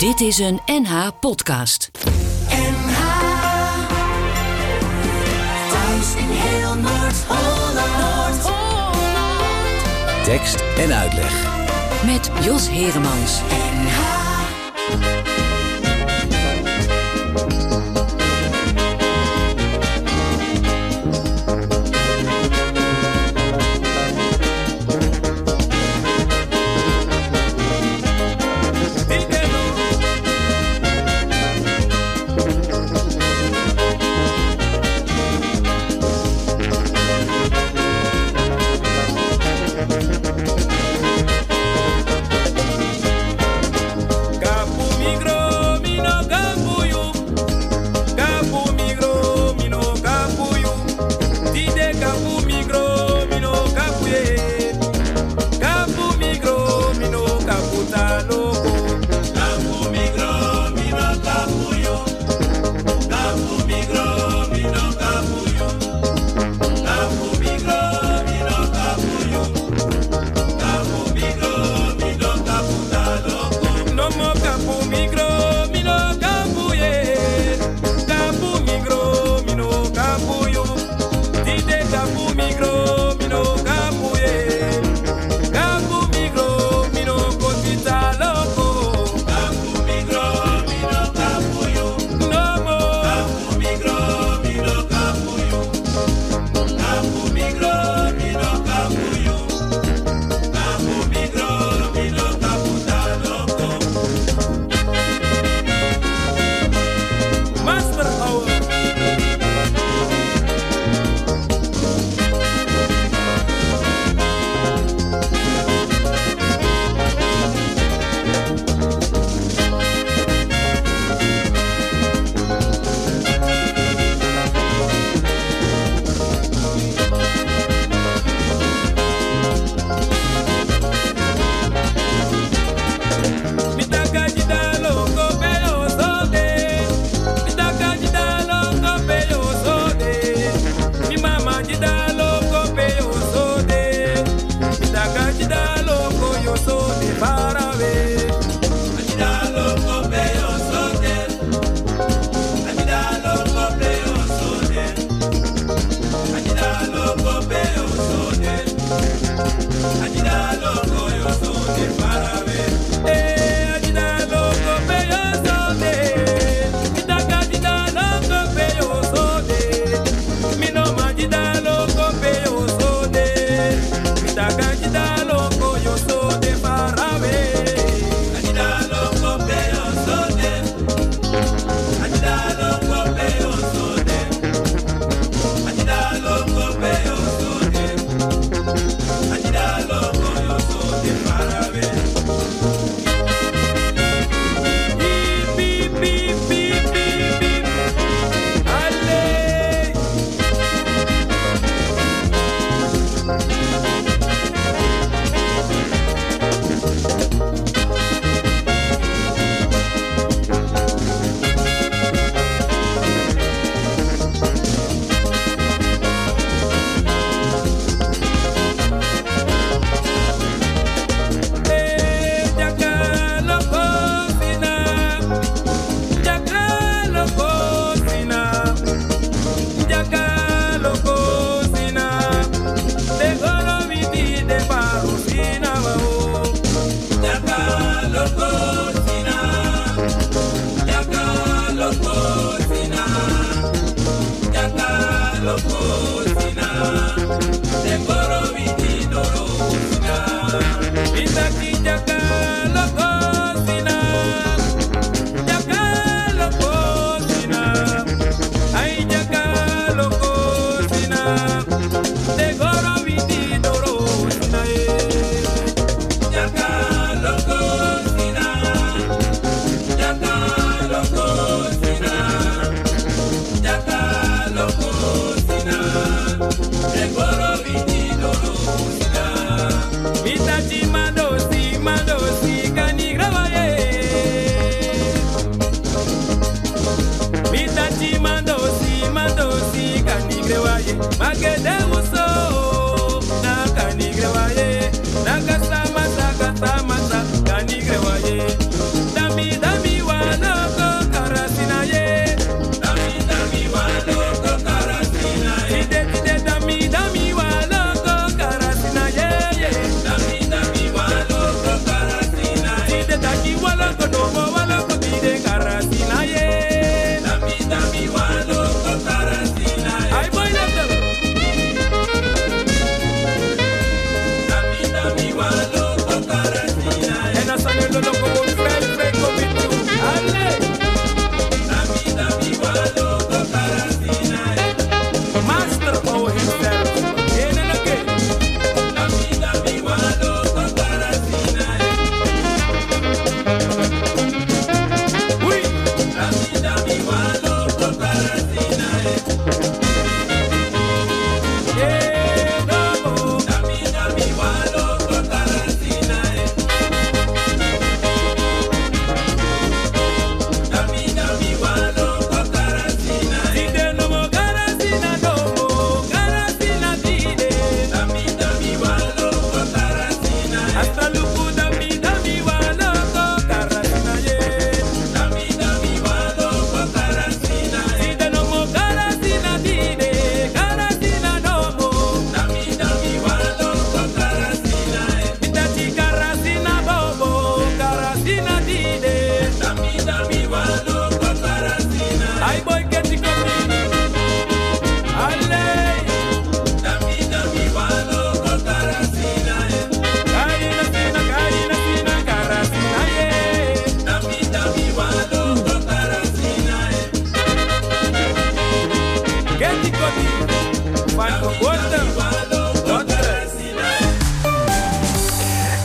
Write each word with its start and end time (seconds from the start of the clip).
Dit 0.00 0.20
is 0.20 0.38
een 0.38 0.60
NH 0.66 1.08
podcast. 1.20 1.90
NH 2.48 3.00
Thuis 5.70 6.14
in 6.16 6.28
heel 6.28 6.74
Noord-Holland. 6.74 8.50
Tekst 10.24 10.64
en 10.76 10.92
uitleg. 10.92 11.48
Met 12.04 12.30
Jos 12.44 12.68
Heremans. 12.68 13.40
NH 13.48 14.19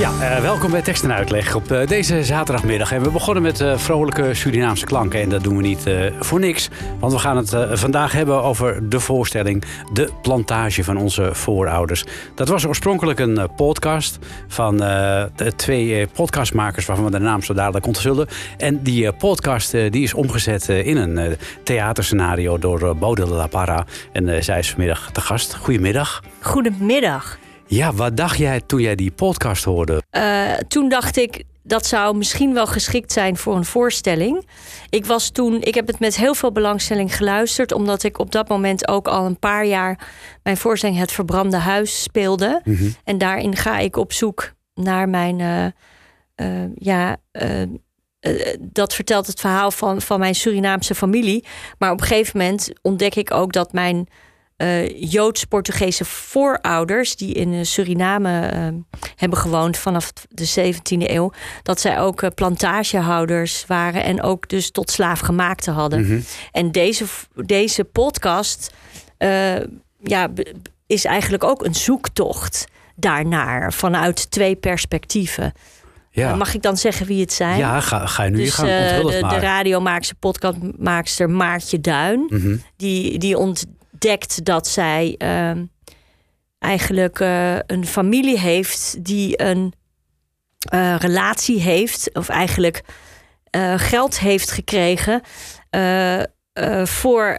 Uh, 0.05 0.39
welkom 0.39 0.71
bij 0.71 0.81
Tekst 0.81 1.03
en 1.03 1.13
Uitleg 1.13 1.55
op 1.55 1.71
uh, 1.71 1.87
deze 1.87 2.23
zaterdagmiddag. 2.23 2.91
En 2.91 3.03
we 3.03 3.09
begonnen 3.09 3.43
met 3.43 3.61
uh, 3.61 3.77
vrolijke 3.77 4.33
Surinaamse 4.33 4.85
klanken. 4.85 5.21
En 5.21 5.29
dat 5.29 5.43
doen 5.43 5.57
we 5.57 5.61
niet 5.61 5.83
voor 6.19 6.39
niks. 6.39 6.69
Want 6.99 7.13
we 7.13 7.19
gaan 7.19 7.37
het 7.37 7.55
vandaag 7.71 8.11
hebben 8.11 8.43
over 8.43 8.89
de 8.89 8.99
voorstelling 8.99 9.63
De 9.93 10.09
Plantage 10.21 10.83
van 10.83 10.97
onze 10.97 11.29
voorouders. 11.33 12.05
Dat 12.35 12.47
was 12.47 12.65
oorspronkelijk 12.65 13.19
een 13.19 13.49
podcast 13.55 14.19
van 14.47 14.77
de 14.77 15.53
twee 15.55 16.07
podcastmakers... 16.07 16.85
waarvan 16.85 17.05
we 17.05 17.11
de 17.11 17.19
naam 17.19 17.41
zo 17.41 17.53
dadelijk 17.53 17.87
onthullen. 17.87 18.27
En 18.57 18.83
die 18.83 19.11
podcast 19.11 19.71
die 19.71 20.03
is 20.03 20.13
omgezet 20.13 20.69
in 20.69 20.97
een 20.97 21.37
theaterscenario 21.63 22.57
door 22.57 22.97
Bode 22.97 23.27
La 23.27 23.47
Parra. 23.47 23.85
En 24.11 24.43
zij 24.43 24.59
is 24.59 24.69
vanmiddag 24.69 25.11
te 25.11 25.21
gast. 25.21 25.55
Goedemiddag. 25.55 26.23
Goedemiddag. 26.39 27.37
Ja, 27.67 27.93
wat 27.93 28.17
dacht 28.17 28.37
jij 28.37 28.61
toen 28.61 28.81
jij 28.81 28.95
die 28.95 29.11
podcast 29.11 29.63
hoorde? 29.63 30.03
Uh, 30.11 30.53
toen 30.53 30.89
dacht 30.89 31.17
ik, 31.17 31.43
dat 31.63 31.85
zou 31.85 32.17
misschien 32.17 32.53
wel 32.53 32.67
geschikt 32.67 33.11
zijn 33.11 33.37
voor 33.37 33.55
een 33.55 33.65
voorstelling. 33.65 34.47
Ik 34.89 35.05
was 35.05 35.29
toen, 35.29 35.61
ik 35.61 35.75
heb 35.75 35.87
het 35.87 35.99
met 35.99 36.15
heel 36.15 36.35
veel 36.35 36.51
belangstelling 36.51 37.15
geluisterd, 37.15 37.71
omdat 37.71 38.03
ik 38.03 38.19
op 38.19 38.31
dat 38.31 38.47
moment 38.47 38.87
ook 38.87 39.07
al 39.07 39.25
een 39.25 39.39
paar 39.39 39.65
jaar 39.65 40.07
mijn 40.43 40.57
voorstelling 40.57 40.99
Het 40.99 41.11
Verbrande 41.11 41.57
Huis 41.57 42.03
speelde. 42.03 42.61
Mm 42.63 42.75
-hmm. 42.75 42.95
En 43.03 43.17
daarin 43.17 43.55
ga 43.55 43.77
ik 43.77 43.97
op 43.97 44.13
zoek 44.13 44.53
naar 44.73 45.09
mijn, 45.09 45.39
uh, 45.39 45.65
uh, 46.35 46.69
ja. 46.75 47.17
dat 48.59 48.93
vertelt 48.93 49.27
het 49.27 49.39
verhaal 49.39 49.71
van, 49.71 50.01
van 50.01 50.19
mijn 50.19 50.35
Surinaamse 50.35 50.95
familie. 50.95 51.45
Maar 51.77 51.91
op 51.91 52.01
een 52.01 52.07
gegeven 52.07 52.39
moment 52.39 52.71
ontdek 52.81 53.15
ik 53.15 53.31
ook 53.31 53.53
dat 53.53 53.73
mijn 53.73 54.07
uh, 54.57 55.01
Joods-Portugese 55.11 56.05
voorouders 56.05 57.15
die 57.15 57.33
in 57.33 57.65
Suriname 57.65 58.51
uh, 58.53 58.67
hebben 59.15 59.39
gewoond 59.39 59.77
vanaf 59.77 60.13
de 60.29 60.73
17e 60.73 61.09
eeuw, 61.09 61.31
dat 61.63 61.79
zij 61.79 61.99
ook 61.99 62.21
uh, 62.21 62.29
plantagehouders 62.35 63.65
waren 63.67 64.03
en 64.03 64.21
ook 64.21 64.49
dus 64.49 64.71
tot 64.71 64.91
slaafgemaakte 64.91 65.71
hadden. 65.71 65.99
Mm 65.99 66.05
-hmm. 66.05 66.23
En 66.51 66.71
deze, 66.71 67.05
deze 67.35 67.83
podcast 67.83 68.73
ja, 70.03 70.29
is 70.87 71.05
eigenlijk 71.05 71.43
ook 71.43 71.65
een 71.65 71.75
zoektocht 71.75 72.65
daarnaar 72.95 73.73
vanuit 73.73 74.31
twee 74.31 74.55
perspectieven. 74.55 75.53
Ja. 76.11 76.35
Mag 76.35 76.53
ik 76.53 76.61
dan 76.61 76.77
zeggen 76.77 77.05
wie 77.05 77.21
het 77.21 77.33
zijn? 77.33 77.57
Ja, 77.57 77.79
ga, 77.79 78.05
ga 78.05 78.23
je 78.23 78.31
nu 78.31 78.37
dus, 78.37 78.53
gaan 78.53 78.65
de, 78.65 79.25
de 79.29 79.39
radiomaakster, 79.39 80.15
podcastmaakster 80.15 81.29
Maartje 81.29 81.81
Duin. 81.81 82.19
Mm 82.19 82.41
-hmm. 82.41 82.61
Die, 82.75 83.19
die 83.19 83.37
ont, 83.37 83.65
ontdekt 84.05 84.45
dat 84.45 84.67
zij 84.67 85.15
uh, 85.17 85.51
eigenlijk 86.59 87.19
uh, 87.19 87.55
een 87.65 87.85
familie 87.85 88.39
heeft 88.39 89.05
die 89.05 89.41
een 89.41 89.73
uh, 90.73 90.95
relatie 90.97 91.61
heeft, 91.61 92.09
of 92.13 92.29
eigenlijk 92.29 92.81
uh, 93.55 93.73
geld 93.77 94.19
heeft 94.19 94.51
gekregen 94.51 95.21
voor 96.83 97.35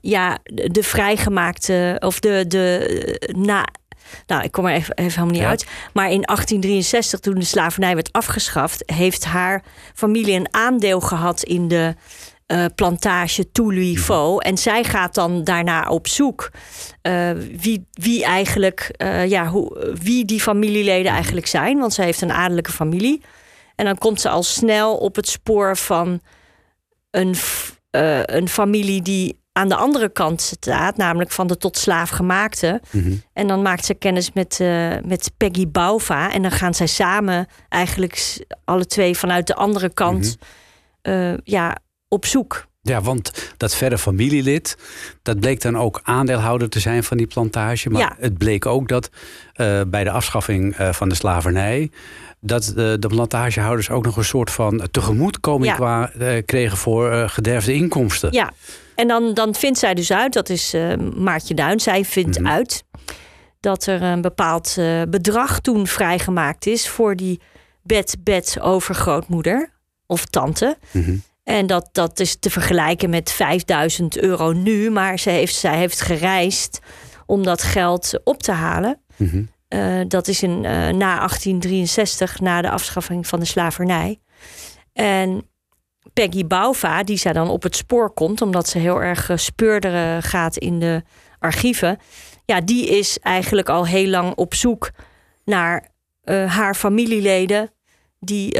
ja, 0.00 0.38
de, 0.42 0.70
de 0.70 0.82
vrijgemaakte 0.82 1.96
of 1.98 2.20
de, 2.20 2.44
de 2.48 3.34
na. 3.36 3.66
Nou, 4.26 4.42
ik 4.42 4.52
kom 4.52 4.66
er 4.66 4.74
even, 4.74 4.94
even 4.94 5.10
helemaal 5.10 5.32
niet 5.32 5.42
ja. 5.42 5.48
uit. 5.48 5.66
Maar 5.92 6.10
in 6.10 6.22
1863, 6.22 7.20
toen 7.20 7.34
de 7.34 7.44
slavernij 7.44 7.94
werd 7.94 8.12
afgeschaft, 8.12 8.82
heeft 8.86 9.24
haar 9.24 9.62
familie 9.94 10.34
een 10.34 10.48
aandeel 10.50 11.00
gehad 11.00 11.42
in 11.42 11.68
de 11.68 11.94
uh, 12.46 12.64
plantage 12.74 13.50
Toulouse 13.52 14.12
mhm. 14.12 14.38
En 14.38 14.58
zij 14.58 14.84
gaat 14.84 15.14
dan 15.14 15.44
daarna 15.44 15.88
op 15.88 16.08
zoek 16.08 16.50
uh, 17.02 17.30
wie, 17.60 17.86
wie 17.90 18.24
eigenlijk, 18.24 18.94
uh, 19.02 19.28
ja, 19.28 19.46
hoe, 19.46 19.94
wie 20.02 20.24
die 20.24 20.40
familieleden 20.40 21.04
mhm. 21.04 21.14
eigenlijk 21.14 21.46
zijn. 21.46 21.78
Want 21.78 21.92
zij 21.92 22.04
heeft 22.04 22.20
een 22.20 22.32
adellijke 22.32 22.72
familie. 22.72 23.22
En 23.74 23.84
dan 23.84 23.98
komt 23.98 24.20
ze 24.20 24.28
al 24.28 24.42
snel 24.42 24.96
op 24.96 25.16
het 25.16 25.28
spoor 25.28 25.76
van 25.76 26.20
een, 27.10 27.34
een 28.24 28.48
familie 28.48 29.02
die 29.02 29.40
aan 29.52 29.68
de 29.68 29.76
andere 29.76 30.08
kant 30.08 30.40
staat, 30.40 30.96
namelijk 30.96 31.30
van 31.30 31.46
de 31.46 31.56
tot 31.56 31.76
slaaf 31.76 32.10
gemaakte. 32.10 32.80
Mm 32.90 33.02
-hmm. 33.02 33.22
En 33.32 33.46
dan 33.46 33.62
maakt 33.62 33.84
ze 33.84 33.94
kennis 33.94 34.32
met, 34.32 34.58
met 35.04 35.30
Peggy 35.36 35.68
Bauva. 35.68 36.32
En 36.32 36.42
dan 36.42 36.50
gaan 36.50 36.74
zij 36.74 36.86
samen 36.86 37.46
eigenlijk 37.68 38.44
alle 38.64 38.86
twee 38.86 39.16
vanuit 39.16 39.46
de 39.46 39.54
andere 39.54 39.92
kant 39.92 40.36
mm 41.02 41.12
-hmm. 41.12 41.40
ja, 41.44 41.76
op 42.08 42.26
zoek. 42.26 42.66
Ja, 42.86 43.00
want 43.00 43.52
dat 43.56 43.74
verre 43.74 43.98
familielid, 43.98 44.76
dat 45.22 45.40
bleek 45.40 45.60
dan 45.60 45.78
ook 45.78 46.00
aandeelhouder 46.02 46.68
te 46.68 46.80
zijn 46.80 47.04
van 47.04 47.16
die 47.16 47.26
plantage. 47.26 47.90
Maar 47.90 48.00
ja. 48.00 48.16
het 48.18 48.38
bleek 48.38 48.66
ook 48.66 48.88
dat 48.88 49.10
uh, 49.56 49.80
bij 49.86 50.04
de 50.04 50.10
afschaffing 50.10 50.78
uh, 50.78 50.92
van 50.92 51.08
de 51.08 51.14
slavernij. 51.14 51.90
dat 52.40 52.68
uh, 52.68 52.74
de 52.74 53.08
plantagehouders 53.08 53.90
ook 53.90 54.04
nog 54.04 54.16
een 54.16 54.24
soort 54.24 54.50
van 54.50 54.88
tegemoetkoming 54.90 55.70
ja. 55.70 55.74
qua, 55.76 56.10
kregen 56.44 56.76
voor 56.76 57.28
gederfde 57.28 57.74
inkomsten. 57.74 58.32
Ja, 58.32 58.52
en 58.94 59.08
dan, 59.08 59.34
dan 59.34 59.54
vindt 59.54 59.78
zij 59.78 59.94
dus 59.94 60.12
uit, 60.12 60.32
dat 60.32 60.48
is 60.48 60.74
Maartje 61.16 61.54
Duin, 61.54 61.80
zij 61.80 62.04
vindt 62.04 62.38
mm 62.38 62.44
-hmm. 62.44 62.54
uit 62.54 62.84
dat 63.60 63.86
er 63.86 64.02
een 64.02 64.20
bepaald 64.20 64.76
bedrag 65.08 65.60
toen 65.60 65.86
vrijgemaakt 65.86 66.66
is 66.66 66.88
voor 66.88 67.16
die 67.16 67.40
bed-bed 67.82 68.58
overgrootmoeder 68.60 69.70
of 70.06 70.24
tante. 70.24 70.76
Mm 70.90 71.02
-hmm. 71.04 71.22
En 71.46 71.66
dat, 71.66 71.88
dat 71.92 72.20
is 72.20 72.36
te 72.38 72.50
vergelijken 72.50 73.10
met 73.10 73.32
5000 73.32 74.18
euro 74.18 74.52
nu. 74.52 74.90
Maar 74.90 75.18
zij 75.18 75.34
heeft, 75.34 75.54
zij 75.54 75.76
heeft 75.76 76.00
gereisd 76.00 76.78
om 77.26 77.42
dat 77.42 77.62
geld 77.62 78.20
op 78.24 78.42
te 78.42 78.52
halen. 78.52 79.00
Mm 79.16 79.28
-hmm. 79.28 79.48
uh, 79.68 80.04
dat 80.08 80.28
is 80.28 80.42
in, 80.42 80.50
uh, 80.50 80.70
na 80.70 81.16
1863, 81.16 82.40
na 82.40 82.62
de 82.62 82.70
afschaffing 82.70 83.26
van 83.26 83.40
de 83.40 83.44
slavernij. 83.44 84.20
En 84.92 85.48
Peggy 86.12 86.46
Bauva, 86.46 87.02
die 87.02 87.16
zij 87.16 87.32
dan 87.32 87.48
op 87.48 87.62
het 87.62 87.76
spoor 87.76 88.10
komt, 88.10 88.42
omdat 88.42 88.68
ze 88.68 88.78
heel 88.78 89.02
erg 89.02 89.30
speurderen 89.34 90.22
gaat 90.22 90.56
in 90.56 90.78
de 90.78 91.02
archieven. 91.38 91.98
Ja, 92.44 92.60
die 92.60 92.88
is 92.98 93.18
eigenlijk 93.18 93.68
al 93.68 93.86
heel 93.86 94.08
lang 94.08 94.34
op 94.34 94.54
zoek 94.54 94.90
naar 95.44 95.88
uh, 96.24 96.56
haar 96.56 96.74
familieleden 96.74 97.70
die 98.20 98.58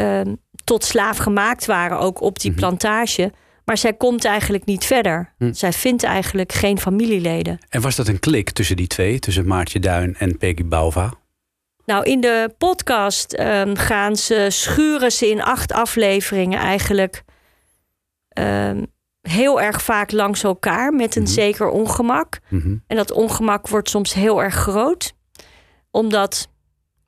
tot 0.67 0.85
slaaf 0.85 1.17
gemaakt 1.17 1.67
waren, 1.67 1.99
ook 1.99 2.21
op 2.21 2.39
die 2.39 2.51
mm 2.51 2.59
-hmm. 2.59 2.69
plantage. 2.69 3.33
Maar 3.65 3.79
zij 3.79 3.93
komt 3.93 4.25
eigenlijk 4.25 4.65
niet 4.65 4.85
verder. 4.85 5.35
Hm. 5.39 5.53
Zij 5.53 5.73
vindt 5.73 6.03
eigenlijk 6.03 6.53
geen 6.53 6.79
familieleden. 6.79 7.59
En 7.69 7.81
was 7.81 7.97
dat 7.97 8.09
een 8.09 8.19
klik 8.19 8.51
tussen 8.51 8.77
die 8.77 8.87
twee, 8.87 9.19
tussen 9.19 9.47
Maartje 9.47 9.81
Duin 9.81 10.17
en 10.17 10.39
Peggy 10.39 10.65
Bauva? 10.65 11.13
Nou, 11.85 12.05
in 12.05 12.21
de 12.21 12.55
podcast 12.59 13.39
um, 13.39 13.77
gaan 13.77 14.17
ze, 14.17 14.47
schuren 14.51 15.13
ze 15.13 15.29
in 15.31 15.43
acht 15.43 15.73
afleveringen 15.73 16.59
eigenlijk 16.59 17.23
um, 18.39 18.87
heel 19.21 19.61
erg 19.61 19.83
vaak 19.83 20.13
langs 20.13 20.43
elkaar 20.43 20.93
met 20.93 21.17
een 21.17 21.23
mm 21.23 21.27
-hmm. 21.27 21.37
zeker 21.37 21.69
ongemak. 21.69 22.39
Mm 22.49 22.61
-hmm. 22.61 22.83
En 22.87 22.97
dat 22.97 23.13
ongemak 23.13 23.69
wordt 23.69 23.89
soms 23.89 24.15
heel 24.15 24.43
erg 24.43 24.55
groot, 24.55 25.15
omdat 25.91 26.49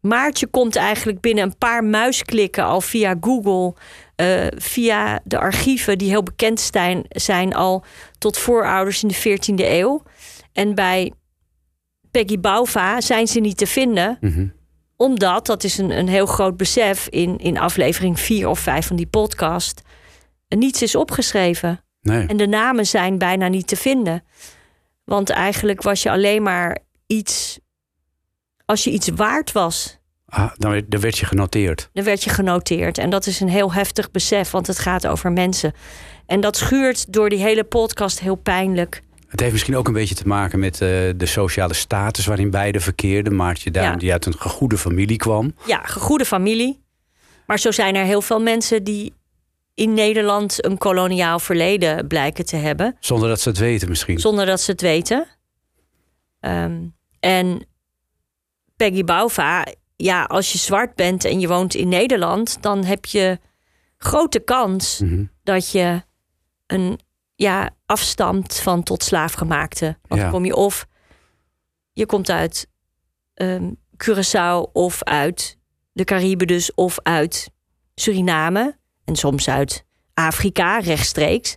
Maartje 0.00 0.46
komt 0.46 0.76
eigenlijk 0.76 1.20
binnen 1.20 1.44
een 1.44 1.58
paar 1.58 1.84
muisklikken 1.84 2.64
al 2.64 2.80
via 2.80 3.14
Google, 3.20 3.74
uh, 4.16 4.46
via 4.56 5.20
de 5.24 5.38
archieven 5.38 5.98
die 5.98 6.08
heel 6.08 6.22
bekend 6.22 6.60
zijn, 6.60 7.04
zijn 7.08 7.54
al 7.54 7.84
tot 8.18 8.38
voorouders 8.38 9.02
in 9.02 9.08
de 9.08 9.38
14e 9.38 9.64
eeuw. 9.64 10.02
En 10.52 10.74
bij 10.74 11.12
Peggy 12.10 12.38
Bauva 12.38 13.00
zijn 13.00 13.26
ze 13.26 13.40
niet 13.40 13.56
te 13.56 13.66
vinden. 13.66 14.16
Mm 14.20 14.32
-hmm. 14.32 14.56
Omdat, 14.96 15.46
dat 15.46 15.64
is 15.64 15.78
een, 15.78 15.90
een 15.90 16.08
heel 16.08 16.26
groot 16.26 16.56
besef 16.56 17.08
in, 17.08 17.38
in 17.38 17.58
aflevering 17.58 18.20
4 18.20 18.48
of 18.48 18.58
5 18.58 18.86
van 18.86 18.96
die 18.96 19.06
podcast, 19.06 19.82
niets 20.48 20.82
is 20.82 20.94
opgeschreven. 20.94 21.84
Nee. 22.00 22.26
En 22.26 22.36
de 22.36 22.46
namen 22.46 22.86
zijn 22.86 23.18
bijna 23.18 23.48
niet 23.48 23.66
te 23.66 23.76
vinden. 23.76 24.24
Want 25.04 25.30
eigenlijk 25.30 25.82
was 25.82 26.02
je 26.02 26.10
alleen 26.10 26.42
maar 26.42 26.78
iets 27.06 27.58
als 28.68 28.84
je 28.84 28.90
iets 28.90 29.08
waard 29.08 29.52
was. 29.52 29.98
Ah, 30.26 30.50
dan, 30.56 30.82
dan 30.88 31.00
werd 31.00 31.18
je 31.18 31.26
genoteerd. 31.26 31.90
Dan 31.92 32.04
werd 32.04 32.24
je 32.24 32.30
genoteerd. 32.30 32.98
En 32.98 33.10
dat 33.10 33.26
is 33.26 33.40
een 33.40 33.48
heel 33.48 33.72
heftig 33.72 34.10
besef, 34.10 34.50
want 34.50 34.66
het 34.66 34.78
gaat 34.78 35.06
over 35.06 35.32
mensen. 35.32 35.72
En 36.26 36.40
dat 36.40 36.56
schuurt 36.56 37.12
door 37.12 37.28
die 37.28 37.38
hele 37.38 37.64
podcast 37.64 38.20
heel 38.20 38.34
pijnlijk. 38.34 39.02
Het 39.28 39.40
heeft 39.40 39.52
misschien 39.52 39.76
ook 39.76 39.86
een 39.86 39.92
beetje 39.92 40.14
te 40.14 40.26
maken 40.26 40.58
met 40.58 40.74
uh, 40.74 40.88
de 41.16 41.26
sociale 41.26 41.74
status 41.74 42.26
waarin 42.26 42.50
beide 42.50 42.80
verkeerden. 42.80 43.36
Maartje 43.36 43.70
Duin, 43.70 43.90
ja. 43.90 43.96
die 43.96 44.12
uit 44.12 44.26
een 44.26 44.38
gegoede 44.38 44.78
familie 44.78 45.16
kwam. 45.16 45.54
Ja, 45.66 45.80
gegoede 45.82 46.24
familie. 46.24 46.80
Maar 47.46 47.58
zo 47.58 47.70
zijn 47.70 47.94
er 47.94 48.04
heel 48.04 48.22
veel 48.22 48.40
mensen 48.40 48.84
die 48.84 49.14
in 49.74 49.94
Nederland 49.94 50.64
een 50.64 50.78
koloniaal 50.78 51.38
verleden 51.38 52.06
blijken 52.06 52.46
te 52.46 52.56
hebben. 52.56 52.96
Zonder 53.00 53.28
dat 53.28 53.40
ze 53.40 53.48
het 53.48 53.58
weten 53.58 53.88
misschien. 53.88 54.18
Zonder 54.18 54.46
dat 54.46 54.60
ze 54.60 54.70
het 54.70 54.80
weten. 54.80 55.26
Um, 56.40 56.94
en 57.20 57.66
Peggy 58.78 59.04
Bauva, 59.04 59.66
ja, 59.96 60.24
als 60.24 60.52
je 60.52 60.58
zwart 60.58 60.94
bent 60.94 61.24
en 61.24 61.40
je 61.40 61.48
woont 61.48 61.74
in 61.74 61.88
Nederland, 61.88 62.62
dan 62.62 62.84
heb 62.84 63.04
je 63.04 63.38
grote 63.96 64.38
kans 64.38 65.00
mm 65.00 65.08
-hmm. 65.08 65.30
dat 65.42 65.70
je 65.70 66.02
een 66.66 67.00
ja, 67.34 67.70
afstamt 67.86 68.56
van 68.56 68.82
tot 68.82 69.02
slaafgemaakte. 69.02 69.84
Want 69.84 70.20
ja. 70.20 70.26
dan 70.26 70.30
kom 70.30 70.44
je 70.44 70.54
of 70.54 70.86
je 71.92 72.06
komt 72.06 72.30
uit 72.30 72.68
um, 73.34 73.76
Curaçao 74.04 74.72
of 74.72 75.02
uit 75.02 75.58
de 75.92 76.04
Cariben 76.04 76.46
dus 76.46 76.74
of 76.74 76.98
uit 77.02 77.50
Suriname. 77.94 78.78
En 79.04 79.16
soms 79.16 79.48
uit 79.48 79.84
Afrika, 80.14 80.78
rechtstreeks. 80.78 81.56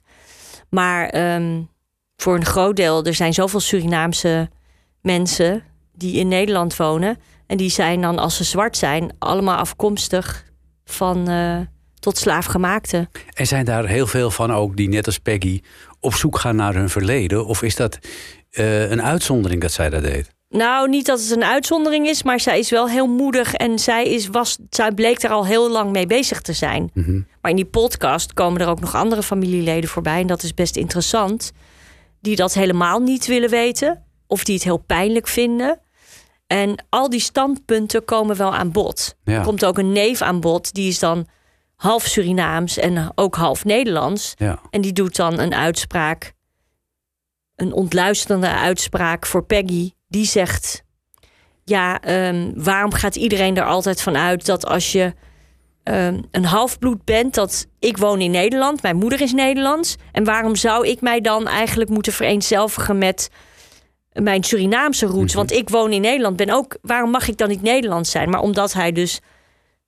Maar 0.69 1.09
ehm, 1.09 1.63
voor 2.15 2.35
een 2.35 2.45
groot 2.45 2.75
deel, 2.75 3.05
er 3.05 3.13
zijn 3.13 3.33
zoveel 3.33 3.59
Surinaamse 3.59 4.49
mensen 5.01 5.63
die 6.01 6.15
in 6.15 6.27
Nederland 6.27 6.75
wonen. 6.75 7.17
En 7.47 7.57
die 7.57 7.69
zijn 7.69 8.01
dan, 8.01 8.17
als 8.17 8.35
ze 8.35 8.43
zwart 8.43 8.77
zijn, 8.77 9.15
allemaal 9.19 9.57
afkomstig 9.57 10.45
van 10.85 11.29
eh, 11.29 11.57
tot 11.99 12.17
slaafgemaakte. 12.17 13.07
En 13.33 13.47
zijn 13.47 13.65
daar 13.65 13.87
heel 13.87 14.07
veel 14.07 14.31
van 14.31 14.53
ook 14.53 14.75
die 14.75 14.89
net 14.89 15.05
als 15.05 15.17
Peggy 15.17 15.61
op 15.99 16.13
zoek 16.13 16.39
gaan 16.39 16.55
naar 16.55 16.73
hun 16.73 16.89
verleden? 16.89 17.45
Of 17.45 17.61
is 17.61 17.75
dat 17.75 17.99
eh, 18.49 18.89
een 18.89 19.01
uitzondering 19.01 19.61
dat 19.61 19.71
zij 19.71 19.89
dat 19.89 20.03
deed? 20.03 20.29
Nou, 20.49 20.89
niet 20.89 21.05
dat 21.05 21.19
het 21.21 21.31
een 21.31 21.43
uitzondering 21.43 22.07
is, 22.07 22.23
maar 22.23 22.39
zij 22.39 22.59
is 22.59 22.69
wel 22.69 22.89
heel 22.89 23.07
moedig 23.07 23.53
en 23.53 23.79
zij, 23.79 24.05
is, 24.05 24.27
was, 24.27 24.57
zij 24.69 24.91
bleek 24.91 25.23
er 25.23 25.29
al 25.29 25.45
heel 25.45 25.71
lang 25.71 25.91
mee 25.91 26.05
bezig 26.05 26.41
te 26.41 26.53
zijn. 26.53 26.89
Mhm. 26.93 27.21
Maar 27.41 27.51
in 27.51 27.57
die 27.57 27.65
podcast 27.65 28.33
komen 28.33 28.61
er 28.61 28.67
ook 28.67 28.79
nog 28.79 28.95
andere 28.95 29.23
familieleden 29.23 29.89
voorbij 29.89 30.21
en 30.21 30.27
dat 30.27 30.43
is 30.43 30.53
best 30.53 30.75
interessant. 30.75 31.51
Die 32.21 32.35
dat 32.35 32.53
helemaal 32.53 32.99
niet 32.99 33.25
willen 33.25 33.49
weten 33.49 34.03
of 34.27 34.43
die 34.43 34.55
het 34.55 34.63
heel 34.63 34.77
pijnlijk 34.77 35.27
vinden. 35.27 35.79
En 36.51 36.85
al 36.89 37.09
die 37.09 37.19
standpunten 37.19 38.05
komen 38.05 38.35
wel 38.35 38.55
aan 38.55 38.71
bod. 38.71 39.15
Ja. 39.23 39.33
Er 39.33 39.43
komt 39.43 39.65
ook 39.65 39.77
een 39.77 39.91
neef 39.91 40.21
aan 40.21 40.39
bod, 40.39 40.73
die 40.73 40.87
is 40.87 40.99
dan 40.99 41.27
half 41.75 42.05
Surinaams 42.05 42.77
en 42.77 43.11
ook 43.15 43.35
half 43.35 43.65
Nederlands. 43.65 44.33
Ja. 44.35 44.59
En 44.69 44.81
die 44.81 44.93
doet 44.93 45.15
dan 45.15 45.39
een 45.39 45.53
uitspraak, 45.53 46.33
een 47.55 47.73
ontluisterende 47.73 48.49
uitspraak 48.49 49.25
voor 49.25 49.43
Peggy. 49.43 49.91
Die 50.07 50.25
zegt: 50.25 50.83
Ja, 51.63 52.01
ehm, 52.01 52.51
waarom 52.55 52.93
gaat 52.93 53.15
iedereen 53.15 53.57
er 53.57 53.65
altijd 53.65 54.01
van 54.01 54.17
uit 54.17 54.45
dat 54.45 54.65
als 54.65 54.91
je 54.91 55.13
ehm, 55.83 56.21
een 56.31 56.45
halfbloed 56.45 57.05
bent, 57.05 57.33
dat 57.33 57.67
ik 57.79 57.97
woon 57.97 58.21
in 58.21 58.31
Nederland, 58.31 58.81
mijn 58.81 58.97
moeder 58.97 59.21
is 59.21 59.33
Nederlands. 59.33 59.95
En 60.11 60.23
waarom 60.23 60.55
zou 60.55 60.87
ik 60.87 61.01
mij 61.01 61.21
dan 61.21 61.47
eigenlijk 61.47 61.89
moeten 61.89 62.13
vereenzelvigen 62.13 62.97
met 62.97 63.29
mijn 64.13 64.43
Surinaamse 64.43 65.05
roots? 65.05 65.33
Want 65.33 65.51
ik 65.51 65.69
woon 65.69 65.91
in 65.91 66.01
Nederland, 66.01 66.35
ben 66.35 66.49
ook. 66.49 66.77
Waarom 66.81 67.11
mag 67.11 67.27
ik 67.27 67.37
dan 67.37 67.49
niet 67.49 67.61
Nederlands 67.61 68.11
zijn? 68.11 68.29
Maar 68.29 68.41
omdat 68.41 68.73
hij 68.73 68.91
dus 68.91 69.19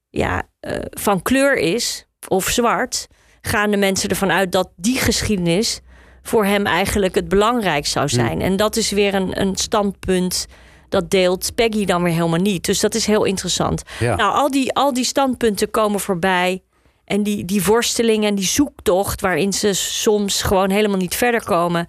ja, 0.10 0.44
eh, 0.60 0.80
van 0.90 1.22
kleur 1.22 1.58
is 1.58 2.06
of 2.28 2.50
zwart, 2.50 3.08
gaan 3.42 3.72
de 3.72 3.78
mensen 3.78 4.10
ervan 4.10 4.32
uit 4.32 4.52
dat 4.52 4.70
die 4.76 4.98
geschiedenis 4.98 5.82
voor 6.22 6.46
hem 6.46 6.66
eigenlijk 6.66 7.16
het 7.16 7.28
belangrijk 7.28 7.86
zou 7.86 8.10
zijn. 8.10 8.42
En 8.42 8.56
dat 8.56 8.76
is 8.76 8.92
weer 8.92 9.14
een, 9.14 9.42
een 9.42 9.56
standpunt 9.56 10.48
dat 10.90 11.10
deelt 11.10 11.56
Peggy 11.56 11.86
dan 11.86 12.04
weer 12.04 12.14
helemaal 12.14 12.40
niet. 12.40 12.66
Dus 12.66 12.80
dat 12.80 12.96
is 12.96 13.06
heel 13.06 13.24
interessant. 13.24 13.84
Ja. 14.00 14.16
Nou, 14.16 14.34
al 14.34 14.52
die, 14.52 14.74
al 14.74 14.94
die 14.94 15.04
standpunten 15.04 15.72
komen 15.72 16.00
voorbij. 16.00 16.64
En 17.06 17.24
die, 17.24 17.46
die 17.46 17.64
worsteling 17.64 18.26
en 18.26 18.36
die 18.36 18.46
zoektocht, 18.46 19.22
waarin 19.22 19.54
ze 19.54 19.74
soms 19.74 20.42
gewoon 20.42 20.70
helemaal 20.70 20.98
niet 20.98 21.16
verder 21.16 21.44
komen. 21.44 21.88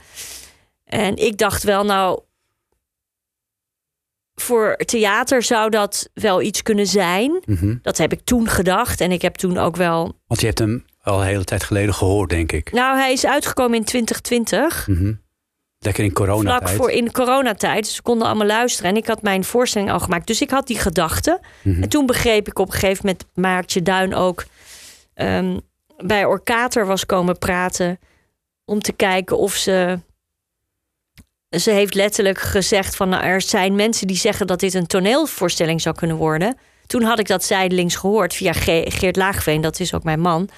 En 0.95 1.17
ik 1.17 1.39
dacht 1.39 1.63
wel, 1.63 1.85
nou, 1.85 2.21
voor 4.35 4.77
theater 4.77 5.43
zou 5.43 5.71
dat 5.71 6.11
wel 6.15 6.43
iets 6.43 6.63
kunnen 6.63 6.87
zijn. 6.87 7.43
Mhm. 7.45 7.77
Dat 7.83 7.99
heb 7.99 8.13
ik 8.13 8.21
toen 8.25 8.49
gedacht. 8.49 9.01
En 9.01 9.13
ik 9.13 9.23
heb 9.23 9.35
toen 9.35 9.59
ook 9.59 9.77
wel. 9.77 10.19
Want 10.27 10.41
je 10.41 10.47
hebt 10.47 10.59
hem 10.59 10.85
al 11.03 11.21
een 11.21 11.27
hele 11.27 11.45
tijd 11.45 11.65
geleden 11.65 11.95
gehoord, 11.95 12.31
denk 12.31 12.53
ik. 12.53 12.73
Nou, 12.73 12.99
hij 12.99 13.13
is 13.13 13.27
uitgekomen 13.27 13.79
in 13.79 13.85
2020. 13.85 14.89
Mhm. 14.89 15.13
Lekker 15.79 16.05
in 16.05 16.13
coronatijd. 16.13 16.63
Vlak 16.63 16.77
voor 16.77 16.91
in 16.91 17.13
coronatijd. 17.13 17.85
Dus 17.85 17.95
ze 17.95 18.03
konden 18.03 18.27
allemaal 18.27 18.47
luisteren. 18.47 18.91
En 18.91 18.97
ik 18.97 19.07
had 19.07 19.23
mijn 19.23 19.45
voorstelling 19.45 19.91
al 19.91 20.01
gemaakt. 20.01 20.27
Dus 20.27 20.41
ik 20.41 20.51
had 20.51 20.67
die 20.67 20.79
gedachten. 20.79 21.41
Mhm. 21.63 21.83
En 21.83 21.89
toen 21.89 22.07
begreep 22.07 22.47
ik 22.49 22.59
op 22.59 22.67
een 22.67 22.73
gegeven 22.73 23.07
moment 23.07 23.27
Maartje 23.35 23.83
Duin 23.83 24.15
ook 24.15 24.45
ehm, 25.15 25.59
bij 25.97 26.25
Orkater 26.25 26.87
was 26.87 27.07
komen 27.07 27.39
praten. 27.39 27.99
Om 28.65 28.81
te 28.81 28.93
kijken 28.93 29.39
of 29.39 29.55
ze. 29.55 29.99
Ze 31.59 31.71
heeft 31.71 31.95
letterlijk 31.95 32.39
gezegd 32.39 32.97
van 32.97 33.09
nou, 33.09 33.25
er 33.25 33.41
zijn 33.41 33.75
mensen 33.75 34.07
die 34.07 34.17
zeggen 34.17 34.47
dat 34.47 34.61
dit 34.61 34.75
een 34.75 34.87
toneelvoorstelling 34.87 35.81
zou 35.81 35.95
kunnen 35.95 36.17
worden. 36.17 36.57
Toen 36.87 37.03
had 37.03 37.19
ik 37.19 37.27
dat 37.27 37.45
zijdelings 37.45 37.97
gehoord 37.97 38.35
via 38.35 38.53
Ge- 38.53 38.87
Geert 38.89 39.17
Laagveen, 39.17 39.61
dat 39.61 39.81
is 39.81 39.95
ook 39.95 40.05
mijn 40.05 40.21
man. 40.21 40.49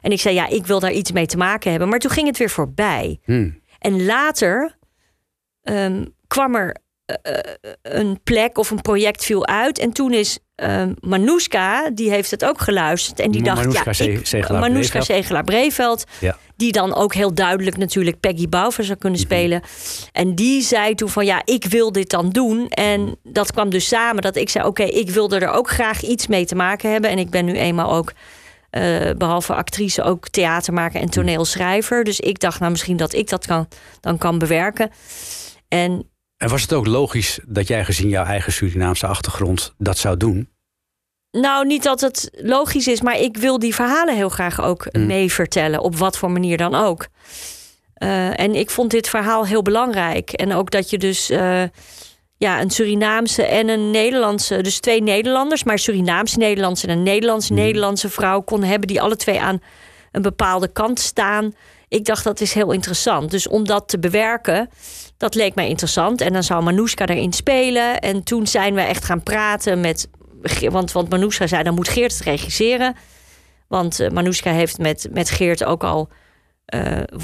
En 0.00 0.12
ik 0.12 0.20
zei 0.20 0.34
ja, 0.34 0.48
ik 0.48 0.66
wil 0.66 0.80
daar 0.80 0.92
iets 0.92 1.12
mee 1.12 1.26
te 1.26 1.36
maken 1.36 1.70
hebben. 1.70 1.88
Maar 1.88 1.98
toen 1.98 2.10
ging 2.10 2.26
het 2.26 2.38
weer 2.38 2.50
voorbij. 2.50 3.20
Hmm. 3.24 3.60
En 3.78 4.04
later 4.04 4.76
ehm, 5.62 6.04
kwam 6.26 6.54
er 6.54 6.76
een 7.82 8.20
plek 8.24 8.58
of 8.58 8.70
een 8.70 8.80
project 8.80 9.24
viel 9.24 9.46
uit. 9.46 9.78
En 9.78 9.92
toen 9.92 10.12
is 10.12 10.38
ehm 10.54 10.92
Manouska, 11.00 11.90
die 11.90 12.10
heeft 12.10 12.30
het 12.30 12.44
ook 12.44 12.60
geluisterd. 12.60 13.20
En 13.20 13.30
die 13.30 13.42
dacht, 13.42 13.56
Manouska 13.56 14.04
ja, 14.04 14.10
ik, 14.10 14.26
Zegelaar 14.26 14.60
Manouska 14.60 14.98
Breveld. 14.98 15.16
Zegelaar 15.16 15.44
Breveld. 15.44 16.04
Ja. 16.20 16.36
Die 16.56 16.72
dan 16.72 16.94
ook 16.94 17.14
heel 17.14 17.34
duidelijk 17.34 17.76
natuurlijk 17.76 18.20
Peggy 18.20 18.48
Bouwer 18.48 18.84
zou 18.84 18.98
kunnen 18.98 19.18
spelen. 19.18 19.62
En 20.12 20.34
die 20.34 20.62
zei 20.62 20.94
toen 20.94 21.08
van, 21.08 21.24
ja, 21.24 21.42
ik 21.44 21.64
wil 21.64 21.92
dit 21.92 22.10
dan 22.10 22.30
doen. 22.30 22.68
En 22.68 23.16
dat 23.22 23.52
kwam 23.52 23.70
dus 23.70 23.88
samen 23.88 24.22
dat 24.22 24.36
ik 24.36 24.48
zei, 24.48 24.66
oké, 24.66 24.82
ik 24.82 25.10
wilde 25.10 25.38
er 25.38 25.50
ook 25.50 25.70
graag 25.70 26.02
iets 26.02 26.26
mee 26.26 26.44
te 26.44 26.54
maken 26.54 26.90
hebben. 26.90 27.10
En 27.10 27.18
ik 27.18 27.30
ben 27.30 27.44
nu 27.44 27.52
eenmaal 27.52 27.92
ook 27.92 28.12
eh, 28.70 29.10
behalve 29.16 29.54
actrice 29.54 30.02
ook 30.02 30.28
theatermaker 30.28 31.00
en 31.00 31.10
toneelschrijver. 31.10 32.04
Dus 32.04 32.20
ik 32.20 32.40
dacht 32.40 32.60
nou 32.60 32.70
misschien 32.70 32.96
dat 32.96 33.12
ik 33.12 33.28
dat 33.28 33.46
kan, 33.46 33.68
dan 34.00 34.18
kan 34.18 34.38
bewerken. 34.38 34.90
En 35.68 36.11
En 36.42 36.48
was 36.48 36.62
het 36.62 36.72
ook 36.72 36.86
logisch 36.86 37.38
dat 37.46 37.68
jij 37.68 37.84
gezien 37.84 38.08
jouw 38.08 38.24
eigen 38.24 38.52
Surinaamse 38.52 39.06
achtergrond 39.06 39.74
dat 39.78 39.98
zou 39.98 40.16
doen? 40.16 40.48
nou, 41.30 41.66
niet 41.66 41.82
dat 41.82 42.00
het 42.00 42.30
logisch 42.32 42.86
is, 42.86 43.00
maar 43.00 43.18
ik 43.18 43.36
wil 43.36 43.58
die 43.58 43.74
verhalen 43.74 44.14
heel 44.14 44.28
graag 44.28 44.62
ook 44.62 44.86
Mm. 44.92 45.06
mee 45.06 45.32
vertellen, 45.32 45.80
op 45.80 45.96
wat 45.96 46.18
voor 46.18 46.30
manier 46.30 46.56
dan 46.56 46.74
ook. 46.74 47.06
Eh, 47.94 48.40
en 48.40 48.54
ik 48.54 48.70
vond 48.70 48.90
dit 48.90 49.08
verhaal 49.08 49.46
heel 49.46 49.62
belangrijk. 49.62 50.30
En 50.32 50.52
ook 50.52 50.70
dat 50.70 50.90
je 50.90 50.98
dus 50.98 51.30
eh, 51.30 51.62
ja, 52.36 52.60
een 52.60 52.70
Surinaamse 52.70 53.44
en 53.44 53.68
een 53.68 53.90
Nederlandse, 53.90 54.60
dus 54.60 54.80
twee 54.80 55.02
Nederlanders, 55.02 55.64
maar 55.64 55.78
Surinaamse 55.78 56.38
Nederlandse 56.38 56.86
en 56.86 56.96
een 56.96 57.02
Nederlands-Nederlandse 57.02 58.08
vrouw 58.08 58.40
kon 58.40 58.62
hebben, 58.62 58.88
die 58.88 59.00
alle 59.00 59.16
twee 59.16 59.40
aan 59.40 59.62
een 60.12 60.22
bepaalde 60.22 60.68
kant 60.68 61.00
staan. 61.00 61.54
Ik 61.88 62.04
dacht 62.04 62.24
dat 62.24 62.40
is 62.40 62.52
heel 62.52 62.72
interessant. 62.72 63.30
Dus 63.30 63.48
om 63.48 63.64
dat 63.66 63.88
te 63.88 63.98
bewerken, 63.98 64.68
dat 65.22 65.34
leek 65.34 65.54
mij 65.54 65.68
interessant. 65.68 66.20
En 66.20 66.32
dan 66.32 66.42
zou 66.42 66.62
Manouska 66.62 67.06
erin 67.06 67.32
spelen. 67.32 68.00
En 68.00 68.22
toen 68.22 68.46
zijn 68.46 68.74
we 68.74 68.80
echt 68.80 69.04
gaan 69.04 69.22
praten 69.22 69.80
met. 69.80 70.08
Want, 70.70 70.92
want 70.92 71.08
Manouska 71.10 71.46
zei, 71.46 71.62
dan 71.62 71.74
moet 71.74 71.88
Geert 71.88 72.12
het 72.12 72.22
regisseren. 72.22 72.94
Want 73.68 74.00
eh, 74.00 74.10
Manouska 74.10 74.52
heeft 74.52 74.78
met, 74.78 75.08
met 75.12 75.30
Geert 75.30 75.64
ook 75.64 75.84
al 75.84 76.08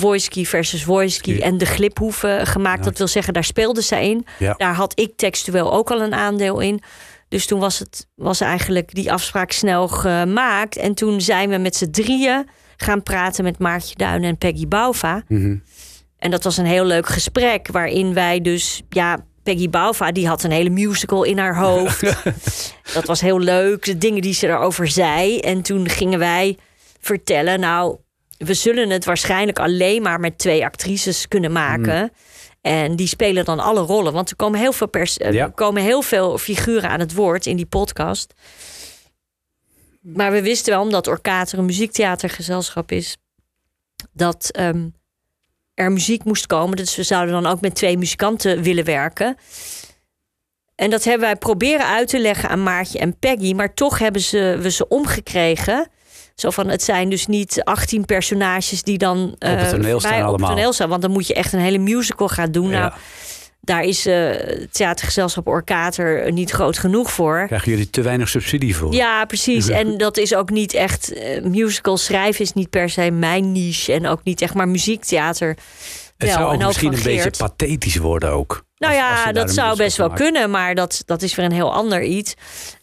Wojski 0.01 0.47
versus 0.47 0.85
Wojski 0.85 1.37
Ja. 1.37 1.45
en 1.45 1.59
de 1.59 1.67
gliphoeven 1.67 2.47
gemaakt. 2.47 2.85
Dat 2.85 2.99
wil 2.99 3.07
zeggen, 3.09 3.33
daar 3.33 3.45
speelde 3.45 3.81
zij 3.81 4.09
in. 4.09 4.27
Ja. 4.39 4.55
Daar 4.57 4.75
had 4.75 5.01
ik 5.01 5.17
textueel 5.17 5.73
ook 5.73 5.91
al 5.91 6.03
een 6.03 6.15
aandeel 6.15 6.61
in. 6.61 6.83
Dus 7.29 7.47
toen 7.47 7.61
was, 7.61 7.79
het, 7.79 8.07
was 8.15 8.41
eigenlijk 8.41 8.95
die 8.95 9.13
afspraak 9.13 9.53
snel 9.53 9.89
gemaakt. 9.89 10.77
En 10.77 10.95
toen 10.95 11.21
zijn 11.21 11.49
we 11.49 11.57
met 11.57 11.77
z'n 11.77 11.91
drieën 11.91 12.49
gaan 12.77 13.03
praten 13.03 13.45
met 13.45 13.59
Maartje 13.59 13.95
Duin 13.97 14.25
en 14.25 14.39
Peggy 14.39 14.69
Bouva. 14.69 15.23
Mhm. 15.29 15.57
En 16.19 16.31
dat 16.31 16.45
was 16.45 16.57
een 16.57 16.67
heel 16.67 16.85
leuk 16.85 17.07
gesprek 17.07 17.69
waarin 17.71 18.15
wij 18.15 18.41
dus, 18.41 18.83
ja, 18.89 19.19
Peggy 19.43 19.71
Bouva 19.71 20.13
die 20.13 20.29
had 20.29 20.43
een 20.43 20.51
hele 20.51 20.71
musical 20.71 21.23
in 21.23 21.39
haar 21.39 21.57
hoofd. 21.57 22.01
dat 22.95 23.05
was 23.05 23.21
heel 23.21 23.41
leuk, 23.41 23.85
de 23.85 23.99
dingen 23.99 24.23
die 24.23 24.35
ze 24.35 24.47
erover 24.47 24.89
zei. 24.89 25.41
En 25.41 25.63
toen 25.63 25.89
gingen 25.89 26.19
wij 26.19 26.59
vertellen, 27.01 27.61
nou, 27.61 27.97
we 28.39 28.55
zullen 28.55 28.91
het 28.91 29.05
waarschijnlijk 29.05 29.59
alleen 29.59 30.03
maar 30.03 30.21
met 30.21 30.39
twee 30.39 30.65
actrices 30.65 31.29
kunnen 31.29 31.53
maken. 31.53 32.13
En 32.61 32.97
die 32.97 33.07
spelen 33.07 33.45
dan 33.45 33.59
alle 33.61 33.81
rollen, 33.81 34.13
want 34.13 34.31
er 34.31 34.37
komen 34.37 34.61
heel 34.61 34.73
veel, 34.73 34.89
pers 34.89 35.19
eh, 35.19 35.33
Ja. 35.33 35.45
er 35.45 35.51
komen 35.51 35.83
heel 35.83 36.03
veel 36.03 36.39
figuren 36.39 36.91
aan 36.91 37.01
het 37.01 37.15
woord 37.15 37.47
in 37.47 37.57
die 37.57 37.67
podcast. 37.67 38.35
Maar 40.01 40.33
we 40.33 40.43
wisten 40.43 40.73
wel, 40.73 40.83
omdat 40.83 41.07
Orkater 41.07 41.59
een 41.59 41.65
muziektheatergezelschap 41.65 42.93
is, 42.93 43.17
dat 44.13 44.49
ehm, 44.51 44.89
er 45.79 45.93
muziek 45.93 46.25
moest 46.25 46.47
komen. 46.47 46.77
Dus 46.77 46.97
we 46.97 47.03
zouden 47.03 47.43
dan 47.43 47.53
ook 47.53 47.61
met 47.61 47.75
twee 47.75 47.99
muzikanten 47.99 48.63
willen 48.63 48.85
werken. 48.85 49.37
En 50.75 50.91
dat 50.91 51.05
hebben 51.05 51.27
wij 51.27 51.37
proberen 51.37 51.87
uit 51.87 52.09
te 52.09 52.19
leggen 52.19 52.49
aan 52.49 52.63
Maartje 52.63 52.99
en 52.99 53.19
Peggy. 53.19 53.53
Maar 53.53 53.75
toch 53.75 53.99
hebben 53.99 54.23
ze, 54.23 54.59
we 54.61 54.71
ze 54.71 54.89
omgekregen. 54.89 55.89
Zo 56.35 56.51
van, 56.51 56.69
het 56.69 56.83
zijn 56.83 57.11
dus 57.11 57.27
niet 57.27 57.65
18 57.65 58.05
personages 58.05 58.83
die 58.83 58.99
dan 58.99 59.35
eh, 59.39 59.57
het 59.57 59.71
toneel 59.71 60.01
staan 60.01 60.13
op 60.13 60.19
het 60.19 60.27
allemaal. 60.27 60.49
toneel 60.49 60.73
staan. 60.73 60.89
Want 60.89 61.03
dan 61.03 61.11
moet 61.11 61.27
je 61.27 61.35
echt 61.35 61.53
een 61.53 61.61
hele 61.61 61.79
musical 61.79 62.29
gaan 62.29 62.51
doen. 62.51 62.71
Nou. 62.71 62.93
Daar 63.69 63.83
is 63.83 64.07
eh, 64.07 64.15
het 64.31 64.73
theatergezelschap 64.75 65.47
Orkater 65.47 66.33
niet 66.33 66.51
groot 66.51 66.79
genoeg 66.79 67.11
voor. 67.13 67.45
Krijgen 67.47 67.71
jullie 67.71 67.91
te 67.91 68.03
weinig 68.03 68.29
subsidie 68.29 68.77
voor? 68.77 68.95
Ja, 68.95 69.25
precies. 69.25 69.69
En 69.69 69.97
dat 69.99 70.17
is 70.17 70.35
ook 70.35 70.51
niet 70.51 70.75
echt. 70.75 71.13
eh, 71.13 71.43
musical 71.43 71.97
schrijven 71.97 72.45
is 72.45 72.53
niet 72.53 72.71
per 72.71 72.91
se 72.91 73.11
mijn 73.11 73.53
niche. 73.53 73.93
En 73.93 74.07
ook 74.07 74.21
niet 74.25 74.41
echt 74.43 74.55
maar 74.55 74.69
muziektheater. 74.69 75.49
het 75.49 75.59
wel. 76.17 76.29
zou 76.33 76.55
ook 76.55 76.63
misschien 76.67 76.93
een 76.95 77.03
beetje 77.03 77.31
pathetisch 77.39 77.97
worden 77.97 78.31
ook. 78.31 78.65
Nou 78.79 78.93
Als- 78.95 79.03
ja, 79.03 79.33
dat 79.33 79.51
zou 79.51 79.77
best 79.77 79.97
wel 79.97 80.09
maakt. 80.09 80.21
kunnen, 80.21 80.51
maar 80.51 80.75
dat, 80.75 81.03
dat 81.07 81.23
is 81.23 81.35
weer 81.35 81.45
een 81.47 81.53
heel 81.53 81.73
ander 81.73 82.03
iets. 82.03 82.35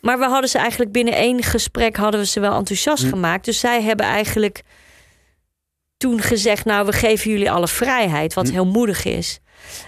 Maar 0.02 0.20
we 0.20 0.26
hadden 0.26 0.50
ze 0.50 0.58
eigenlijk 0.58 0.92
binnen 0.92 1.14
één 1.14 1.44
gesprek 1.44 1.96
hadden 1.96 2.20
we 2.20 2.26
ze 2.26 2.40
wel 2.40 2.54
enthousiast 2.58 3.04
Hm. 3.04 3.10
gemaakt. 3.10 3.46
Dus 3.46 3.60
zij 3.60 3.82
hebben 3.82 4.06
eigenlijk 4.06 4.62
toen 5.98 6.22
gezegd: 6.22 6.66
Nou, 6.66 6.86
we 6.86 6.92
geven 6.92 7.32
jullie 7.32 7.52
alle 7.52 7.68
vrijheid, 7.68 8.34
wat 8.34 8.48
Hm. 8.48 8.54
heel 8.54 8.66
moedig 8.66 9.06
is. 9.06 9.40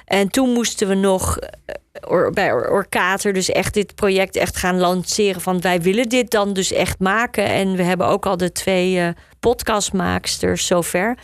En 0.05 0.29
toen 0.29 0.49
moesten 0.53 0.87
we 0.87 0.93
nog 0.95 1.37
eh, 1.37 1.75
or- 2.11 2.31
bij 2.31 2.51
Or- 2.53 2.69
Orkater 2.69 3.33
dus 3.33 3.49
echt 3.49 3.73
dit 3.73 3.95
project 3.95 4.35
echt 4.35 4.57
gaan 4.57 4.77
lanceren. 4.77 5.41
Van 5.41 5.61
wij 5.61 5.81
willen 5.81 6.09
dit 6.09 6.31
dan 6.31 6.53
dus 6.53 6.71
echt 6.71 6.99
maken. 6.99 7.45
En 7.45 7.75
we 7.75 7.83
hebben 7.83 8.07
ook 8.07 8.25
al 8.25 8.37
de 8.37 8.51
twee 8.51 8.99
eh, 8.99 9.09
podcastmaaksters 9.39 10.65
zover. 10.65 11.17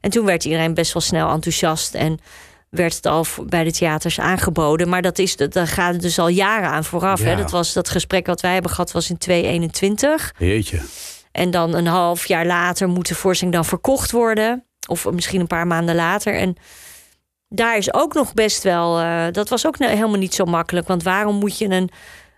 En 0.00 0.10
toen 0.10 0.24
werd 0.24 0.44
iedereen 0.44 0.74
best 0.74 0.92
wel 0.92 1.02
snel 1.02 1.30
enthousiast. 1.30 1.94
En 1.94 2.18
werd 2.70 2.94
het 2.94 3.06
al 3.06 3.26
bij 3.46 3.64
de 3.64 3.72
theaters 3.72 4.20
aangeboden. 4.20 4.88
Maar 4.88 5.02
dat 5.02 5.18
is, 5.18 5.36
dat, 5.36 5.52
daar 5.52 5.66
gaat 5.66 6.00
dus 6.00 6.18
al 6.18 6.28
jaren 6.28 6.68
aan 6.68 6.84
vooraf. 6.84 7.22
Hè? 7.22 7.36
Dat, 7.36 7.50
was, 7.50 7.72
dat 7.72 7.88
gesprek 7.88 8.26
wat 8.26 8.40
wij 8.40 8.52
hebben 8.52 8.70
gehad 8.70 8.92
was 8.92 9.10
in 9.10 9.18
2021. 9.18 10.34
Jeetje. 10.38 10.80
En 11.32 11.50
dan 11.50 11.74
een 11.74 11.86
half 11.86 12.26
jaar 12.26 12.46
later 12.46 12.88
moet 12.88 13.08
de 13.08 13.14
voorstelling 13.14 13.56
dan 13.56 13.64
verkocht 13.64 14.10
worden. 14.10 14.64
Of 14.88 15.10
misschien 15.10 15.40
een 15.40 15.46
paar 15.46 15.66
maanden 15.66 15.94
later. 15.94 16.34
En 16.34 16.56
daar 17.48 17.76
is 17.76 17.94
ook 17.94 18.14
nog 18.14 18.34
best 18.34 18.62
wel. 18.62 18.98
eh, 18.98 19.26
dat 19.32 19.48
was 19.48 19.66
ook 19.66 19.78
ne- 19.78 19.88
helemaal 19.88 20.18
niet 20.18 20.34
zo 20.34 20.44
makkelijk. 20.44 20.86
Want 20.86 21.02
waarom 21.02 21.36
moet 21.36 21.58
je 21.58 21.68
een, 21.68 21.90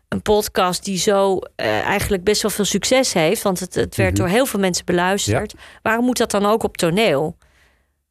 een 0.08 0.22
podcast 0.22 0.84
die 0.84 0.98
zo 0.98 1.38
eh, 1.56 1.80
eigenlijk 1.80 2.24
best 2.24 2.42
wel 2.42 2.50
veel 2.50 2.64
succes 2.64 3.12
heeft? 3.12 3.42
Want 3.42 3.60
het, 3.60 3.74
het 3.74 3.96
werd 3.96 4.12
Mhm. 4.12 4.20
door 4.20 4.28
heel 4.28 4.46
veel 4.46 4.60
mensen 4.60 4.84
beluisterd. 4.84 5.54
Waarom 5.82 6.04
moet 6.04 6.18
dat 6.18 6.30
dan 6.30 6.46
ook 6.46 6.62
op 6.62 6.76
toneel? 6.76 7.36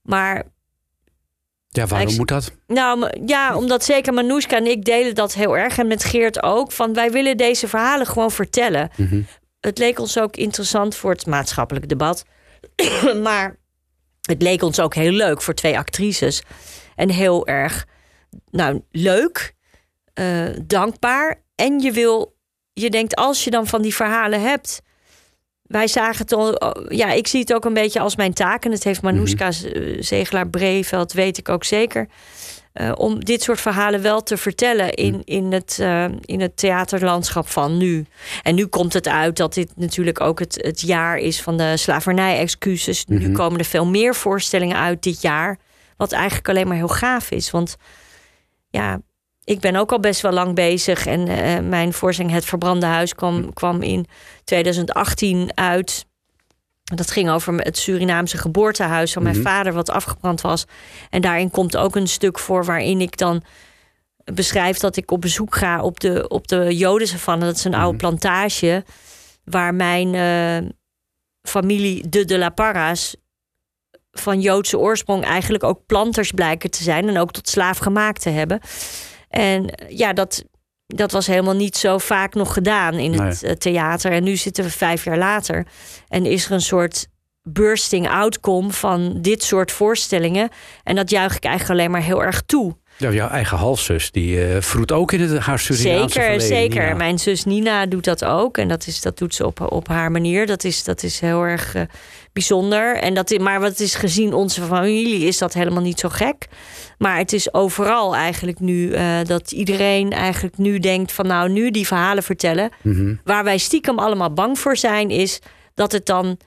Maar 0.02 0.44
Ja, 1.68 1.86
waarom 1.88 2.10
Ik- 2.10 2.18
moet 2.18 2.28
dat? 2.28 2.52
nou, 2.68 3.10
ja, 3.26 3.56
omdat 3.58 3.84
zeker 3.84 4.14
Manoushka 4.14 4.56
en 4.58 4.66
ik 4.66 4.86
delen 4.86 5.16
dat 5.16 5.34
heel 5.34 5.58
erg. 5.58 5.78
En 5.78 5.88
met 5.88 6.04
Geert 6.04 6.44
ook. 6.44 6.72
Van 6.72 6.94
wij 6.94 7.12
willen 7.12 7.38
deze 7.38 7.68
verhalen 7.68 8.08
gewoon 8.08 8.32
vertellen. 8.32 8.90
Mhm. 8.96 9.22
Het 9.60 9.78
leek 9.78 10.00
ons 10.00 10.20
ook 10.20 10.36
interessant 10.36 10.96
voor 10.96 11.12
het 11.12 11.26
maatschappelijk 11.26 11.90
debat. 11.90 12.26
maar 13.24 13.56
het 14.22 14.42
leek 14.42 14.62
ons 14.62 14.80
ook 14.80 14.96
heel 14.96 15.12
leuk 15.12 15.42
voor 15.42 15.54
twee 15.54 15.78
actrices. 15.78 16.42
En 16.96 17.10
heel 17.10 17.48
erg 17.48 17.86
nou, 18.52 18.82
leuk, 18.92 19.54
eh, 20.14 20.44
dankbaar. 20.64 21.42
En 21.56 21.80
je 21.80 21.92
wil, 21.92 22.36
je 22.74 22.90
denkt 22.90 23.16
als 23.16 23.44
je 23.44 23.50
dan 23.52 23.68
van 23.68 23.82
die 23.82 23.96
verhalen 23.96 24.42
hebt. 24.42 24.82
Wij 25.64 25.88
zagen 25.88 26.18
het 26.18 26.32
al, 26.34 26.76
ja, 26.94 27.12
ik 27.12 27.28
zie 27.28 27.40
het 27.40 27.54
ook 27.54 27.66
een 27.66 27.74
beetje 27.74 28.00
als 28.00 28.16
mijn 28.16 28.34
taak. 28.34 28.66
En 28.66 28.72
het 28.72 28.84
heeft 28.84 29.02
Manoushka 29.02 29.48
eh, 29.48 29.98
Zegelaar 30.00 30.48
Breveld, 30.50 31.14
weet 31.14 31.38
ik 31.38 31.50
ook 31.50 31.64
zeker. 31.64 32.08
eh, 32.74 32.92
om 32.96 33.24
dit 33.24 33.42
soort 33.44 33.62
verhalen 33.62 34.02
wel 34.02 34.24
te 34.24 34.38
vertellen 34.38 34.94
in, 34.94 35.22
in, 35.24 35.52
het, 35.54 35.80
in 36.22 36.42
het 36.42 36.58
theaterlandschap 36.58 37.48
van 37.48 37.78
nu. 37.78 38.06
En 38.44 38.56
nu 38.56 38.66
komt 38.66 38.94
het 38.94 39.08
uit 39.08 39.38
dat 39.38 39.54
dit 39.54 39.72
natuurlijk 39.76 40.22
ook 40.22 40.40
het, 40.40 40.56
het 40.62 40.82
jaar 40.82 41.18
is 41.18 41.42
van 41.42 41.58
de 41.58 41.78
slavernij-excuses. 41.78 43.06
Nu 43.06 43.20
Mhm. 43.20 43.34
komen 43.34 43.60
er 43.60 43.66
veel 43.66 43.86
meer 43.86 44.16
voorstellingen 44.16 44.78
uit 44.78 45.04
dit 45.04 45.22
jaar. 45.22 45.58
Wat 45.98 46.12
eigenlijk 46.12 46.50
alleen 46.50 46.68
maar 46.68 46.76
heel 46.78 46.88
gaaf 46.88 47.32
is. 47.32 47.52
Want 47.52 47.76
ja, 48.70 49.00
ik 49.44 49.60
ben 49.60 49.76
ook 49.76 49.92
al 49.92 50.00
best 50.00 50.22
wel 50.22 50.32
lang 50.32 50.56
bezig. 50.56 51.06
En 51.06 51.28
eh, 51.28 51.60
mijn 51.60 51.94
voorstelling 51.94 52.34
Het 52.34 52.46
Verbrande 52.46 52.86
Huis 52.86 53.16
kwam, 53.16 53.54
kwam 53.54 53.82
in 53.82 54.06
2018 54.44 55.52
uit. 55.58 56.06
Dat 56.84 57.12
ging 57.12 57.30
over 57.30 57.54
het 57.54 57.78
Surinaamse 57.78 58.38
geboortehuis 58.38 59.14
van 59.14 59.24
mijn 59.24 59.36
Mhm. 59.36 59.46
vader, 59.46 59.74
wat 59.74 59.90
afgebrand 59.90 60.42
was. 60.42 60.66
En 61.10 61.22
daarin 61.22 61.52
komt 61.52 61.78
ook 61.78 61.96
een 61.96 62.08
stuk 62.08 62.40
voor 62.40 62.66
waarin 62.66 63.02
ik 63.02 63.18
dan 63.18 63.44
beschrijf 64.34 64.78
dat 64.78 64.96
ik 64.96 65.12
op 65.12 65.22
bezoek 65.22 65.56
ga 65.56 65.82
op 65.82 66.00
de, 66.00 66.28
op 66.28 66.48
de 66.48 66.76
Jodensavanne. 66.76 67.46
Dat 67.46 67.56
is 67.56 67.64
een 67.64 67.74
oude 67.76 67.98
plantage 67.98 68.84
waar 69.44 69.74
mijn 69.76 70.16
eh, 70.16 70.70
familie, 71.42 72.10
de 72.10 72.26
De 72.26 72.38
La 72.38 72.50
Parra's, 72.50 73.16
van 74.20 74.42
Joodse 74.42 74.78
oorsprong 74.78 75.24
eigenlijk 75.24 75.64
ook 75.64 75.86
planters 75.86 76.32
blijken 76.32 76.72
te 76.72 76.84
zijn 76.84 77.08
en 77.08 77.18
ook 77.18 77.32
tot 77.32 77.50
slaaf 77.50 77.78
gemaakt 77.78 78.22
te 78.22 78.30
hebben. 78.30 78.60
En 79.30 79.70
eh, 79.70 79.98
ja, 79.98 80.14
dat, 80.14 80.44
dat 80.88 81.12
was 81.12 81.28
helemaal 81.28 81.56
niet 81.56 81.78
zo 81.78 81.98
vaak 81.98 82.34
nog 82.34 82.54
gedaan 82.54 82.94
in 82.94 83.22
het 83.22 83.44
eh, 83.44 83.52
theater. 83.52 84.12
En 84.12 84.24
nu 84.24 84.36
zitten 84.36 84.64
we 84.64 84.70
vijf 84.70 85.04
jaar 85.04 85.18
later 85.18 85.66
en 86.08 86.26
is 86.26 86.46
er 86.46 86.52
een 86.52 86.62
soort 86.62 87.08
bursting 87.44 88.10
outcome 88.10 88.72
van 88.72 89.22
dit 89.22 89.44
soort 89.44 89.72
voorstellingen. 89.72 90.50
En 90.84 90.96
dat 90.96 91.10
juich 91.10 91.36
ik 91.36 91.44
eigenlijk 91.44 91.80
alleen 91.80 91.92
maar 91.92 92.02
heel 92.02 92.24
erg 92.24 92.42
toe. 92.42 92.76
Ja, 92.98 93.12
jouw 93.12 93.30
eigen 93.30 93.58
halfzus, 93.58 94.12
die 94.12 94.40
vroet 94.60 94.92
ook 94.92 95.12
in 95.12 95.22
het, 95.22 95.40
haar 95.40 95.60
Surinaamse 95.60 96.14
Zeker, 96.14 96.22
verleden, 96.22 96.48
zeker. 96.48 96.84
Nina. 96.84 96.96
Mijn 96.96 97.20
zus 97.20 97.44
Nina 97.44 97.86
doet 97.86 98.04
dat 98.04 98.26
ook. 98.26 98.58
En 98.58 98.68
dat, 98.68 98.88
is, 98.88 99.02
dat 99.02 99.18
doet 99.18 99.36
ze 99.36 99.46
op, 99.46 99.72
op 99.72 99.88
haar 99.88 100.12
manier. 100.12 100.46
Dat 100.46 100.64
is, 100.64 100.84
dat 100.84 101.04
is 101.04 101.20
heel 101.20 101.42
erg 101.42 101.76
bijzonder. 102.36 102.98
En 102.98 103.14
dat, 103.14 103.38
maar 103.40 103.60
wat 103.60 103.80
is 103.80 103.96
gezien 103.96 104.34
onze 104.34 104.62
familie 104.62 105.28
is 105.28 105.38
dat 105.38 105.54
helemaal 105.54 105.82
niet 105.82 106.00
zo 106.00 106.10
gek. 106.10 106.48
Maar 106.98 107.18
het 107.18 107.34
is 107.34 107.54
overal 107.54 108.16
eigenlijk 108.16 108.60
nu 108.60 108.92
eh, 108.92 109.18
dat 109.24 109.52
iedereen 109.52 110.12
eigenlijk 110.12 110.58
nu 110.58 110.80
denkt 110.80 111.12
van 111.12 111.28
nou 111.28 111.50
nu 111.50 111.72
die 111.72 111.88
verhalen 111.88 112.24
vertellen. 112.24 112.70
Mhm. 112.82 113.16
Waar 113.24 113.44
wij 113.44 113.58
stiekem 113.58 114.00
allemaal 114.00 114.34
bang 114.34 114.60
voor 114.60 114.78
zijn 114.78 115.10
is 115.10 115.40
dat 115.74 115.92
het 115.92 116.06
dan 116.06 116.38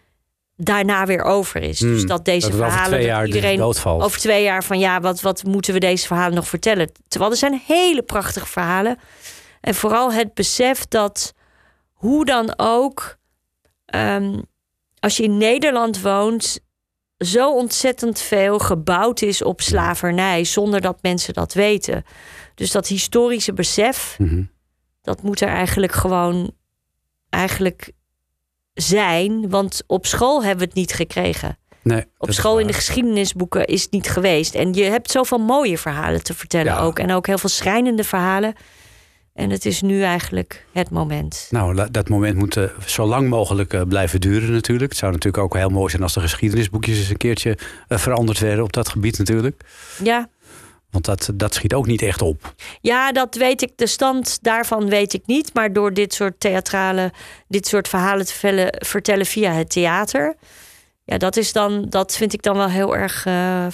daarna 0.56 1.06
weer 1.06 1.22
over 1.22 1.62
is. 1.62 1.78
Dus 1.78 2.06
dat 2.06 2.24
deze 2.24 2.50
dat 2.50 2.54
over 2.54 2.70
verhalen 2.70 2.98
dat 2.98 3.06
jaar 3.06 3.24
dus 3.24 3.34
iedereen 3.34 3.58
doodvalt. 3.58 4.02
over 4.02 4.20
twee 4.20 4.42
jaar 4.42 4.64
van 4.64 4.78
ja, 4.78 5.00
wat, 5.00 5.20
wat 5.20 5.44
moeten 5.44 5.74
we 5.74 5.80
deze 5.80 6.06
verhalen 6.06 6.34
nog 6.34 6.48
vertellen? 6.48 6.92
Terwijl 7.08 7.30
er 7.30 7.36
zijn 7.36 7.62
hele 7.66 8.02
prachtige 8.02 8.46
verhalen. 8.46 8.98
En 9.60 9.74
vooral 9.74 10.12
het 10.12 10.34
besef 10.34 10.86
dat 10.88 11.34
hoe 11.92 12.24
dan 12.24 12.52
ook, 12.56 13.16
ehm, 13.86 14.38
als 15.00 15.16
je 15.16 15.22
in 15.22 15.36
Nederland 15.36 16.00
woont, 16.00 16.60
zo 17.18 17.52
ontzettend 17.54 18.20
veel 18.20 18.58
gebouwd 18.58 19.22
is 19.22 19.42
op 19.42 19.60
slavernij, 19.60 20.44
zonder 20.44 20.80
dat 20.80 20.98
mensen 21.02 21.34
dat 21.34 21.52
weten. 21.52 22.04
Dus 22.54 22.70
dat 22.70 22.86
historische 22.86 23.52
besef, 23.52 24.14
Mhm. 24.18 24.42
dat 25.02 25.22
moet 25.22 25.40
er 25.40 25.48
eigenlijk 25.48 25.92
gewoon 25.92 26.50
eigenlijk 27.30 27.90
zijn. 28.74 29.50
Want 29.50 29.82
op 29.86 30.06
school 30.06 30.40
hebben 30.42 30.58
we 30.58 30.64
het 30.64 30.74
niet 30.74 30.92
gekregen. 30.92 31.58
Nee, 31.82 32.04
Op 32.18 32.32
school 32.32 32.58
in 32.58 32.66
de 32.66 32.72
geschiedenisboeken 32.72 33.64
is 33.66 33.82
het 33.82 33.90
niet 33.90 34.08
geweest. 34.08 34.54
En 34.54 34.72
je 34.74 34.82
hebt 34.84 35.10
zoveel 35.10 35.38
mooie 35.38 35.78
verhalen 35.78 36.22
te 36.22 36.34
vertellen 36.34 36.72
Ja. 36.72 36.78
ook. 36.80 36.98
En 36.98 37.12
ook 37.12 37.26
heel 37.26 37.38
veel 37.38 37.48
schrijnende 37.48 38.04
verhalen. 38.04 38.54
En 39.38 39.50
het 39.50 39.66
is 39.66 39.80
nu 39.82 40.02
eigenlijk 40.02 40.64
het 40.72 40.90
moment. 40.90 41.46
Nou, 41.50 41.90
dat 41.90 42.08
moment 42.08 42.36
moet 42.36 42.56
eh, 42.56 42.64
zo 42.86 43.06
lang 43.06 43.28
mogelijk 43.28 43.72
eh, 43.72 43.82
blijven 43.82 44.20
duren 44.20 44.52
natuurlijk. 44.52 44.90
Het 44.90 44.98
zou 44.98 45.12
natuurlijk 45.12 45.42
ook 45.44 45.54
heel 45.54 45.68
mooi 45.68 45.90
zijn 45.90 46.02
als 46.02 46.14
de 46.14 46.20
geschiedenisboekjes 46.20 46.98
eens 46.98 47.08
een 47.08 47.16
keertje 47.16 47.58
eh, 47.88 47.98
veranderd 47.98 48.38
werden 48.38 48.64
op 48.64 48.72
dat 48.72 48.88
gebied 48.88 49.18
natuurlijk. 49.18 49.62
Ja, 50.02 50.28
Want 50.90 51.04
dat, 51.04 51.30
dat 51.34 51.54
schiet 51.54 51.74
ook 51.74 51.86
niet 51.86 52.02
echt 52.02 52.22
op. 52.22 52.54
ja, 52.80 53.12
dat 53.12 53.34
weet 53.34 53.62
ik. 53.62 53.72
De 53.76 53.86
stand 53.86 54.38
daarvan 54.42 54.88
weet 54.88 55.12
ik 55.12 55.22
niet. 55.26 55.54
Maar 55.54 55.72
door 55.72 55.92
dit 55.94 56.14
soort 56.14 56.40
theatrale, 56.40 57.12
dit 57.48 57.66
soort 57.66 57.88
verhalen 57.88 58.26
te 58.26 58.34
vellen- 58.34 58.76
vertellen 58.86 59.26
via 59.26 59.52
het 59.52 59.70
theater. 59.70 60.34
Ja, 61.04 61.18
dat, 61.18 61.36
is 61.36 61.52
dan, 61.52 61.86
dat 61.88 62.16
vind 62.16 62.32
ik 62.32 62.42
dan 62.42 62.56
wel 62.56 62.68
heel 62.70 62.96
erg 62.96 63.22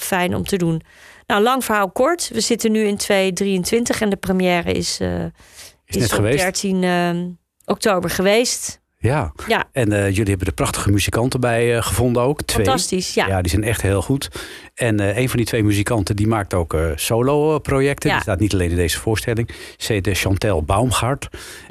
fijn 0.01 0.35
om 0.35 0.43
te 0.43 0.57
doen. 0.57 0.81
Nou, 1.27 1.41
lang 1.41 1.63
verhaal 1.63 1.91
kort. 1.91 2.29
We 2.33 2.39
zitten 2.39 2.71
nu 2.71 2.83
in 2.83 2.97
2023 2.97 4.01
en 4.01 4.09
de 4.09 4.15
première 4.15 4.71
is, 4.71 4.99
eh, 4.99 5.23
Is, 5.85 5.95
net 5.95 6.03
op 6.03 6.11
geweest. 6.11 6.37
13 6.37 6.83
eh, 6.83 7.09
oktober 7.65 8.09
geweest. 8.09 8.83
Ja. 8.97 9.31
Ja. 9.47 9.63
En 9.71 9.91
eh, 9.91 10.09
jullie 10.09 10.29
hebben 10.29 10.47
er 10.47 10.53
prachtige 10.53 10.91
muzikanten 10.91 11.39
bij 11.39 11.75
eh, 11.75 11.83
gevonden 11.83 12.23
ook. 12.23 12.41
Twee. 12.41 12.65
Fantastisch, 12.65 13.13
ja. 13.13 13.27
Ja, 13.27 13.41
die 13.41 13.51
zijn 13.51 13.63
echt 13.63 13.81
heel 13.81 14.01
goed. 14.01 14.29
En 14.73 15.17
een 15.19 15.29
van 15.29 15.37
die 15.37 15.45
twee 15.45 15.63
muzikanten 15.63 16.15
die 16.15 16.27
maakt 16.27 16.53
ook 16.53 16.77
solo-projecten. 16.95 18.09
Ja. 18.09 18.15
Die 18.15 18.23
staat 18.23 18.39
niet 18.39 18.53
alleen 18.53 18.69
in 18.69 18.75
deze 18.75 18.99
voorstelling. 18.99 19.49
Ze 19.77 19.93
heet 19.93 20.09
Chantel 20.11 20.63
Baumgart. 20.63 21.27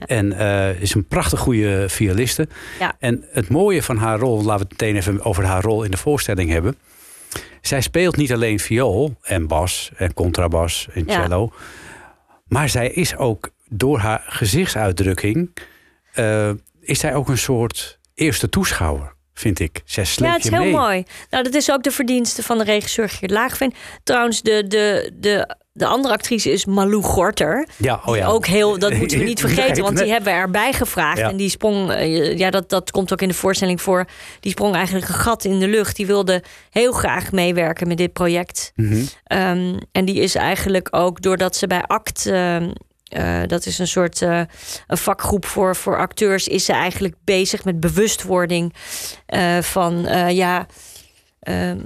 En 0.06 0.32
is 0.80 0.94
een 0.94 1.06
prachtig 1.06 1.38
goede 1.38 1.84
violiste. 1.88 2.48
Ja. 2.78 2.96
En 2.98 3.24
het 3.30 3.48
mooie 3.48 3.82
van 3.82 3.96
haar 3.96 4.18
rol, 4.18 4.36
laten 4.36 4.66
we 4.66 4.72
het 4.74 4.80
meteen 4.80 4.96
even 4.96 5.24
over 5.24 5.44
haar 5.44 5.62
rol 5.62 5.82
in 5.82 5.90
de 5.90 5.96
voorstelling 5.96 6.50
hebben. 6.50 6.76
Zij 7.60 7.80
speelt 7.80 8.16
niet 8.16 8.32
alleen 8.32 8.58
viool 8.58 9.14
en 9.22 9.46
bas 9.46 9.90
en 9.96 10.14
contrabas 10.14 10.88
en 10.94 11.04
Ja. 11.06 11.22
cello. 11.22 11.52
Maar 12.46 12.68
zij 12.68 12.90
is 12.90 13.16
ook 13.16 13.50
door 13.68 13.98
haar 13.98 14.22
gezichtsuitdrukking... 14.26 15.56
eh, 16.12 16.50
is 16.80 16.98
zij 16.98 17.14
ook 17.14 17.28
een 17.28 17.38
soort 17.38 17.98
eerste 18.14 18.48
toeschouwer, 18.48 19.14
vind 19.34 19.58
ik. 19.60 19.82
Zij 19.84 20.04
sleept 20.04 20.30
Ja, 20.30 20.36
het 20.36 20.44
is 20.44 20.50
heel 20.50 20.60
mee. 20.60 20.72
mooi. 20.72 21.04
Nou, 21.30 21.44
dat 21.44 21.54
is 21.54 21.70
ook 21.70 21.82
de 21.82 21.90
verdienste 21.90 22.42
van 22.42 22.58
de 22.58 22.64
regisseur 22.64 23.08
Geert 23.08 23.30
Laagveen. 23.30 23.72
Trouwens, 24.02 24.42
de, 24.42 24.66
de, 24.66 25.12
de 25.14 25.56
de 25.76 25.86
andere 25.86 26.14
actrice 26.14 26.52
is 26.52 26.64
Malou 26.64 27.02
Gorter. 27.02 27.68
Ja, 27.76 28.00
oh 28.04 28.16
ja. 28.16 28.26
Ook 28.26 28.46
heel, 28.46 28.78
dat 28.78 28.92
moeten 28.98 29.18
we 29.18 29.24
niet 29.24 29.40
vergeten, 29.40 29.82
want 29.82 29.96
die 29.96 30.10
hebben 30.10 30.32
we 30.32 30.38
erbij 30.38 30.72
gevraagd. 30.72 31.18
Ja. 31.18 31.28
En 31.28 31.36
die 31.36 31.48
sprong, 31.48 31.90
eh, 31.90 32.38
ja, 32.38 32.50
dat, 32.50 32.68
dat 32.68 32.90
komt 32.90 33.12
ook 33.12 33.22
in 33.22 33.28
de 33.28 33.34
voorstelling 33.34 33.82
voor. 33.82 34.04
Die 34.40 34.50
sprong 34.50 34.74
eigenlijk 34.74 35.08
een 35.08 35.14
gat 35.14 35.44
in 35.44 35.58
de 35.58 35.68
lucht. 35.68 35.96
Die 35.96 36.06
wilde 36.06 36.42
heel 36.70 36.92
graag 36.92 37.32
meewerken 37.32 37.88
met 37.88 37.96
dit 37.96 38.12
project. 38.12 38.72
Mhm. 38.74 39.02
Ehm, 39.24 39.78
en 39.92 40.04
die 40.04 40.20
is 40.20 40.34
eigenlijk 40.34 40.88
ook 40.90 41.22
doordat 41.22 41.56
ze 41.56 41.66
bij 41.66 41.82
ACT, 41.86 42.26
ehm, 42.26 42.70
eh, 43.08 43.40
dat 43.46 43.66
is 43.66 43.78
een 43.78 43.88
soort 43.88 44.22
eh, 44.22 44.40
een 44.86 44.96
vakgroep 44.96 45.44
voor, 45.44 45.76
voor 45.76 45.98
acteurs, 45.98 46.48
is 46.48 46.64
ze 46.64 46.72
eigenlijk 46.72 47.14
bezig 47.24 47.64
met 47.64 47.80
bewustwording 47.80 48.74
van 49.60 50.06
ja. 50.28 50.66
ehm, 51.40 51.78
eh, 51.78 51.82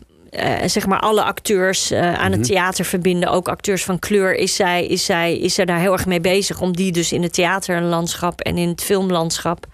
zeg 0.67 0.87
maar 0.87 1.01
alle 1.01 1.23
acteurs 1.23 1.91
eh, 1.91 2.14
aan 2.14 2.33
het 2.33 2.45
theater 2.45 2.85
verbinden, 2.85 3.31
ook 3.31 3.49
acteurs 3.49 3.85
van 3.85 3.99
kleur, 3.99 4.35
is 4.35 4.55
zij, 4.55 4.87
is, 4.87 5.05
zij, 5.05 5.38
is 5.38 5.55
zij 5.55 5.64
daar 5.64 5.79
heel 5.81 5.93
erg 5.93 6.07
mee 6.07 6.21
bezig 6.21 6.61
om 6.61 6.77
die 6.77 6.93
dus 6.93 7.12
in 7.12 7.23
het 7.23 7.33
theaterlandschap 7.33 8.41
en 8.41 8.59
in 8.59 8.69
het 8.69 8.83
filmlandschap 8.83 9.67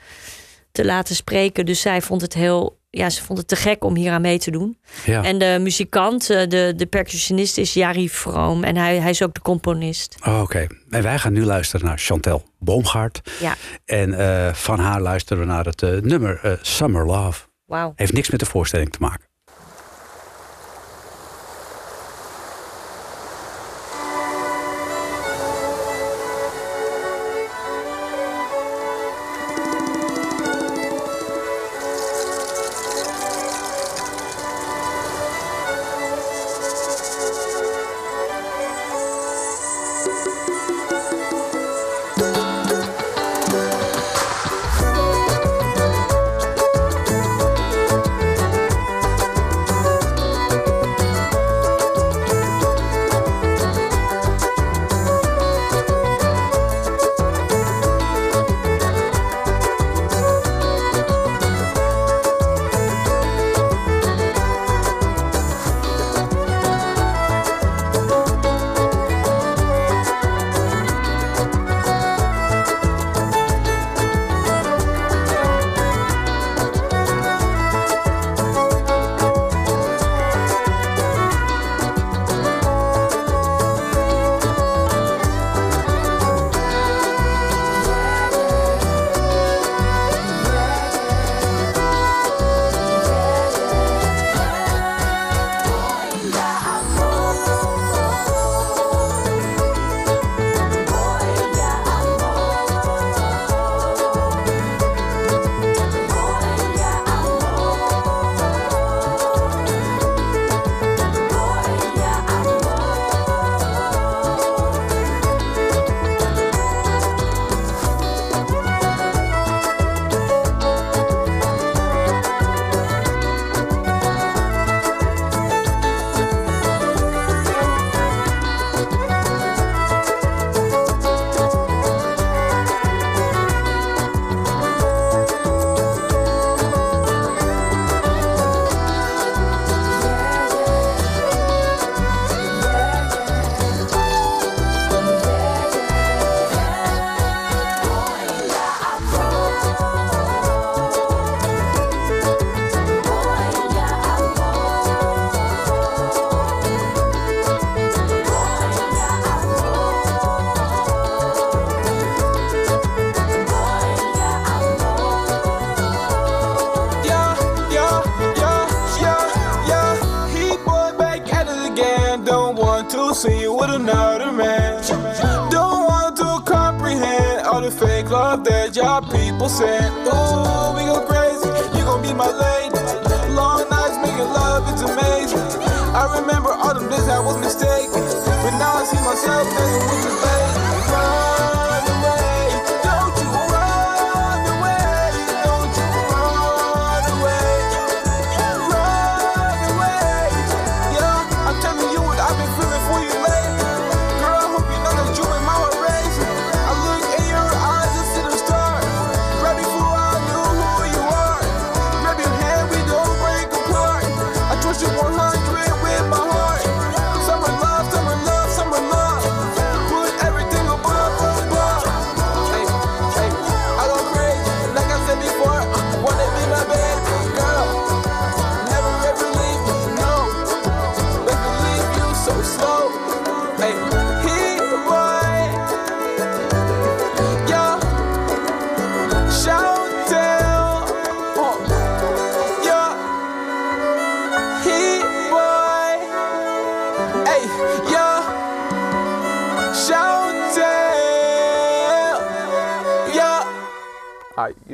te 0.72 0.84
laten 0.84 1.14
spreken. 1.14 1.66
Dus 1.66 1.80
zij 1.80 2.02
vond 2.02 2.20
het 2.20 2.34
heel, 2.34 2.78
ja, 2.90 3.10
ze 3.10 3.22
vond 3.22 3.38
het 3.38 3.48
te 3.48 3.56
gek 3.56 3.84
om 3.84 3.96
hier 3.96 4.12
aan 4.12 4.20
mee 4.20 4.38
te 4.38 4.50
doen. 4.50 4.78
Ja. 5.04 5.22
En 5.24 5.38
de 5.38 5.58
muzikant, 5.60 6.30
eh, 6.30 6.48
de, 6.48 6.72
de 6.76 6.86
percussionist 6.86 7.58
is 7.58 7.74
Jari 7.74 8.08
Vroom. 8.10 8.64
En 8.64 8.76
hij, 8.76 8.96
hij 9.00 9.10
is 9.10 9.22
ook 9.22 9.34
de 9.34 9.40
componist. 9.40 10.16
Oh, 10.26 10.40
Oké, 10.42 10.66
en 10.90 11.02
wij 11.02 11.18
gaan 11.18 11.32
nu 11.32 11.44
luisteren 11.44 11.86
naar 11.86 11.98
Chantel 11.98 12.42
Boomgaard. 12.58 13.20
Ja, 13.40 13.54
En 13.84 14.14
eh, 14.14 14.54
van 14.54 14.78
haar 14.78 15.00
luisteren 15.00 15.42
we 15.42 15.48
naar 15.48 15.64
het 15.64 15.82
eh, 15.82 15.90
nummer 15.90 16.40
eh, 16.42 16.52
Summer 16.62 17.06
Love. 17.06 17.42
wauw. 17.66 17.92
Heeft 17.96 18.12
niks 18.12 18.30
met 18.30 18.40
de 18.40 18.46
voorstelling 18.46 18.90
te 18.92 18.98
maken. 19.00 19.26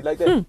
Like 0.04 0.24
that? 0.24 0.44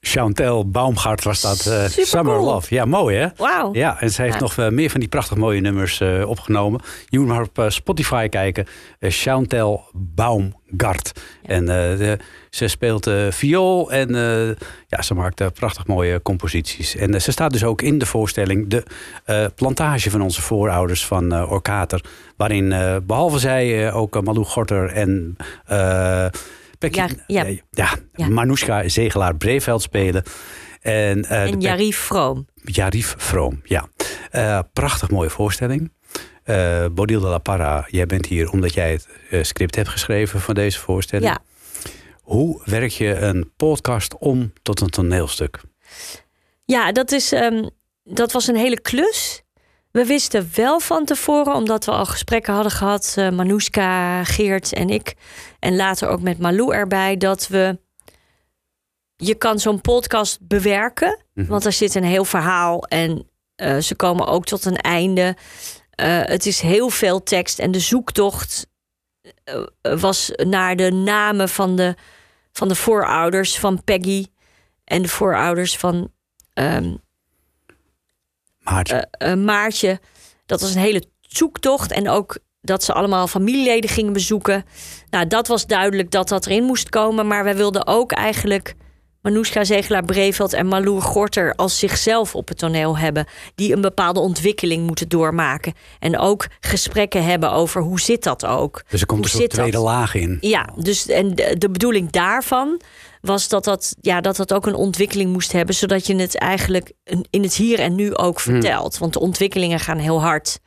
Chantel 0.00 0.70
Baumgart 0.70 1.24
was 1.24 1.40
dat. 1.40 1.66
eh. 1.66 1.84
Summer 2.04 2.40
Love. 2.42 2.74
Ja, 2.74 2.84
mooi 2.84 3.16
hè? 3.16 3.26
Wauw. 3.36 3.74
Ja, 3.74 4.00
en 4.00 4.10
ze 4.10 4.22
heeft 4.22 4.34
Ja. 4.34 4.40
nog 4.40 4.56
eh, 4.58 4.68
meer 4.68 4.90
van 4.90 5.00
die 5.00 5.08
prachtig 5.08 5.36
mooie 5.36 5.60
nummers 5.60 6.00
eh, 6.00 6.28
opgenomen. 6.28 6.80
Je 7.06 7.18
moet 7.18 7.28
maar 7.28 7.42
op 7.54 7.64
Spotify 7.68 8.28
kijken. 8.28 8.66
Chantel 9.00 9.84
Baumgart. 9.92 11.12
En 11.42 11.60
eh, 11.68 11.98
de- 11.98 12.18
ze 12.50 12.68
speelt 12.68 13.06
eh, 13.06 13.26
viool 13.30 13.90
en 13.92 14.14
eh, 14.14 14.56
ja, 14.86 15.02
ze 15.02 15.14
maakt 15.14 15.52
prachtig 15.54 15.86
mooie 15.86 16.22
composities. 16.22 16.96
En 16.96 17.20
ze 17.20 17.32
staat 17.32 17.52
dus 17.52 17.64
ook 17.64 17.82
in 17.82 17.98
de 17.98 18.06
voorstelling 18.06 18.68
De 18.68 18.82
eh, 19.24 19.44
Plantage 19.54 20.10
van 20.10 20.22
onze 20.22 20.42
voorouders 20.42 21.06
van 21.06 21.32
eh 21.32 21.50
Orkater. 21.52 22.00
Waarin 22.36 22.72
eh, 22.72 22.96
behalve 23.02 23.38
zij 23.38 23.86
eh, 23.88 23.96
ook 23.96 24.22
Malou 24.22 24.44
Gorter 24.46 24.88
en... 24.90 25.36
Ja, 26.78 27.08
ja. 27.26 27.44
ja, 27.70 27.88
Ja. 28.12 28.28
Manoushka 28.28 28.88
Zegelaar 28.88 29.36
Breveld 29.36 29.82
spelen. 29.82 30.22
En, 30.80 31.20
Pek- 31.20 31.54
Jarief 31.62 31.96
Vroom. 31.98 32.46
Jarif 32.54 33.14
Vroom, 33.18 33.60
ja. 33.64 33.88
Eh, 34.30 34.60
prachtig 34.72 35.10
mooie 35.10 35.30
voorstelling. 35.30 35.92
Eh 36.44 36.86
Bodil 36.92 37.20
de 37.20 37.26
la 37.26 37.38
Parra, 37.38 37.86
jij 37.90 38.06
bent 38.06 38.26
hier 38.26 38.50
omdat 38.50 38.74
jij 38.74 39.00
het 39.28 39.46
script 39.46 39.74
hebt 39.74 39.88
geschreven 39.88 40.40
van 40.40 40.54
deze 40.54 40.78
voorstelling. 40.78 41.28
Ja. 41.28 41.38
Hoe 42.22 42.62
werk 42.64 42.90
je 42.90 43.14
een 43.14 43.52
podcast 43.56 44.18
om 44.18 44.52
tot 44.62 44.80
een 44.80 44.88
toneelstuk? 44.90 45.60
Ja, 46.64 46.92
dat, 46.92 47.12
is, 47.12 47.32
ehm, 47.32 47.68
dat 48.04 48.32
was 48.32 48.46
een 48.46 48.56
hele 48.56 48.80
klus. 48.80 49.42
We 49.98 50.06
wisten 50.06 50.50
wel 50.54 50.80
van 50.80 51.04
tevoren, 51.04 51.54
omdat 51.54 51.84
we 51.84 51.90
al 51.90 52.06
gesprekken 52.06 52.54
hadden 52.54 52.72
gehad, 52.72 53.14
eh 53.16 53.30
Manouska, 53.30 54.24
Geert 54.24 54.72
en 54.72 54.88
ik, 54.88 55.14
en 55.58 55.76
later 55.76 56.08
ook 56.08 56.20
met 56.20 56.38
Malou 56.38 56.74
erbij, 56.74 57.16
dat 57.16 57.48
we. 57.48 57.78
Je 59.16 59.34
kan 59.34 59.58
zo'n 59.58 59.80
podcast 59.80 60.38
bewerken, 60.40 61.18
Mhm. 61.34 61.46
want 61.46 61.64
er 61.64 61.72
zit 61.72 61.94
een 61.94 62.04
heel 62.04 62.24
verhaal 62.24 62.84
en 62.84 63.30
eh, 63.54 63.78
ze 63.78 63.94
komen 63.94 64.26
ook 64.26 64.44
tot 64.44 64.64
een 64.64 64.76
einde. 64.76 65.36
Eh, 65.90 66.20
het 66.22 66.46
is 66.46 66.60
heel 66.60 66.90
veel 66.90 67.22
tekst 67.22 67.58
en 67.58 67.70
de 67.70 67.80
zoektocht 67.80 68.66
was 69.82 70.30
naar 70.36 70.76
de 70.76 70.90
namen 70.90 71.48
van 71.48 71.76
de, 71.76 71.94
van 72.52 72.68
de 72.68 72.74
voorouders 72.74 73.58
van 73.58 73.84
Peggy 73.84 74.26
en 74.84 75.02
de 75.02 75.08
voorouders 75.08 75.76
van 75.76 76.12
ehm, 76.52 76.94
Maartje, 78.70 79.06
eh, 79.10 79.32
eh, 79.32 79.38
Maartje. 79.38 80.00
Dat 80.46 80.60
was 80.60 80.74
een 80.74 80.80
hele 80.80 81.04
zoektocht. 81.20 81.92
En 81.92 82.08
ook 82.08 82.38
dat 82.60 82.84
ze 82.84 82.92
allemaal 82.92 83.26
familieleden 83.26 83.90
gingen 83.90 84.12
bezoeken. 84.12 84.64
Nou, 85.10 85.26
dat 85.26 85.46
was 85.46 85.66
duidelijk 85.66 86.10
dat 86.10 86.28
dat 86.28 86.46
erin 86.46 86.64
moest 86.64 86.88
komen. 86.88 87.26
Maar 87.26 87.44
wij 87.44 87.56
wilden 87.56 87.86
ook 87.86 88.12
eigenlijk 88.12 88.74
Manoushka 89.22 89.64
Zegelaar 89.64 90.04
Breveld 90.04 90.52
en 90.52 90.66
Malou 90.66 91.00
Gorter 91.00 91.54
als 91.54 91.78
zichzelf 91.78 92.34
op 92.34 92.48
het 92.48 92.58
toneel 92.58 92.98
hebben. 92.98 93.26
Die 93.54 93.72
een 93.72 93.80
bepaalde 93.80 94.20
ontwikkeling 94.20 94.86
moeten 94.86 95.08
doormaken. 95.08 95.74
En 95.98 96.18
ook 96.18 96.46
gesprekken 96.60 97.24
hebben 97.24 97.52
over 97.52 97.82
hoe 97.82 98.00
zit 98.00 98.22
dat 98.22 98.46
ook. 98.46 98.82
dus 98.88 99.00
er 99.00 99.06
komt 99.06 99.18
hoe 99.20 99.28
een 99.28 99.32
soort 99.32 99.42
zit 99.42 99.50
dat? 99.50 99.60
tweede 99.60 99.78
laag 99.78 100.14
in. 100.14 100.38
Ja, 100.40 100.68
dus 100.76 101.08
en 101.08 101.34
de, 101.34 101.54
de 101.58 101.70
bedoeling 101.70 102.10
daarvan 102.10 102.80
was 103.20 103.48
dat 103.48 103.64
dat, 103.64 103.94
ja, 104.00 104.20
dat 104.20 104.36
dat 104.36 104.52
ook 104.54 104.66
een 104.66 104.74
ontwikkeling 104.74 105.32
moest 105.32 105.52
hebben, 105.52 105.74
zodat 105.74 106.06
je 106.06 106.14
het 106.16 106.36
eigenlijk 106.38 106.92
in- 107.30 107.42
het 107.42 107.54
hier 107.54 107.78
en 107.80 107.94
nu 107.94 108.14
ook 108.14 108.40
vertelt. 108.40 108.98
Want 108.98 109.12
de 109.12 109.20
ontwikkelingen 109.20 109.80
gaan 109.80 109.98
heel 109.98 110.20
hard. 110.20 110.58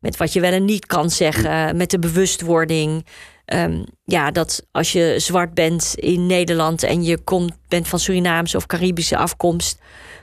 Met 0.00 0.16
wat 0.16 0.32
je 0.32 0.40
wel 0.40 0.52
en 0.52 0.64
niet 0.64 0.86
kan 0.86 1.10
zeggen, 1.10 1.76
met 1.76 1.90
de 1.90 1.98
bewustwording. 1.98 3.06
Ehm, 3.44 3.82
ja, 4.04 4.30
dat 4.30 4.66
als 4.70 4.92
je 4.92 5.14
zwart 5.16 5.54
bent 5.54 5.92
in 5.94 6.26
Nederland 6.26 6.82
en 6.82 7.02
je 7.04 7.18
komt, 7.18 7.52
bent 7.68 7.88
van 7.88 7.98
Surinaamse 7.98 8.56
of 8.56 8.66
Caribische 8.66 9.16
afkomst, 9.16 9.78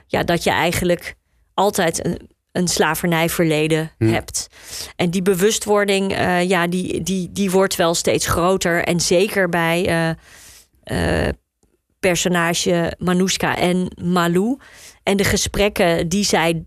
ja, 0.06 0.22
dat 0.22 0.44
je 0.44 0.50
eigenlijk 0.50 1.14
altijd 1.54 2.04
een, 2.06 2.28
een 2.52 2.68
slavernijverleden 2.68 3.90
hebt. 4.10 4.46
En 4.96 5.10
die 5.10 5.22
bewustwording, 5.22 6.12
eh, 6.12 6.48
ja, 6.48 6.66
die, 6.66 7.02
die, 7.02 7.32
die 7.32 7.50
wordt 7.50 7.76
wel 7.76 7.94
steeds 7.94 8.26
groter. 8.26 8.84
En 8.84 9.00
zeker 9.00 9.48
bij 9.48 9.86
eh, 9.86 11.24
eh, 11.26 11.32
personage 12.10 12.92
Manoushka 12.98 13.56
en 13.56 13.88
Malou. 14.02 14.58
En 15.02 15.16
de 15.16 15.24
gesprekken 15.24 16.08
die 16.08 16.24
zij 16.24 16.64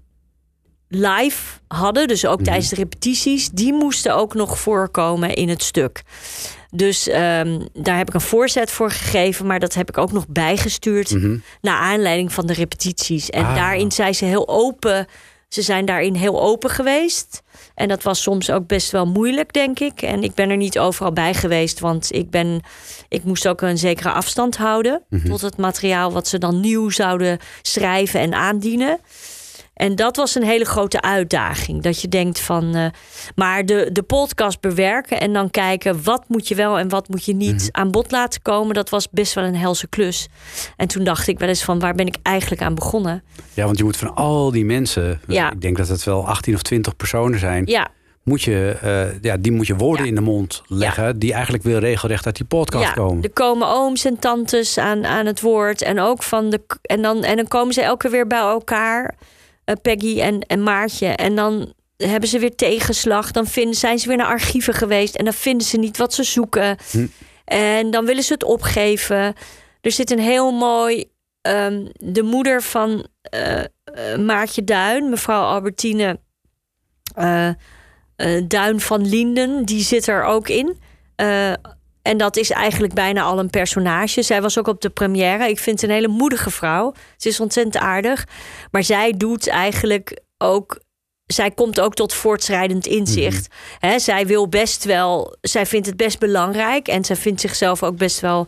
live 0.87 1.59
hadden, 1.67 2.07
dus 2.07 2.25
ook 2.25 2.41
tijdens 2.41 2.69
de 2.69 2.75
repetities, 2.75 3.49
die 3.49 3.73
moesten 3.73 4.15
ook 4.15 4.33
nog 4.33 4.59
voorkomen 4.59 5.33
in 5.33 5.49
het 5.49 5.63
stuk. 5.63 6.01
Dus 6.71 7.07
ehm, 7.07 7.59
daar 7.73 7.97
heb 7.97 8.07
ik 8.07 8.13
een 8.13 8.21
voorzet 8.21 8.71
voor 8.71 8.91
gegeven, 8.91 9.45
maar 9.45 9.59
dat 9.59 9.73
heb 9.73 9.89
ik 9.89 9.97
ook 9.97 10.11
nog 10.11 10.27
bijgestuurd 10.27 11.09
naar 11.61 11.77
aanleiding 11.79 12.33
van 12.33 12.45
de 12.47 12.53
repetities. 12.53 13.29
En 13.29 13.45
Ah. 13.45 13.55
daarin 13.55 13.91
zijn 13.91 14.15
ze 14.15 14.25
heel 14.25 14.47
open. 14.47 15.05
Ze 15.49 15.61
zijn 15.61 15.85
daarin 15.85 16.15
heel 16.15 16.41
open 16.41 16.69
geweest. 16.69 17.41
En 17.75 17.87
dat 17.87 18.03
was 18.03 18.21
soms 18.21 18.51
ook 18.51 18.67
best 18.67 18.91
wel 18.91 19.05
moeilijk, 19.05 19.53
denk 19.53 19.79
ik. 19.79 20.01
En 20.01 20.23
ik 20.23 20.33
ben 20.33 20.49
er 20.49 20.57
niet 20.57 20.79
overal 20.79 21.13
bij 21.13 21.33
geweest, 21.33 21.79
want 21.79 22.13
ik, 22.13 22.29
ben, 22.29 22.61
ik 23.07 23.23
moest 23.23 23.47
ook 23.47 23.61
een 23.61 23.77
zekere 23.77 24.11
afstand 24.11 24.57
houden 24.57 25.03
tot 25.25 25.41
het 25.41 25.57
materiaal 25.57 26.11
wat 26.11 26.27
ze 26.27 26.37
dan 26.37 26.59
nieuw 26.59 26.89
zouden 26.89 27.37
schrijven 27.61 28.19
en 28.19 28.33
aandienen. 28.33 28.99
En 29.79 29.95
dat 29.95 30.15
was 30.15 30.35
een 30.35 30.43
hele 30.43 30.65
grote 30.65 31.01
uitdaging. 31.01 31.81
Dat 31.83 32.01
je 32.01 32.07
denkt 32.07 32.39
van. 32.39 32.75
eh, 32.75 32.85
maar 33.35 33.65
de, 33.65 33.89
de 33.91 34.03
podcast 34.03 34.59
bewerken 34.61 35.19
en 35.19 35.33
dan 35.33 35.49
kijken 35.51 36.03
wat 36.03 36.23
moet 36.27 36.47
je 36.47 36.55
wel 36.55 36.79
en 36.79 36.89
wat 36.89 37.07
moet 37.07 37.25
je 37.25 37.33
niet 37.35 37.69
aan 37.71 37.91
bod 37.91 38.11
laten 38.11 38.41
komen. 38.41 38.73
Dat 38.73 38.89
was 38.89 39.09
best 39.09 39.33
wel 39.33 39.43
een 39.43 39.55
helse 39.55 39.87
klus. 39.87 40.27
En 40.77 40.87
toen 40.87 41.03
dacht 41.03 41.27
ik 41.27 41.39
wel 41.39 41.49
eens 41.49 41.63
van 41.63 41.79
waar 41.79 41.95
ben 41.95 42.07
ik 42.07 42.15
eigenlijk 42.23 42.61
aan 42.61 42.75
begonnen? 42.75 43.23
Ja, 43.53 43.65
want 43.65 43.77
je 43.77 43.83
moet 43.83 43.97
van 43.97 44.15
al 44.15 44.51
die 44.51 44.65
mensen, 44.65 45.21
Ja. 45.27 45.51
ik 45.51 45.61
denk 45.61 45.77
dat 45.77 45.87
het 45.87 46.03
wel 46.03 46.27
18 46.27 46.53
of 46.55 46.61
20 46.61 46.95
personen 46.95 47.39
zijn, 47.39 47.63
Ja, 47.65 47.87
moet 48.23 48.41
je, 48.41 48.77
eh, 48.81 49.21
ja, 49.21 49.37
die 49.37 49.51
moet 49.51 49.67
je 49.67 49.75
woorden 49.75 50.03
Ja. 50.03 50.09
in 50.09 50.15
de 50.15 50.21
mond 50.21 50.61
leggen, 50.67 51.19
die 51.19 51.33
eigenlijk 51.33 51.63
weer 51.63 51.79
regelrecht 51.79 52.25
uit 52.25 52.35
die 52.35 52.45
podcast 52.45 52.83
ja 52.85 52.91
komen. 52.93 53.23
er 53.23 53.29
komen 53.33 53.67
ooms 53.67 54.05
en 54.05 54.19
tantes 54.19 54.77
aan, 54.77 55.05
aan 55.05 55.25
het 55.25 55.41
woord. 55.41 55.81
En 55.81 55.99
ook 55.99 56.23
van 56.23 56.49
de. 56.49 56.61
En 56.81 57.01
dan, 57.01 57.23
en 57.23 57.35
dan 57.35 57.47
komen 57.47 57.73
ze 57.73 57.81
elke 57.81 57.97
keer 57.97 58.11
weer 58.11 58.27
bij 58.27 58.39
elkaar. 58.39 59.15
Eh, 59.69 59.75
Peggy 59.81 60.21
en, 60.21 60.41
en 60.41 60.63
Maartje. 60.63 61.07
En 61.07 61.35
dan 61.35 61.73
hebben 61.97 62.29
ze 62.29 62.39
weer 62.39 62.55
tegenslag. 62.55 63.31
Dan 63.31 63.47
vinden, 63.47 63.75
zijn 63.75 63.99
ze 63.99 64.07
weer 64.07 64.17
naar 64.17 64.27
archieven 64.27 64.73
geweest. 64.73 65.15
En 65.15 65.23
dan 65.23 65.33
vinden 65.33 65.67
ze 65.67 65.77
niet 65.77 65.97
wat 65.97 66.13
ze 66.13 66.23
zoeken. 66.23 66.77
En 67.45 67.91
dan 67.91 68.05
willen 68.05 68.23
ze 68.23 68.33
het 68.33 68.43
opgeven. 68.43 69.33
Er 69.81 69.91
zit 69.91 70.11
een 70.11 70.19
heel 70.19 70.51
mooi. 70.51 71.05
ehm, 71.41 71.85
de 71.93 72.23
moeder 72.23 72.61
van 72.61 73.07
eh, 73.21 73.63
Maartje 74.17 74.63
Duin, 74.63 75.09
mevrouw 75.09 75.41
Albertine 75.43 76.19
Duin 78.47 78.79
van 78.79 79.07
Linden, 79.09 79.65
die 79.65 79.83
zit 79.83 80.07
er 80.07 80.23
ook 80.23 80.47
in. 80.49 80.77
En 82.09 82.17
dat 82.17 82.37
is 82.37 82.51
eigenlijk 82.51 82.93
bijna 82.93 83.21
al 83.21 83.39
een 83.39 83.49
personage. 83.49 84.21
Zij 84.21 84.41
was 84.41 84.59
ook 84.59 84.67
op 84.67 84.81
de 84.81 84.89
première. 84.89 85.49
Ik 85.49 85.59
vind 85.59 85.81
het 85.81 85.89
een 85.89 85.95
hele 85.95 86.07
moedige 86.07 86.49
vrouw. 86.49 86.93
Ze 87.17 87.27
is 87.27 87.39
ontzettend 87.39 87.83
aardig. 87.83 88.27
Maar 88.71 88.83
zij 88.83 89.13
doet 89.17 89.47
eigenlijk 89.47 90.19
ook. 90.37 90.79
Zij 91.33 91.51
komt 91.51 91.79
ook 91.79 91.93
tot 91.93 92.13
voortschrijdend 92.13 92.85
inzicht. 92.87 93.47
Hè, 93.79 93.99
zij 93.99 94.25
wil 94.27 94.47
best 94.47 94.83
wel. 94.83 95.35
Zij 95.41 95.65
vindt 95.65 95.87
het 95.87 95.97
best 95.97 96.19
belangrijk. 96.19 96.87
En 96.87 97.05
zij 97.05 97.15
vindt 97.15 97.41
zichzelf 97.41 97.83
ook 97.83 97.97
best 97.97 98.19
wel 98.19 98.47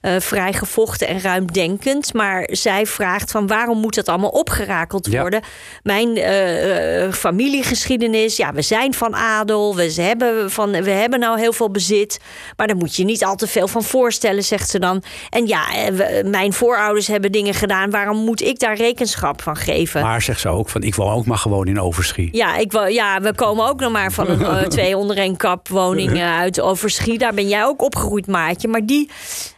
eh 0.00 0.14
vrijgevochten 0.18 1.08
en 1.08 1.20
ruimdenkend. 1.20 2.14
Maar 2.14 2.48
zij 2.52 2.86
vraagt 2.86 3.30
van 3.30 3.46
waarom 3.46 3.78
moet 3.78 3.94
dat 3.94 4.08
allemaal 4.08 4.30
opgerakeld 4.30 5.06
Ja. 5.10 5.20
worden? 5.20 5.40
Mijn 5.82 6.16
eh, 6.16 7.04
eh, 7.04 7.12
familiegeschiedenis. 7.12 8.36
Ja, 8.36 8.52
we 8.52 8.62
zijn 8.62 8.94
van 8.94 9.14
adel. 9.16 9.76
We 9.76 9.92
hebben, 9.96 10.50
van, 10.50 10.70
we 10.82 10.90
hebben 10.90 11.20
nou 11.20 11.38
heel 11.38 11.52
veel 11.52 11.70
bezit. 11.70 12.20
Maar 12.56 12.66
daar 12.66 12.76
moet 12.76 12.96
je 12.96 13.04
niet 13.04 13.24
al 13.24 13.36
te 13.36 13.46
veel 13.46 13.68
van 13.68 13.82
voorstellen, 13.82 14.44
zegt 14.44 14.70
ze 14.70 14.78
dan. 14.78 15.02
En 15.30 15.46
ja, 15.46 15.62
we- 15.92 16.22
mijn 16.26 16.52
voorouders 16.52 17.06
hebben 17.06 17.32
dingen 17.32 17.54
gedaan. 17.54 17.90
Waarom 17.90 18.16
moet 18.24 18.42
ik 18.42 18.58
daar 18.58 18.76
rekenschap 18.76 19.42
van 19.42 19.56
geven? 19.56 20.02
Maar 20.02 20.22
zegt 20.22 20.40
ze 20.40 20.48
ook 20.48 20.68
van, 20.68 20.82
ik 20.82 20.94
woon 20.94 21.12
ook 21.14 21.26
maar 21.26 21.38
gewoon 21.38 21.66
in 21.66 21.78
Ja, 22.32 22.56
ik, 22.56 22.88
ja, 22.88 23.20
we 23.20 23.34
komen 23.34 23.68
ook 23.68 23.80
nog 23.80 23.92
maar 23.92 24.12
van 24.12 24.28
een 24.28 24.68
twee 24.68 24.96
onder 24.96 25.16
één 25.16 25.36
kap 25.36 25.68
woning 25.68 26.12
eh, 26.12 26.38
uit 26.38 26.60
Overschie. 26.60 27.18
Daar 27.18 27.34
ben 27.34 27.48
jij 27.48 27.64
ook 27.64 27.82
opgegroeid, 27.82 28.26
Maatje. 28.26 28.68
Maar, 28.68 28.86
die, 28.86 29.10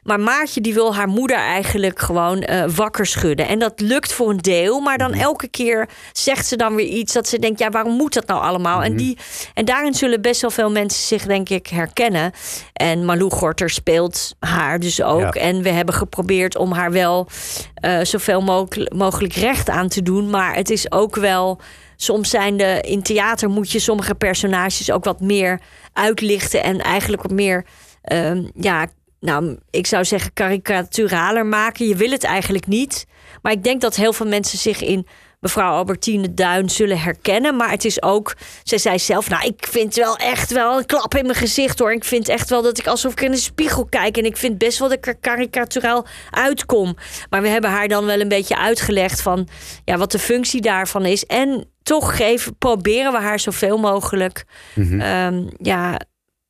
maar 0.03 0.21
Maatje 0.21 0.61
die 0.61 0.75
wil 0.75 0.95
haar 0.95 1.09
moeder 1.09 1.37
eigenlijk 1.37 1.99
gewoon 1.99 2.47
wakker 2.75 3.07
schudden. 3.07 3.49
En 3.49 3.59
dat 3.59 3.81
lukt 3.81 4.13
voor 4.13 4.31
een 4.31 4.37
deel. 4.37 4.81
Maar 4.81 4.99
dan 4.99 5.13
elke 5.13 5.49
keer 5.49 5.89
zegt 6.13 6.47
ze 6.47 6.57
dan 6.57 6.75
weer 6.75 6.87
iets 6.87 7.13
dat 7.13 7.29
ze 7.29 7.39
denkt... 7.39 7.59
ja, 7.59 7.71
waarom 7.71 7.97
moet 7.97 8.15
dat 8.15 8.27
nou 8.27 8.43
allemaal? 8.43 8.83
En, 8.83 8.97
die, 8.97 9.19
en 9.55 9.65
daarin 9.65 9.95
zullen 9.95 10.21
best 10.21 10.41
wel 10.41 10.51
veel 10.51 10.71
mensen 10.71 11.03
zich, 11.03 11.27
denk 11.27 11.49
ik, 11.49 11.67
herkennen. 11.67 12.33
En 12.73 13.05
Malou 13.05 13.31
Gorter 13.31 13.71
speelt 13.71 14.35
haar 14.39 14.81
dus 14.81 15.03
ook. 15.03 15.35
En 15.35 15.63
we 15.63 15.69
hebben 15.69 15.95
geprobeerd 15.95 16.57
om 16.57 16.73
haar 16.73 16.93
wel 16.93 17.29
eh, 17.75 17.99
zoveel 18.03 18.67
mogelijk 18.95 19.33
recht 19.33 19.71
aan 19.71 19.89
te 19.89 20.03
doen. 20.03 20.31
Maar 20.31 20.55
het 20.55 20.71
is 20.71 20.93
ook 20.93 21.17
wel... 21.17 21.61
Soms 22.03 22.31
zijn 22.31 22.57
de 22.57 22.81
in 22.81 23.03
theater 23.03 23.49
moet 23.51 23.71
je 23.71 23.79
sommige 23.79 24.15
personages 24.15 24.91
ook 24.91 25.05
wat 25.05 25.21
meer 25.21 25.61
uitlichten 25.93 26.63
en 26.63 26.81
eigenlijk 26.81 27.23
wat 27.23 27.33
meer 27.33 27.65
ehm, 28.03 28.49
ja, 28.55 28.87
nou, 29.21 29.59
ik 29.71 29.87
zou 29.87 30.05
zeggen 30.05 30.33
karikaturaler 30.33 31.47
maken. 31.47 31.89
Je 31.89 31.97
wil 31.97 32.11
het 32.11 32.25
eigenlijk 32.25 32.67
niet. 32.67 33.07
Maar 33.43 33.53
ik 33.53 33.65
denk 33.65 33.81
dat 33.81 33.97
heel 33.97 34.13
veel 34.13 34.27
mensen 34.27 34.59
zich 34.59 34.83
in 34.83 35.07
mevrouw 35.43 35.73
Albertine 35.73 36.35
Duin 36.35 36.71
zullen 36.71 37.01
herkennen. 37.01 37.57
Maar 37.57 37.71
het 37.71 37.85
is 37.85 38.03
ook, 38.03 38.35
zij 38.63 38.79
zei 38.79 38.99
zelf, 38.99 39.29
nou, 39.29 39.47
ik 39.47 39.67
vind 39.71 39.95
wel 39.95 40.17
echt 40.17 40.51
wel 40.53 40.79
een 40.79 40.87
klap 40.87 41.15
in 41.15 41.23
mijn 41.27 41.35
gezicht 41.39 41.79
hoor. 41.79 41.93
Ik 41.93 42.05
vind 42.05 42.29
echt 42.29 42.51
wel 42.51 42.63
dat 42.63 42.79
ik 42.79 42.87
alsof 42.87 43.13
ik 43.13 43.21
in 43.21 43.31
de 43.31 43.37
spiegel 43.37 43.85
kijk. 43.87 44.17
En 44.17 44.25
ik 44.25 44.37
vind 44.37 44.59
best 44.59 44.79
wel 44.79 44.89
dat 44.89 44.99
ik 44.99 45.07
er 45.07 45.17
karikaturaal 45.19 46.07
uitkom. 46.31 46.97
Maar 47.31 47.43
we 47.43 47.49
hebben 47.49 47.71
haar 47.71 47.89
dan 47.89 48.05
wel 48.05 48.21
een 48.21 48.29
beetje 48.29 48.57
uitgelegd 48.57 49.23
van 49.23 49.49
ja, 49.85 49.97
wat 49.97 50.13
de 50.13 50.19
functie 50.19 50.61
daarvan 50.61 51.05
is. 51.05 51.27
En 51.27 51.71
toch 51.83 52.17
geven, 52.17 52.57
proberen 52.59 53.13
we 53.13 53.19
haar 53.19 53.41
zoveel 53.41 53.79
mogelijk 53.79 54.45
ehm, 54.75 55.47
ja, 55.57 56.01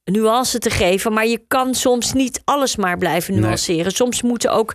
nuance 0.05 0.59
te 0.59 0.71
geven. 0.71 1.13
Maar 1.13 1.27
je 1.27 1.45
kan 1.49 1.75
soms 1.75 2.13
niet 2.13 2.41
alles 2.45 2.77
maar 2.77 2.99
blijven 2.99 3.35
Nee. 3.35 3.43
nuanceren. 3.43 3.93
Soms 3.93 4.23
moeten 4.23 4.53
ook. 4.53 4.75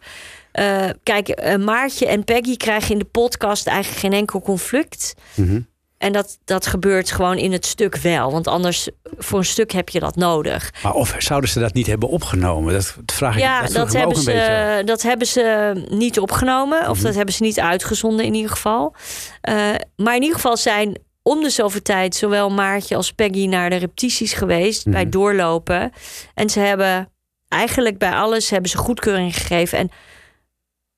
Eh, 0.58 0.90
kijk, 1.04 1.28
eh, 1.28 1.56
Maartje 1.56 2.08
en 2.08 2.24
Peggy 2.24 2.58
krijgen 2.58 2.92
in 2.92 3.00
de 3.00 3.06
podcast 3.06 3.68
eigenlijk 3.68 4.00
geen 4.00 4.14
enkel 4.14 4.42
conflict. 4.42 5.14
Mhm. 5.34 5.60
En 5.98 6.12
dat, 6.14 6.38
dat 6.46 6.68
gebeurt 6.68 7.12
gewoon 7.12 7.38
in 7.38 7.52
het 7.52 7.66
stuk 7.66 7.96
wel. 7.98 8.32
Want 8.32 8.48
anders, 8.48 8.90
voor 9.18 9.40
een 9.40 9.46
stuk 9.46 9.72
heb 9.72 9.90
je 9.90 10.00
dat 10.00 10.16
nodig. 10.16 10.74
Maar 10.84 10.94
of 10.94 11.16
zouden 11.18 11.50
ze 11.50 11.60
dat 11.60 11.74
niet 11.74 11.88
hebben 11.88 12.10
opgenomen? 12.10 12.74
Dat 12.74 12.96
vraag 13.06 13.36
ik 13.36 13.42
Ja, 13.42 13.62
dat, 13.62 13.94
hebben 13.94 14.02
ook 14.18 14.18
een 14.18 14.26
beetje 14.26 14.42
af. 14.42 14.78
ze, 14.78 14.82
dat 14.86 15.02
hebben 15.02 15.28
ze 15.28 15.74
niet 15.90 16.20
opgenomen. 16.20 16.90
Of 16.90 16.96
Mhm. 16.96 17.06
dat 17.06 17.16
hebben 17.16 17.34
ze 17.34 17.44
niet 17.44 17.60
uitgezonden 17.60 18.26
in 18.26 18.34
ieder 18.34 18.52
geval. 18.52 18.96
Eh, 19.42 19.56
maar 19.96 20.16
in 20.16 20.22
ieder 20.22 20.36
geval 20.36 20.58
zijn 20.58 21.00
om 21.22 21.44
de 21.44 21.50
zoveel 21.50 21.82
tijd... 21.82 22.16
zowel 22.16 22.50
Maartje 22.50 22.96
als 22.96 23.12
Peggy 23.12 23.46
naar 23.46 23.70
de 23.70 23.76
repetities 23.76 24.34
geweest... 24.34 24.86
Mhm. 24.86 24.96
bij 24.96 25.10
doorlopen. 25.10 25.92
En 26.34 26.50
ze 26.50 26.60
hebben 26.60 27.10
eigenlijk 27.48 27.98
bij 27.98 28.12
alles 28.14 28.50
hebben 28.50 28.70
ze 28.70 28.78
goedkeuring 28.78 29.38
gegeven. 29.38 29.78
En 29.78 29.92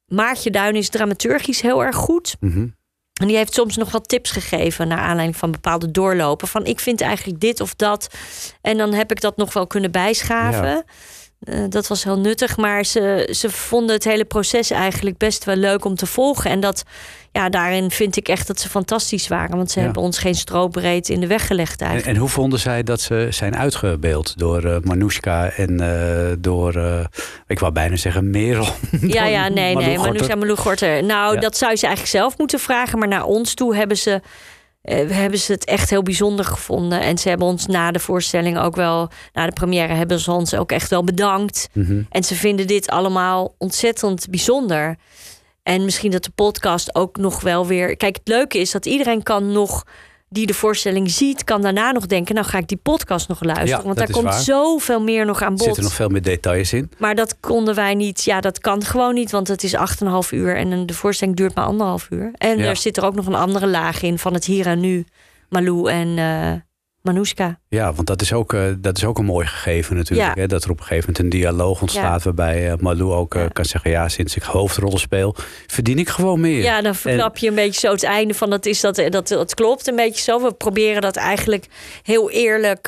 Maartje 0.09 0.49
Duin 0.49 0.75
is 0.75 0.89
dramaturgisch 0.89 1.61
heel 1.61 1.83
erg 1.83 1.95
goed. 1.95 2.35
Mhm. 2.39 2.67
En 3.19 3.27
die 3.27 3.35
heeft 3.35 3.53
soms 3.53 3.77
nog 3.77 3.91
wat 3.91 4.07
tips 4.07 4.31
gegeven 4.31 4.87
naar 4.87 4.97
aanleiding 4.99 5.37
van 5.37 5.51
bepaalde 5.51 5.91
doorlopen. 5.91 6.47
Van 6.47 6.65
ik 6.65 6.79
vind 6.79 7.01
eigenlijk 7.01 7.39
dit 7.39 7.61
of 7.61 7.75
dat. 7.75 8.07
En 8.61 8.77
dan 8.77 8.93
heb 8.93 9.11
ik 9.11 9.21
dat 9.21 9.37
nog 9.37 9.53
wel 9.53 9.67
kunnen 9.67 9.91
bijschaven. 9.91 10.69
Ja. 10.69 10.83
Eh, 11.39 11.63
dat 11.69 11.87
was 11.87 12.03
heel 12.03 12.19
nuttig. 12.19 12.57
Maar 12.57 12.85
ze, 12.85 13.29
ze 13.35 13.49
vonden 13.49 13.95
het 13.95 14.03
hele 14.03 14.25
proces 14.25 14.71
eigenlijk 14.71 15.17
best 15.17 15.43
wel 15.45 15.55
leuk 15.55 15.85
om 15.85 15.95
te 15.95 16.05
volgen. 16.05 16.51
En 16.51 16.59
dat, 16.59 16.83
ja, 17.31 17.49
daarin 17.49 17.91
vind 17.91 18.17
ik 18.17 18.27
echt 18.27 18.47
dat 18.47 18.59
ze 18.59 18.69
fantastisch 18.69 19.27
waren. 19.27 19.55
Want 19.57 19.71
ze 19.71 19.79
Ja. 19.79 19.85
hebben 19.85 20.03
ons 20.03 20.17
geen 20.17 20.35
strobreed 20.35 21.09
in 21.09 21.19
de 21.19 21.27
weg 21.27 21.47
gelegd 21.47 21.81
En, 21.81 21.87
eigenlijk. 21.87 22.15
en 22.15 22.21
hoe 22.21 22.31
vonden 22.31 22.59
zij 22.59 22.83
dat 22.83 23.01
ze 23.01 23.27
zijn 23.29 23.55
uitgebeeld 23.57 24.37
door 24.37 24.63
eh 24.63 24.77
Manoushka 24.83 25.49
en 25.51 25.79
eh, 25.79 26.35
door, 26.39 26.81
ik 27.47 27.59
wou 27.59 27.73
bijna 27.73 27.95
zeggen 27.95 28.29
Merel. 28.29 28.67
Ja, 29.01 29.25
ja, 29.25 29.47
nee, 29.47 29.73
Malou 29.73 29.89
nee. 29.89 29.97
Gorter. 29.97 30.37
Malou 30.37 30.57
Gorter. 30.57 31.03
Nou, 31.03 31.33
Ja. 31.33 31.39
dat 31.39 31.57
zou 31.57 31.75
ze 31.75 31.85
eigenlijk 31.85 32.15
zelf 32.17 32.37
moeten 32.37 32.59
vragen. 32.59 32.99
Maar 32.99 33.07
naar 33.07 33.23
ons 33.25 33.53
toe 33.53 33.75
hebben 33.75 33.97
ze, 33.97 34.21
hebben 34.97 35.39
ze 35.39 35.51
het 35.51 35.65
echt 35.65 35.89
heel 35.89 36.03
bijzonder 36.03 36.45
gevonden. 36.45 37.01
En 37.01 37.17
ze 37.17 37.29
hebben 37.29 37.47
ons 37.47 37.65
na 37.65 37.91
de 37.91 37.99
voorstelling 37.99 38.59
ook 38.59 38.75
wel... 38.75 39.09
Na 39.33 39.45
de 39.45 39.53
première 39.53 39.93
hebben 39.93 40.19
ze 40.19 40.31
ons 40.31 40.53
ook 40.53 40.71
echt 40.71 40.89
wel 40.89 41.03
bedankt. 41.03 41.69
Mhm. 41.73 42.01
En 42.09 42.23
ze 42.23 42.35
vinden 42.35 42.67
dit 42.67 42.89
allemaal 42.89 43.55
ontzettend 43.57 44.29
bijzonder. 44.29 44.97
En 45.63 45.85
misschien 45.85 46.11
dat 46.11 46.23
de 46.23 46.31
podcast 46.35 46.95
ook 46.95 47.17
nog 47.17 47.41
wel 47.41 47.67
weer... 47.67 47.97
Kijk, 47.97 48.15
het 48.15 48.27
leuke 48.27 48.57
is 48.57 48.71
dat 48.71 48.85
iedereen 48.85 49.23
kan 49.23 49.51
nog... 49.51 49.83
die 50.29 50.45
de 50.45 50.53
voorstelling 50.53 51.11
ziet, 51.11 51.43
kan 51.43 51.61
daarna 51.61 51.91
nog 51.91 52.05
denken... 52.05 52.35
nou 52.35 52.47
ga 52.47 52.57
ik 52.57 52.67
die 52.67 52.77
podcast 52.83 53.27
nog 53.27 53.43
luisteren. 53.43 53.77
Ja, 53.77 53.83
want 53.83 53.97
daar 53.97 54.09
komt 54.11 54.23
waar. 54.23 54.39
zoveel 54.41 55.01
meer 55.01 55.25
nog 55.25 55.41
aan 55.41 55.51
Er 55.51 55.55
bod. 55.57 55.63
zitten 55.65 55.83
nog 55.83 55.93
veel 55.93 56.09
meer 56.09 56.21
details 56.21 56.73
in. 56.73 56.91
Maar 56.97 57.15
dat 57.15 57.39
konden 57.39 57.75
wij 57.75 57.93
niet. 57.95 58.23
Ja, 58.23 58.41
dat 58.41 58.59
kan 58.59 58.83
gewoon 58.83 59.13
niet, 59.13 59.31
want 59.31 59.47
het 59.47 59.63
is 59.63 59.75
8,5 59.75 60.29
uur 60.31 60.55
en 60.55 60.85
de 60.85 60.93
voorstelling 60.93 61.37
duurt 61.37 61.55
maar 61.55 61.65
anderhalf 61.65 62.07
uur. 62.09 62.31
En 62.37 62.57
Ja. 62.57 62.65
er 62.65 62.75
zit 62.77 62.97
er 62.97 63.05
ook 63.05 63.15
nog 63.15 63.25
een 63.25 63.35
andere 63.35 63.67
laag 63.67 64.01
in 64.01 64.19
van 64.19 64.33
het 64.33 64.45
hier 64.45 64.65
en 64.65 64.79
nu. 64.79 65.05
Malou 65.49 65.89
en 65.91 66.17
eh 66.17 66.51
Manoushka. 67.01 67.59
Ja, 67.67 67.93
want 67.93 68.07
dat 68.07 68.21
is 68.21 68.33
ook, 68.33 68.53
eh, 68.53 68.63
dat 68.77 68.97
is 68.97 69.05
ook 69.05 69.17
een 69.17 69.25
mooi 69.25 69.47
gegeven 69.47 69.95
natuurlijk. 69.95 70.35
Ja. 70.35 70.41
Hè? 70.41 70.47
Dat 70.47 70.63
er 70.63 70.69
op 70.69 70.79
een 70.79 70.85
gegeven 70.85 71.11
moment 71.13 71.33
een 71.33 71.39
dialoog 71.39 71.81
ontstaat... 71.81 72.23
waarbij 72.23 72.71
eh, 72.71 72.77
Malou 72.77 73.13
ook 73.13 73.35
eh, 73.35 73.41
Ja. 73.41 73.47
kan 73.47 73.65
zeggen... 73.65 73.91
ja, 73.91 74.09
sinds 74.09 74.35
ik 74.35 74.43
hoofdrollen 74.43 74.99
speel, 74.99 75.35
verdien 75.67 75.99
ik 75.99 76.09
gewoon 76.09 76.39
meer. 76.39 76.61
Ja, 76.63 76.81
dan 76.81 76.95
verklap 76.95 77.37
je 77.37 77.47
een 77.47 77.55
beetje 77.55 77.79
zo 77.79 77.91
het 77.91 78.03
einde 78.03 78.33
van 78.33 78.49
dat 78.49 78.65
is 78.65 78.79
dat, 78.79 78.95
dat, 78.95 79.27
dat 79.27 79.53
klopt 79.53 79.87
een 79.87 79.95
beetje 79.95 80.21
zo. 80.21 80.41
We 80.41 80.53
proberen 80.53 81.01
dat 81.01 81.15
eigenlijk 81.15 81.65
heel 82.03 82.29
eerlijk. 82.31 82.87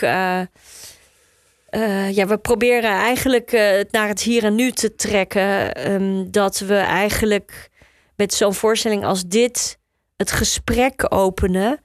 ja, 2.12 2.28
we 2.28 2.38
proberen 2.42 2.92
eigenlijk 2.92 3.52
het 3.52 3.92
naar 3.92 4.08
het 4.08 4.22
hier 4.22 4.44
en 4.44 4.56
nu 4.56 4.72
te 4.72 4.96
trekken. 4.96 5.74
ehm, 5.74 6.24
dat 6.32 6.60
we 6.60 6.76
eigenlijk 6.76 7.70
met 8.16 8.34
zo'n 8.34 8.54
voorstelling 8.54 9.06
als 9.06 9.24
dit 9.26 9.78
het 10.18 10.32
gesprek 10.32 11.06
openen. 11.14 11.80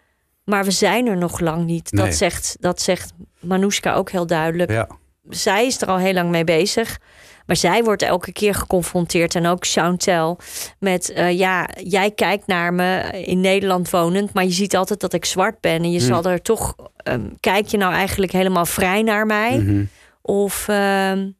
Maar 0.47 0.65
we 0.65 0.71
zijn 0.71 1.07
er 1.07 1.17
nog 1.17 1.41
lang 1.41 1.65
niet. 1.65 1.93
Nee. 1.93 2.05
Dat, 2.05 2.15
zegt, 2.15 2.57
dat 2.61 2.81
zegt 2.83 3.13
Manoushka 3.41 3.95
ook 3.95 4.11
heel 4.11 4.27
duidelijk 4.27 4.71
Ja. 4.71 4.89
zij 5.29 5.67
is 5.67 5.81
er 5.83 5.89
al 5.89 5.99
heel 5.99 6.13
lang 6.13 6.31
mee 6.31 6.45
bezig. 6.45 6.99
Maar 7.47 7.57
zij 7.57 7.85
wordt 7.85 8.03
elke 8.03 8.33
keer 8.33 8.55
geconfronteerd. 8.55 9.35
En 9.35 9.47
ook 9.47 9.67
Chantel 9.67 10.39
met... 10.79 11.11
eh, 11.13 11.39
ja, 11.39 11.69
jij 11.83 12.11
kijkt 12.11 12.47
naar 12.47 12.75
me 12.75 13.01
in 13.25 13.41
Nederland 13.41 13.91
wonend... 13.91 14.33
maar 14.33 14.45
je 14.45 14.51
ziet 14.53 14.77
altijd 14.77 15.01
dat 15.01 15.13
ik 15.13 15.25
zwart 15.25 15.61
ben. 15.61 15.83
En 15.83 15.91
je 15.93 15.99
Hmm. 15.99 16.07
zal 16.07 16.25
er 16.25 16.43
toch... 16.43 16.75
ehm, 16.97 17.27
kijk 17.41 17.67
je 17.67 17.77
nou 17.77 17.93
eigenlijk 17.93 18.33
helemaal 18.33 18.67
vrij 18.67 19.03
naar 19.03 19.27
mij? 19.27 19.59
Mhm. 19.59 19.85
Of... 20.23 20.69
ehm, 20.69 21.31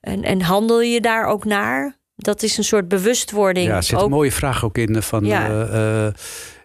en, 0.00 0.22
en 0.22 0.40
handel 0.42 0.80
je 0.80 1.00
daar 1.00 1.24
ook 1.26 1.44
naar? 1.44 1.96
Dat 2.16 2.42
is 2.42 2.56
een 2.58 2.64
soort 2.64 2.88
bewustwording. 2.88 3.66
Ja, 3.68 3.76
er 3.76 3.82
zit 3.82 3.98
ook, 3.98 4.04
een 4.04 4.10
mooie 4.10 4.32
vraag 4.32 4.64
ook 4.64 4.78
in 4.78 4.96
eh, 4.96 5.02
van... 5.02 5.24
Ja. 5.24 5.48
eh, 5.68 6.12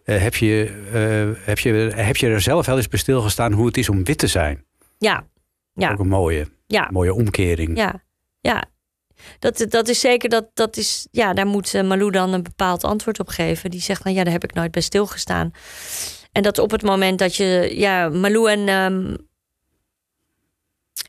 eh, 0.04 0.22
heb, 0.22 0.36
je, 0.36 0.82
eh, 0.93 1.45
heb, 1.45 1.60
je, 1.60 1.72
heb 1.95 2.18
je 2.18 2.28
er 2.28 2.41
zelf 2.41 2.66
wel 2.66 2.78
eens 2.78 2.88
bij 2.88 2.99
stilgestaan 2.99 3.52
hoe 3.52 3.66
het 3.66 3.78
is 3.78 3.89
om 3.89 4.04
wit 4.04 4.18
te 4.18 4.28
zijn? 4.28 4.66
ja, 4.97 5.28
Ja. 5.74 5.91
Ook 5.91 5.99
een 5.99 6.08
mooie, 6.08 6.47
ja. 6.68 6.89
mooie 6.91 7.14
omkering. 7.14 7.78
Ja, 7.78 8.04
ja. 8.39 8.64
Dat, 9.39 9.66
dat 9.70 9.88
is 9.88 9.99
zeker, 9.99 10.30
dat, 10.30 10.49
dat 10.54 10.78
is, 10.78 11.08
ja, 11.12 11.34
daar 11.34 11.45
moet 11.45 11.74
eh, 11.74 11.84
Malou 11.84 12.12
dan 12.12 12.34
een 12.34 12.43
bepaald 12.43 12.84
antwoord 12.84 13.20
op 13.20 13.28
geven. 13.28 13.72
Die 13.72 13.82
zegt, 13.82 14.04
nou 14.04 14.16
ja, 14.16 14.24
daar 14.24 14.34
heb 14.34 14.43
ik 14.43 14.54
nooit 14.54 14.72
bij 14.72 14.82
stilgestaan. 14.82 15.52
En 16.32 16.43
dat 16.43 16.58
op 16.58 16.72
het 16.72 16.82
moment 16.82 17.20
dat 17.20 17.36
je, 17.36 17.72
ja, 17.76 18.10
Malou 18.10 18.52
en, 18.52 18.68
ehm 18.68 19.16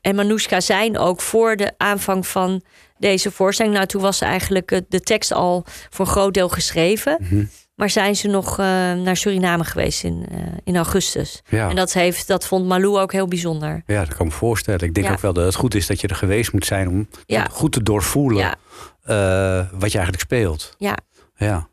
en 0.01 0.15
Manoushka 0.15 0.59
zijn 0.59 0.97
ook 0.97 1.21
voor 1.21 1.55
de 1.55 1.73
aanvang 1.77 2.27
van 2.27 2.63
deze 2.97 3.31
voorstelling. 3.31 3.75
Nou, 3.75 3.87
toen 3.87 4.01
was 4.01 4.21
eigenlijk 4.21 4.81
de 4.89 4.99
tekst 4.99 5.31
al 5.31 5.63
voor 5.89 6.05
een 6.05 6.11
groot 6.11 6.33
deel 6.33 6.49
geschreven. 6.49 7.17
Mhm. 7.19 7.45
Maar 7.75 7.89
zijn 7.89 8.15
ze 8.15 8.27
nog 8.27 8.51
eh, 8.51 8.65
naar 8.93 9.17
Suriname 9.17 9.63
geweest 9.63 10.03
in, 10.03 10.25
eh, 10.31 10.37
in 10.63 10.75
augustus. 10.75 11.41
Ja. 11.49 11.69
En 11.69 11.75
dat, 11.75 11.93
heeft, 11.93 12.27
dat 12.27 12.47
vond 12.47 12.65
Malou 12.67 12.99
ook 12.99 13.11
heel 13.11 13.27
bijzonder. 13.27 13.83
Ja, 13.85 13.99
dat 14.05 14.15
kan 14.15 14.25
ik 14.25 14.31
me 14.31 14.37
voorstellen. 14.37 14.79
Ik 14.81 14.93
denk 14.93 15.05
Ja. 15.07 15.11
ook 15.13 15.19
wel 15.19 15.33
dat 15.33 15.45
het 15.45 15.55
goed 15.55 15.75
is 15.75 15.87
dat 15.87 16.01
je 16.01 16.07
er 16.07 16.15
geweest 16.15 16.53
moet 16.53 16.65
zijn 16.65 16.87
om 16.89 17.07
Ja. 17.25 17.47
goed 17.51 17.71
te 17.71 17.83
doorvoelen 17.83 18.43
eh, 18.43 19.57
wat 19.71 19.91
je 19.91 19.97
eigenlijk 19.97 20.19
speelt. 20.19 20.75
Ja. 20.77 20.97
Ja. 21.35 21.67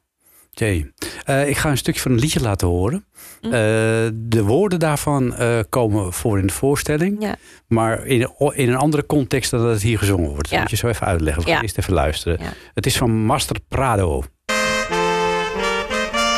Jee. 0.51 0.93
Ik 1.47 1.57
ga 1.57 1.71
een 1.71 1.77
stukje 1.79 2.01
van 2.01 2.11
een 2.13 2.19
liedje 2.19 2.41
laten 2.41 2.69
horen. 2.69 3.05
Hm. 3.41 3.51
De 4.15 4.43
woorden 4.43 4.79
daarvan 4.79 5.35
komen 5.69 6.13
voor 6.13 6.39
in 6.39 6.47
de 6.47 6.53
voorstelling. 6.53 7.35
Maar 7.67 8.07
in, 8.07 8.31
in 8.55 8.69
een 8.69 8.77
andere 8.77 9.07
context 9.07 9.51
dan 9.51 9.61
dat 9.61 9.73
het 9.73 9.83
hier 9.83 9.99
gezongen 9.99 10.31
wordt. 10.31 10.51
Dat 10.51 10.61
moet 10.61 10.71
je 10.71 10.77
zo 10.77 10.89
even 10.89 11.07
uitleggen. 11.07 11.45
We 11.45 11.51
gaan 11.51 11.63
eerst 11.63 11.79
even 11.79 11.93
luisteren. 11.93 12.41
Het 12.75 12.87
is 12.87 12.97
van 12.97 13.11
Master 13.25 13.57
Prado. 13.69 14.23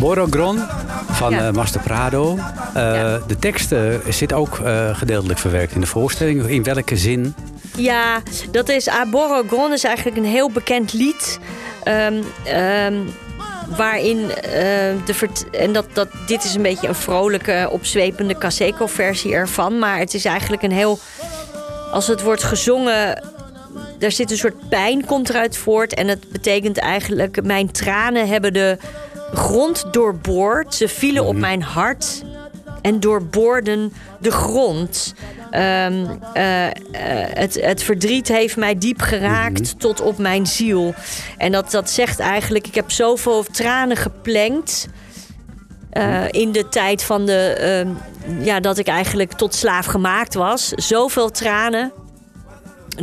Borogron 0.00 0.58
van 1.10 1.30
Ja. 1.30 1.46
eh, 1.46 1.52
Master 1.52 1.80
Prado. 1.80 2.36
Eh, 2.74 2.82
Ja. 2.94 3.18
De 3.26 3.36
tekst 3.38 3.72
eh, 3.72 3.80
zit 4.08 4.32
ook 4.32 4.58
eh, 4.58 4.96
gedeeltelijk 4.96 5.38
verwerkt 5.38 5.72
in 5.74 5.80
de 5.80 5.86
voorstelling. 5.86 6.46
In 6.46 6.62
welke 6.62 6.96
zin? 6.96 7.34
Ja, 7.76 8.20
dat 8.50 8.68
is 8.68 8.88
Aboro 8.88 9.42
Gron 9.48 9.72
is 9.72 9.84
eigenlijk 9.84 10.16
een 10.16 10.24
heel 10.24 10.50
bekend 10.50 10.92
lied. 10.92 11.38
Ehm, 11.82 12.14
ehm, 12.44 12.94
waarin 13.76 14.30
eh, 14.30 14.42
de 15.04 15.28
en 15.50 15.72
dat, 15.72 15.86
dat 15.92 16.08
dit 16.26 16.44
is 16.44 16.54
een 16.54 16.62
beetje 16.62 16.88
een 16.88 16.94
vrolijke, 16.94 17.68
opzwepende 17.70 18.38
Caseco 18.38 18.86
versie 18.86 19.34
ervan. 19.34 19.78
Maar 19.78 19.98
het 19.98 20.14
is 20.14 20.24
eigenlijk 20.24 20.62
een 20.62 20.72
heel. 20.72 20.98
Als 21.92 22.06
het 22.06 22.22
wordt 22.22 22.42
gezongen. 22.42 23.32
Daar 23.98 24.12
zit 24.12 24.30
een 24.30 24.36
soort 24.36 24.68
pijn 24.68 25.04
komt 25.06 25.28
eruit 25.28 25.56
voort. 25.56 25.94
En 25.94 26.08
het 26.08 26.28
betekent 26.28 26.78
eigenlijk. 26.78 27.42
Mijn 27.42 27.72
tranen 27.72 28.28
hebben 28.28 28.52
de 28.52 28.78
grond 29.32 29.84
doorboord. 29.90 30.74
Ze 30.74 30.88
vielen 30.88 31.24
op 31.24 31.36
mijn 31.36 31.62
hart 31.62 32.22
en 32.84 33.00
doorboorden 33.00 33.92
de 34.20 34.30
grond. 34.30 35.14
Ehm, 35.50 36.06
eh, 36.32 36.66
eh, 36.66 36.72
het, 37.32 37.60
het 37.60 37.82
verdriet 37.82 38.28
heeft 38.28 38.56
mij 38.56 38.78
diep 38.78 39.00
geraakt 39.00 39.78
tot 39.80 40.00
op 40.00 40.18
mijn 40.18 40.46
ziel. 40.46 40.94
En 41.36 41.52
dat, 41.52 41.70
dat 41.70 41.90
zegt 41.90 42.18
eigenlijk, 42.18 42.66
ik 42.66 42.74
heb 42.74 42.90
zoveel 42.90 43.44
tranen 43.44 43.96
geplengd. 43.96 44.88
eh, 45.90 46.24
in 46.30 46.52
de 46.52 46.68
tijd 46.68 47.02
van 47.02 47.26
de, 47.26 47.46
ehm, 47.48 47.88
ja, 48.44 48.60
dat 48.60 48.78
ik 48.78 48.86
eigenlijk 48.86 49.32
tot 49.32 49.54
slaaf 49.54 49.86
gemaakt 49.86 50.34
was. 50.34 50.68
Zoveel 50.68 51.30
tranen 51.30 51.92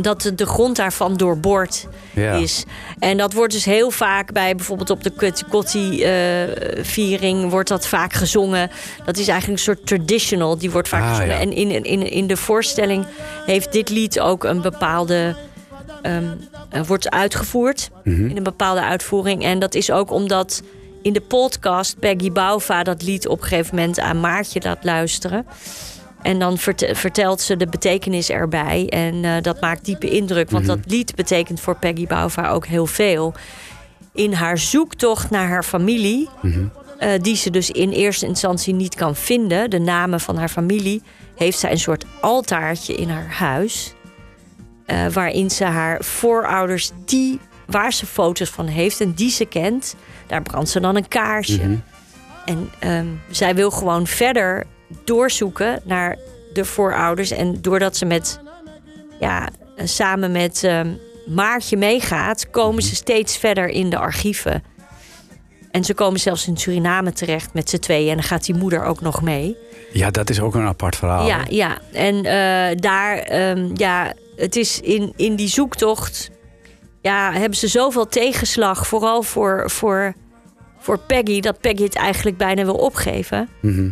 dat 0.00 0.22
de, 0.22 0.34
de 0.34 0.46
grond 0.46 0.76
daarvan 0.76 1.16
doorboord 1.16 1.86
Ja. 2.12 2.32
is. 2.32 2.64
En 2.98 3.16
dat 3.16 3.32
wordt 3.32 3.52
dus 3.52 3.64
heel 3.64 3.90
vaak 3.90 4.32
bij 4.32 4.54
bijvoorbeeld 4.54 4.90
op 4.90 5.02
de 5.02 5.32
Kotti-viering 5.48 7.50
wordt 7.50 7.68
dat 7.68 7.86
vaak 7.86 8.12
gezongen. 8.12 8.70
Dat 9.04 9.16
is 9.18 9.28
eigenlijk 9.28 9.58
een 9.58 9.64
soort 9.64 9.86
traditional, 9.86 10.58
die 10.58 10.70
wordt 10.70 10.88
vaak 10.88 11.02
Ah, 11.02 11.08
gezongen. 11.10 11.34
ja. 11.34 11.40
En 11.40 11.52
in, 11.52 11.84
in, 11.84 12.10
in 12.10 12.26
de 12.26 12.36
voorstelling 12.36 13.04
heeft 13.46 13.72
dit 13.72 13.88
lied 13.90 14.20
ook 14.20 14.44
een 14.44 14.60
bepaalde... 14.60 15.34
ehm, 16.02 16.24
eh, 16.70 16.82
wordt 16.86 17.10
uitgevoerd 17.10 17.90
Mhm. 18.04 18.26
in 18.28 18.36
een 18.36 18.42
bepaalde 18.42 18.82
uitvoering. 18.82 19.42
En 19.44 19.58
dat 19.58 19.74
is 19.74 19.90
ook 19.90 20.10
omdat 20.10 20.62
in 21.02 21.12
de 21.12 21.20
podcast 21.20 21.98
Peggy 21.98 22.32
Bouva 22.32 22.82
dat 22.82 23.02
lied 23.02 23.28
op 23.28 23.40
een 23.42 23.48
gegeven 23.48 23.74
moment 23.76 24.00
aan 24.00 24.20
Maartje 24.20 24.60
laat 24.62 24.84
luisteren. 24.84 25.46
En 26.22 26.38
dan 26.38 26.58
vert- 26.58 26.90
vertelt 26.92 27.40
ze 27.40 27.56
de 27.56 27.66
betekenis 27.66 28.30
erbij. 28.30 28.86
En 28.88 29.24
eh, 29.24 29.42
dat 29.42 29.60
maakt 29.60 29.84
diepe 29.84 30.10
indruk. 30.10 30.50
Want 30.50 30.66
dat 30.66 30.78
lied 30.86 31.14
betekent 31.14 31.60
voor 31.60 31.76
Peggy 31.76 32.06
Bouva 32.06 32.48
ook 32.48 32.66
heel 32.66 32.86
veel. 32.86 33.34
In 34.14 34.32
haar 34.32 34.58
zoektocht 34.58 35.30
naar 35.30 35.48
haar 35.48 35.62
familie... 35.64 36.28
eh, 36.98 37.10
die 37.20 37.36
ze 37.36 37.50
dus 37.50 37.70
in 37.70 37.90
eerste 37.90 38.26
instantie 38.26 38.74
niet 38.74 38.94
kan 38.94 39.16
vinden... 39.16 39.70
de 39.70 39.78
namen 39.78 40.20
van 40.20 40.36
haar 40.36 40.48
familie... 40.48 41.02
heeft 41.36 41.58
zij 41.58 41.70
een 41.70 41.78
soort 41.78 42.04
altaartje 42.20 42.94
in 42.94 43.08
haar 43.08 43.30
huis... 43.32 43.92
eh, 44.86 45.06
waarin 45.06 45.50
ze 45.50 45.64
haar 45.64 46.04
voorouders... 46.04 46.90
die 47.04 47.38
waar 47.66 47.92
ze 47.92 48.06
foto's 48.06 48.50
van 48.50 48.66
heeft 48.66 49.00
en 49.00 49.12
die 49.12 49.30
ze 49.30 49.44
kent... 49.44 49.94
daar 50.26 50.42
brandt 50.42 50.68
ze 50.70 50.80
dan 50.80 50.96
een 50.96 51.08
kaarsje. 51.08 51.78
En 52.44 52.70
ehm, 52.78 53.06
zij 53.30 53.54
wil 53.54 53.70
gewoon 53.70 54.06
verder 54.06 54.66
doorzoeken 55.04 55.80
naar 55.84 56.18
de 56.52 56.64
voorouders. 56.64 57.30
En 57.30 57.62
doordat 57.62 57.96
ze 57.96 58.04
met, 58.04 58.40
ja, 59.20 59.48
samen 59.76 60.32
met 60.32 60.64
ehm, 60.64 60.88
Maartje 61.26 61.76
meegaat, 61.76 62.50
komen 62.50 62.82
ze 62.82 62.94
steeds 62.94 63.36
verder 63.36 63.68
in 63.68 63.90
de 63.90 63.98
archieven. 63.98 64.62
En 65.70 65.84
ze 65.84 65.94
komen 65.94 66.20
zelfs 66.20 66.46
in 66.46 66.56
Suriname 66.56 67.12
terecht 67.12 67.54
met 67.54 67.70
z'n 67.70 67.78
tweeën. 67.78 68.08
En 68.08 68.14
dan 68.16 68.24
gaat 68.24 68.44
die 68.44 68.54
moeder 68.54 68.84
ook 68.84 69.00
nog 69.00 69.22
mee. 69.22 69.56
Ja, 69.92 70.10
dat 70.10 70.30
is 70.30 70.40
ook 70.40 70.54
een 70.54 70.66
apart 70.66 70.96
verhaal. 70.96 71.26
Ja, 71.26 71.44
ja. 71.48 71.78
En 71.92 72.16
eh, 72.16 72.76
daar, 72.76 73.18
ehm, 73.18 73.70
ja, 73.74 74.12
het 74.36 74.56
is 74.56 74.80
in, 74.80 75.12
in 75.16 75.36
die 75.36 75.48
zoektocht, 75.48 76.30
ja, 77.00 77.32
hebben 77.32 77.58
ze 77.58 77.68
zoveel 77.68 78.06
tegenslag. 78.06 78.86
Vooral 78.86 79.22
voor, 79.22 79.70
voor, 79.70 80.14
voor 80.78 80.98
Peggy, 80.98 81.40
dat 81.40 81.60
Peggy 81.60 81.82
het 81.82 81.96
eigenlijk 81.96 82.36
bijna 82.36 82.64
wil 82.64 82.74
opgeven. 82.74 83.48
Mhm. 83.60 83.90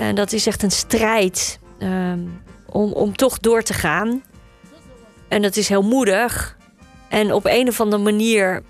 En 0.00 0.14
dat 0.14 0.32
is 0.32 0.46
echt 0.46 0.62
een 0.62 0.70
strijd 0.70 1.58
ehm, 1.78 2.20
om, 2.66 2.92
om 2.92 3.16
toch 3.16 3.38
door 3.38 3.62
te 3.62 3.72
gaan. 3.72 4.22
En 5.28 5.42
dat 5.42 5.56
is 5.56 5.68
heel 5.68 5.82
moedig. 5.82 6.56
En 7.08 7.32
op 7.32 7.44
een 7.44 7.68
of 7.68 7.80
andere 7.80 8.02
manier, 8.02 8.62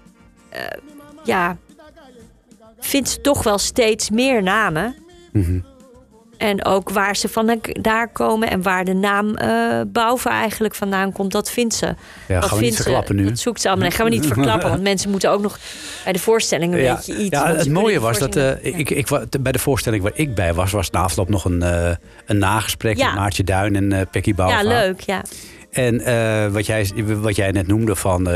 eh, 0.48 0.62
ja, 1.24 1.56
vindt 2.78 3.08
ze 3.08 3.20
toch 3.20 3.42
wel 3.42 3.58
steeds 3.58 4.10
meer 4.10 4.42
namen. 4.42 4.94
Mhm. 5.32 5.60
En 6.40 6.64
ook 6.64 6.90
waar 6.90 7.16
ze 7.16 7.28
van 7.28 7.60
daar 7.72 8.08
komen 8.12 8.50
en 8.50 8.62
waar 8.62 8.84
de 8.84 8.94
naam 8.94 9.34
Bouva 9.92 10.30
eigenlijk 10.30 10.74
vandaan 10.74 11.12
komt, 11.12 11.32
dat 11.32 11.50
vindt 11.50 11.74
ze. 11.74 11.86
Ja, 11.86 11.94
dat 12.40 12.44
gaan 12.44 12.48
we 12.48 12.54
niet 12.54 12.58
vindt 12.58 12.76
ze- 12.76 12.82
verklappen 12.82 13.16
nu. 13.16 13.24
Dat 13.24 13.38
zoekt 13.38 13.60
ze 13.60 13.68
allemaal. 13.68 13.88
Nee, 13.88 13.96
gaan 13.96 14.06
we 14.06 14.12
niet 14.12 14.26
verklappen, 14.34 14.68
want 14.68 14.82
mensen 14.82 15.10
moeten 15.10 15.30
ook 15.30 15.40
nog 15.42 15.58
bij 16.04 16.12
de 16.12 16.18
voorstelling 16.18 16.72
een 16.72 16.80
Ja, 16.80 16.94
beetje 16.94 17.16
iets. 17.16 17.36
ja, 17.38 17.54
het 17.54 17.68
mooie 17.70 18.00
was 18.00 18.18
dat 18.18 18.34
voorstelling- 18.34 18.78
ik, 18.78 18.90
ik, 18.90 19.08
bij 19.40 19.52
de 19.52 19.58
voorstelling 19.58 20.02
waar 20.02 20.12
ik 20.14 20.34
bij 20.34 20.54
was, 20.54 20.70
was 20.70 20.90
na 20.90 21.00
afloop 21.00 21.28
nog 21.28 21.44
een, 21.44 21.62
eh, 21.62 21.90
een 22.26 22.38
nagesprek 22.38 22.96
Ja. 22.96 23.06
met 23.06 23.14
Maartje 23.14 23.44
Duin 23.44 23.76
en 23.76 23.92
eh 23.92 24.00
Peggy 24.10 24.34
Bouwva. 24.34 24.60
Ja, 24.60 24.68
leuk, 24.68 25.00
ja. 25.00 25.22
En 25.70 26.02
wat, 26.52 26.66
jij, 26.66 26.90
wat 27.20 27.36
jij 27.36 27.50
net 27.50 27.66
noemde 27.66 27.94
van 27.96 28.28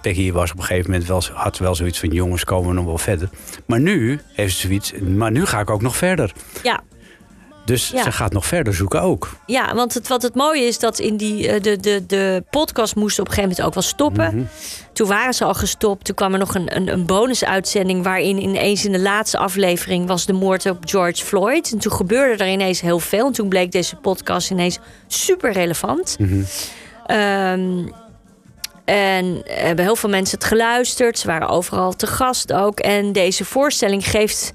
Peggy 0.00 0.32
was 0.32 0.50
op 0.52 0.58
een 0.58 0.64
gegeven 0.64 0.90
moment 0.90 1.08
wel, 1.08 1.22
had 1.32 1.58
wel 1.58 1.74
zoiets 1.74 1.98
van 1.98 2.08
jongens 2.08 2.44
komen 2.44 2.68
we 2.68 2.74
nog 2.74 2.84
wel 2.84 2.98
verder. 2.98 3.28
Maar 3.66 3.80
nu 3.80 4.20
heeft 4.32 4.54
ze 4.56 4.60
zoiets, 4.66 4.92
maar 5.16 5.30
nu 5.30 5.44
ga 5.46 5.60
ik 5.60 5.70
ook 5.70 5.82
nog 5.82 5.96
verder. 5.96 6.32
Ja, 6.62 6.80
Dus 7.66 7.88
Ja. 7.88 8.02
ze 8.02 8.12
gaat 8.12 8.32
nog 8.32 8.46
verder 8.46 8.74
zoeken 8.74 9.02
ook. 9.02 9.36
Ja, 9.46 9.74
want 9.74 9.94
het, 9.94 10.08
wat 10.08 10.22
het 10.22 10.34
mooie 10.34 10.62
is 10.62 10.78
dat 10.78 10.98
in 10.98 11.16
die, 11.16 11.48
eh, 11.48 11.62
de, 11.62 11.76
de, 11.76 12.06
de 12.06 12.44
podcast 12.50 12.94
moest 12.96 13.18
op 13.18 13.26
een 13.26 13.32
gegeven 13.32 13.50
moment 13.50 13.68
ook 13.68 13.74
wel 13.74 13.90
stoppen. 13.92 14.48
Toen 14.92 15.08
waren 15.08 15.34
ze 15.34 15.44
al 15.44 15.54
gestopt. 15.54 16.04
Toen 16.04 16.14
kwam 16.14 16.32
er 16.32 16.38
nog 16.38 16.54
een, 16.54 16.76
een, 16.76 16.92
een 16.92 17.06
bonusuitzending 17.06 18.02
waarin 18.04 18.42
ineens 18.42 18.84
in 18.84 18.92
de 18.92 19.00
laatste 19.00 19.38
aflevering 19.38 20.06
was 20.06 20.26
de 20.26 20.32
moord 20.32 20.66
op 20.66 20.78
George 20.84 21.24
Floyd. 21.24 21.72
En 21.72 21.78
toen 21.78 21.92
gebeurde 21.92 22.44
er 22.44 22.50
ineens 22.50 22.80
heel 22.80 22.98
veel. 22.98 23.26
En 23.26 23.32
toen 23.32 23.48
bleek 23.48 23.72
deze 23.72 23.96
podcast 23.96 24.50
ineens 24.50 24.78
super 25.06 25.52
relevant. 25.52 26.16
Ehm, 27.06 27.86
en 28.84 29.42
hebben 29.44 29.84
heel 29.84 29.96
veel 29.96 30.08
mensen 30.08 30.38
het 30.38 30.46
geluisterd. 30.46 31.18
Ze 31.18 31.26
waren 31.26 31.48
overal 31.48 31.92
te 31.92 32.06
gast 32.06 32.52
ook. 32.52 32.80
En 32.80 33.12
deze 33.12 33.44
voorstelling 33.44 34.10
geeft 34.10 34.52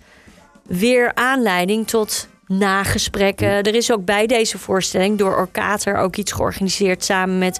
weer 0.67 1.11
aanleiding 1.13 1.87
tot 1.87 2.27
nagesprekken. 2.51 3.47
Er 3.47 3.75
is 3.75 3.91
ook 3.91 4.05
bij 4.05 4.27
deze 4.27 4.57
voorstelling 4.57 5.17
door 5.17 5.35
Orkater 5.35 5.97
ook 5.97 6.15
iets 6.15 6.31
georganiseerd 6.31 7.03
samen 7.03 7.37
met 7.37 7.59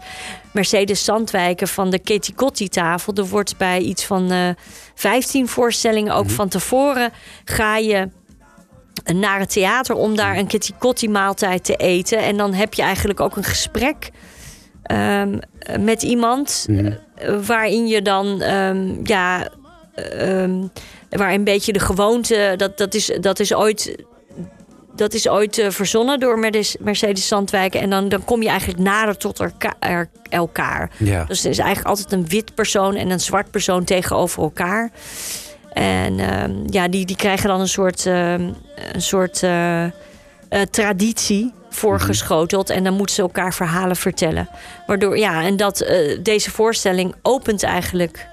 Mercedes 0.51 1.03
Zandwijken 1.03 1.67
van 1.67 1.89
de 1.89 1.99
Kitty 1.99 2.33
Kotti 2.33 2.69
tafel. 2.69 3.13
Er 3.13 3.27
wordt 3.27 3.57
bij 3.57 3.79
iets 3.79 4.05
van 4.05 4.31
eh 4.31 4.49
15 4.95 5.47
voorstellingen 5.47 6.13
ook 6.13 6.29
van 6.29 6.49
tevoren 6.49 7.11
ga 7.45 7.77
je 7.77 8.09
naar 9.13 9.39
het 9.39 9.49
theater 9.49 9.95
om 9.95 10.15
daar 10.15 10.37
een 10.37 10.47
Kitty 10.47 10.73
Kotti 10.77 11.09
maaltijd 11.09 11.63
te 11.63 11.75
eten. 11.75 12.17
En 12.17 12.37
dan 12.37 12.53
heb 12.53 12.73
je 12.73 12.81
eigenlijk 12.81 13.19
ook 13.19 13.35
een 13.35 13.43
gesprek 13.43 14.09
ehm, 14.83 15.37
met 15.79 16.03
iemand 16.03 16.65
eh, 16.69 17.39
waarin 17.45 17.87
je 17.87 18.01
dan 18.01 18.37
ja 18.37 18.73
ja 19.03 19.49
ehm, 19.95 20.67
waar 21.09 21.33
een 21.33 21.43
beetje 21.43 21.73
de 21.73 21.79
gewoonte 21.79 22.53
dat 22.57 22.77
dat 22.77 22.93
is 22.93 23.17
dat 23.19 23.39
is 23.39 23.53
ooit 23.53 23.95
dat 25.01 25.13
is 25.13 25.29
ooit 25.29 25.57
eh, 25.57 25.69
verzonnen 25.69 26.19
door 26.19 26.39
Mercedes- 26.39 26.75
Mercedes 26.79 27.27
Zandwijken. 27.27 27.81
En 27.81 27.89
dan, 27.89 28.09
dan 28.09 28.25
kom 28.25 28.41
je 28.41 28.49
eigenlijk 28.49 28.79
nader 28.79 29.17
tot 29.17 29.39
elka- 29.39 30.07
elkaar. 30.29 30.91
Ja. 30.97 31.23
Dus 31.23 31.43
er 31.43 31.49
is 31.49 31.57
eigenlijk 31.57 31.87
altijd 31.89 32.11
een 32.11 32.27
wit 32.27 32.55
persoon 32.55 32.95
en 32.95 33.09
een 33.09 33.19
zwart 33.19 33.51
persoon 33.51 33.83
tegenover 33.83 34.41
elkaar. 34.43 34.91
En 35.73 36.19
ehm, 36.19 36.51
ja, 36.65 36.87
die, 36.87 37.05
die 37.05 37.15
krijgen 37.15 37.47
dan 37.47 37.59
een 37.59 37.67
soort, 37.67 38.05
ehm, 38.05 38.49
een 38.93 39.01
soort 39.01 39.43
eh, 39.43 39.83
eh, 39.83 39.91
traditie 40.71 41.53
voorgeschoteld. 41.69 42.69
En 42.69 42.83
dan 42.83 42.93
moeten 42.93 43.15
ze 43.15 43.21
elkaar 43.21 43.53
verhalen 43.53 43.95
vertellen. 43.95 44.49
Waardoor, 44.87 45.17
ja, 45.17 45.43
en 45.43 45.57
dat, 45.57 45.85
deze 46.23 46.51
voorstelling 46.51 47.15
opent 47.21 47.63
eigenlijk 47.63 48.27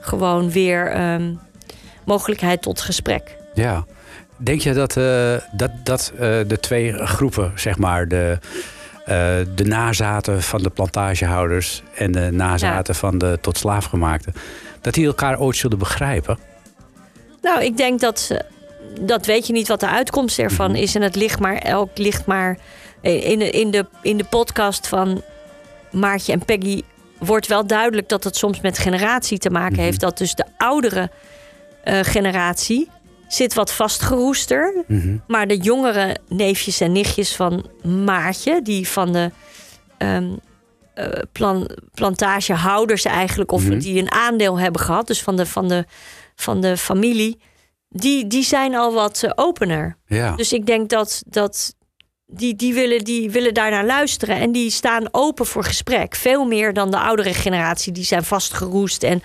gewoon 0.00 0.50
weer 0.50 0.86
ehm, 0.86 1.34
mogelijkheid 2.04 2.62
tot 2.62 2.80
gesprek. 2.80 3.36
Ja. 3.54 3.84
Denk 4.36 4.60
je 4.60 4.72
dat, 4.72 4.96
eh, 4.96 5.34
dat, 5.52 5.70
dat 5.82 6.12
eh, 6.14 6.18
de 6.46 6.58
twee 6.60 6.92
groepen, 7.06 7.52
zeg 7.54 7.78
maar, 7.78 8.08
de, 8.08 8.38
eh, 9.04 9.14
de 9.54 9.64
nazaten 9.64 10.42
van 10.42 10.62
de 10.62 10.70
plantagehouders 10.70 11.82
en 11.94 12.12
de 12.12 12.28
nazaten 12.32 12.94
van 12.94 13.18
de 13.18 13.38
tot 13.40 13.58
slaafgemaakten, 13.58 14.32
dat 14.80 14.94
die 14.94 15.06
elkaar 15.06 15.38
ooit 15.40 15.56
zullen 15.56 15.78
begrijpen? 15.78 16.38
Nou, 17.42 17.62
ik 17.64 17.76
denk 17.76 18.00
dat 18.00 18.20
ze- 18.20 18.44
dat 19.00 19.26
weet 19.26 19.46
je 19.46 19.52
niet 19.52 19.68
wat 19.68 19.80
de 19.80 19.88
uitkomst 19.88 20.38
ervan 20.38 20.70
Mhm. 20.70 20.80
is. 20.80 20.94
En 20.94 21.02
het 21.02 21.16
ligt 21.16 21.38
maar, 21.40 21.56
elk 21.56 21.98
ligt 21.98 22.26
maar 22.26 22.58
in 23.00 23.38
de, 23.38 23.50
in 23.50 23.70
de, 23.70 23.86
in 24.02 24.16
de 24.16 24.24
podcast 24.24 24.88
van 24.88 25.22
Maartje 25.90 26.32
en 26.32 26.44
Peggy 26.44 26.82
wordt 27.18 27.46
wel 27.46 27.66
duidelijk 27.66 28.08
dat 28.08 28.24
het 28.24 28.36
soms 28.36 28.60
met 28.60 28.78
generatie 28.78 29.38
te 29.38 29.50
maken 29.50 29.72
Mhm. 29.72 29.82
heeft. 29.82 30.00
Dat 30.00 30.18
dus 30.18 30.34
de 30.34 30.44
oudere 30.56 31.10
generatie 32.02 32.90
zit 33.28 33.54
wat 33.54 33.72
vastgeroester. 33.72 34.84
Mhm. 34.86 35.16
Maar 35.26 35.46
de 35.46 35.56
jongere 35.56 36.16
neefjes 36.28 36.80
en 36.80 36.92
nichtjes 36.92 37.36
van 37.36 37.66
Maartje, 37.82 38.62
die 38.62 38.88
van 38.88 39.12
de 39.12 39.30
ehm, 39.98 40.32
eh, 40.94 41.08
plan, 41.32 41.70
plantagehouders 41.94 43.04
eigenlijk, 43.04 43.52
of 43.52 43.64
Mhm. 43.68 43.78
die 43.78 43.98
een 44.00 44.12
aandeel 44.12 44.58
hebben 44.58 44.80
gehad, 44.80 45.06
dus 45.06 45.22
van 45.22 45.36
de, 45.36 45.46
van 45.46 45.68
de, 45.68 45.84
van 46.34 46.60
de 46.60 46.76
familie, 46.76 47.38
die, 47.88 48.26
die 48.26 48.42
zijn 48.42 48.74
al 48.74 48.92
wat 48.92 49.22
eh, 49.22 49.30
opener. 49.34 49.96
Ja. 50.06 50.36
Dus 50.36 50.52
ik 50.52 50.66
denk 50.66 50.88
dat, 50.90 51.22
dat 51.26 51.74
die, 52.26 52.56
die, 52.56 52.74
willen, 52.74 53.04
die 53.04 53.30
willen 53.30 53.54
daar 53.54 53.70
naar 53.70 53.84
luisteren 53.84 54.36
en 54.36 54.52
die 54.52 54.70
staan 54.70 55.08
open 55.10 55.46
voor 55.46 55.64
gesprek. 55.64 56.14
Veel 56.14 56.44
meer 56.44 56.72
dan 56.72 56.90
de 56.90 56.98
oudere 56.98 57.34
generatie, 57.34 57.92
die 57.92 58.04
zijn 58.04 58.24
vastgeroest. 58.24 59.02
En, 59.02 59.22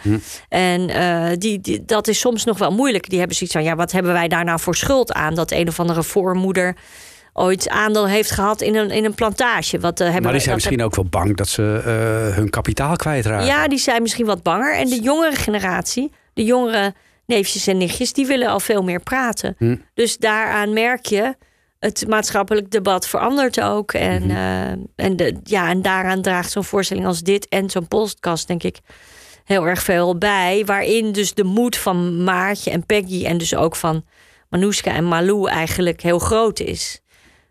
en 0.50 0.90
eh, 0.90 1.38
die, 1.38 1.62
die, 1.62 1.86
dat 1.86 2.08
is 2.08 2.20
soms 2.20 2.44
nog 2.44 2.58
wel 2.58 2.72
moeilijk. 2.72 3.10
Die 3.10 3.20
hebben 3.20 3.38
zoiets 3.38 3.56
van, 3.56 3.66
ja, 3.66 3.76
wat 3.76 3.92
hebben 3.92 4.14
wij 4.14 4.28
daar 4.28 4.44
nou 4.44 4.60
voor 4.60 4.76
schuld 4.76 5.14
aan? 5.14 5.36
Dat 5.36 5.52
een 5.52 5.68
of 5.68 5.80
andere 5.80 6.04
voormoeder 6.04 6.76
ooit 7.34 7.70
aandeel 7.70 8.08
heeft 8.08 8.32
gehad 8.32 8.62
in 8.62 8.76
een, 8.76 8.90
in 8.90 9.06
een 9.06 9.16
plantage. 9.16 9.80
Wat, 9.80 10.00
eh, 10.00 10.06
hebben 10.06 10.24
maar 10.24 10.32
die 10.32 10.42
zijn 10.42 10.56
misschien 10.56 10.84
ook 10.84 10.96
wel 10.96 11.06
bang 11.06 11.38
dat 11.38 11.48
ze 11.48 11.82
eh, 11.86 12.36
hun 12.36 12.50
kapitaal 12.50 12.96
kwijtraken. 12.96 13.46
ja, 13.46 13.68
die 13.68 13.80
zijn 13.80 14.02
misschien 14.02 14.26
wat 14.26 14.44
banger. 14.44 14.76
En 14.76 14.90
de 14.90 15.02
jongere 15.02 15.36
generatie, 15.36 16.12
de 16.34 16.44
jongere 16.44 16.94
neefjes 17.26 17.68
en 17.68 17.78
nichtjes, 17.78 18.14
die 18.14 18.26
willen 18.26 18.48
al 18.48 18.60
veel 18.60 18.84
meer 18.84 19.00
praten. 19.00 19.56
Hm. 19.58 19.76
Dus 19.94 20.18
daaraan 20.18 20.74
merk 20.74 21.06
je, 21.06 21.36
het 21.82 22.08
maatschappelijk 22.08 22.72
debat 22.72 23.08
verandert 23.08 23.62
ook. 23.62 23.94
En, 23.94 24.22
Mhm. 24.24 24.32
eh, 24.36 25.06
en, 25.06 25.16
de, 25.16 25.36
ja, 25.44 25.70
en 25.70 25.82
daaraan 25.82 26.22
draagt 26.22 26.52
zo'n 26.52 26.64
voorstelling 26.64 27.06
als 27.06 27.22
dit 27.22 27.48
en 27.48 27.70
zo'n 27.70 27.88
podcast, 27.88 28.48
denk 28.48 28.64
ik, 28.64 28.78
heel 29.46 29.68
erg 29.68 29.84
veel 29.84 30.18
bij. 30.18 30.64
Waarin 30.66 31.12
dus 31.12 31.34
de 31.34 31.44
moed 31.44 31.78
van 31.78 32.24
Maartje 32.24 32.72
en 32.72 32.86
Peggy 32.86 33.26
en 33.26 33.38
dus 33.38 33.56
ook 33.56 33.76
van 33.76 34.06
Manouska 34.50 34.94
en 34.94 35.06
Malou 35.08 35.50
eigenlijk 35.50 36.02
heel 36.02 36.20
groot 36.20 36.60
is. 36.60 37.02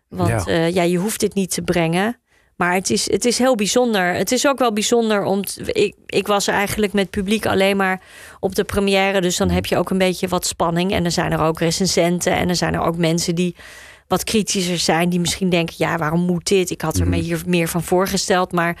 Want 0.07 0.45
Ja. 0.45 0.53
ja. 0.55 0.65
ja, 0.65 0.81
je 0.83 0.97
hoeft 0.97 1.19
dit 1.19 1.33
niet 1.33 1.51
te 1.53 1.61
brengen. 1.61 2.15
Maar 2.55 2.73
het 2.73 2.89
is, 2.89 3.11
het 3.11 3.25
is 3.25 3.37
heel 3.37 3.55
bijzonder. 3.55 4.13
Het 4.13 4.31
is 4.31 4.47
ook 4.47 4.59
wel 4.59 4.73
bijzonder 4.73 5.23
om. 5.23 5.41
t- 5.45 5.57
ik, 5.65 5.95
ik 6.05 6.27
was 6.27 6.47
eigenlijk 6.47 6.93
met 6.93 7.09
publiek 7.09 7.45
alleen 7.45 7.77
maar 7.77 8.01
op 8.39 8.55
de 8.55 8.63
première. 8.63 9.21
Dus 9.21 9.37
dan 9.37 9.49
heb 9.49 9.65
je 9.65 9.77
ook 9.77 9.89
een 9.89 9.97
beetje 9.97 10.27
wat 10.27 10.45
spanning. 10.45 10.91
En 10.91 11.05
er 11.05 11.11
zijn 11.11 11.31
er 11.31 11.39
ook 11.39 11.59
recensenten. 11.59 12.33
En 12.35 12.49
er 12.49 12.55
zijn 12.55 12.73
er 12.73 12.81
ook 12.81 12.97
mensen 12.97 13.35
die 13.35 13.55
wat 14.11 14.23
kritischer 14.23 14.77
zijn. 14.77 15.09
Die 15.09 15.19
misschien 15.19 15.49
denken: 15.49 15.75
ja, 15.77 15.97
waarom 15.97 16.21
moet 16.25 16.47
dit? 16.47 16.69
Ik 16.69 16.81
had 16.81 16.97
er 16.97 17.07
me 17.07 17.17
hier 17.17 17.41
meer 17.45 17.67
van 17.67 17.83
voorgesteld. 17.83 18.51
Maar 18.51 18.77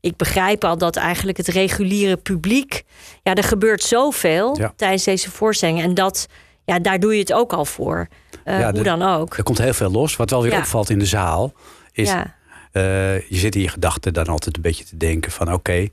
ik 0.00 0.16
begrijp 0.16 0.64
al 0.64 0.78
dat 0.78 0.96
eigenlijk 0.96 1.36
het 1.36 1.48
reguliere 1.48 2.16
publiek. 2.16 2.82
Ja, 3.22 3.34
er 3.34 3.44
gebeurt 3.44 3.82
zoveel 3.82 4.58
Ja. 4.58 4.72
tijdens 4.76 5.04
deze 5.04 5.30
voorstelling. 5.30 5.82
En 5.82 5.94
dat, 5.94 6.28
ja, 6.64 6.78
daar 6.78 7.00
doe 7.00 7.12
je 7.14 7.20
het 7.20 7.32
ook 7.32 7.52
al 7.52 7.64
voor. 7.64 8.08
Eh, 8.44 8.58
Ja, 8.58 8.64
hoe 8.64 8.72
de- 8.72 8.82
dan 8.82 9.02
ook. 9.02 9.36
Er 9.36 9.42
komt 9.42 9.58
heel 9.58 9.72
veel 9.74 9.90
los. 9.90 10.16
Wat 10.16 10.30
wel 10.30 10.42
weer 10.42 10.52
Ja. 10.52 10.58
opvalt 10.58 10.90
in 10.90 10.98
de 10.98 11.06
zaal 11.06 11.52
is... 11.92 12.08
Ja, 12.08 12.34
eh, 12.72 12.82
je 13.28 13.36
zit 13.36 13.54
in 13.54 13.60
je 13.60 13.68
gedachten 13.68 14.12
dan 14.12 14.26
altijd 14.26 14.56
een 14.56 14.62
beetje 14.62 14.84
te 14.84 14.96
denken 14.96 15.32
van... 15.32 15.52
oké, 15.52 15.86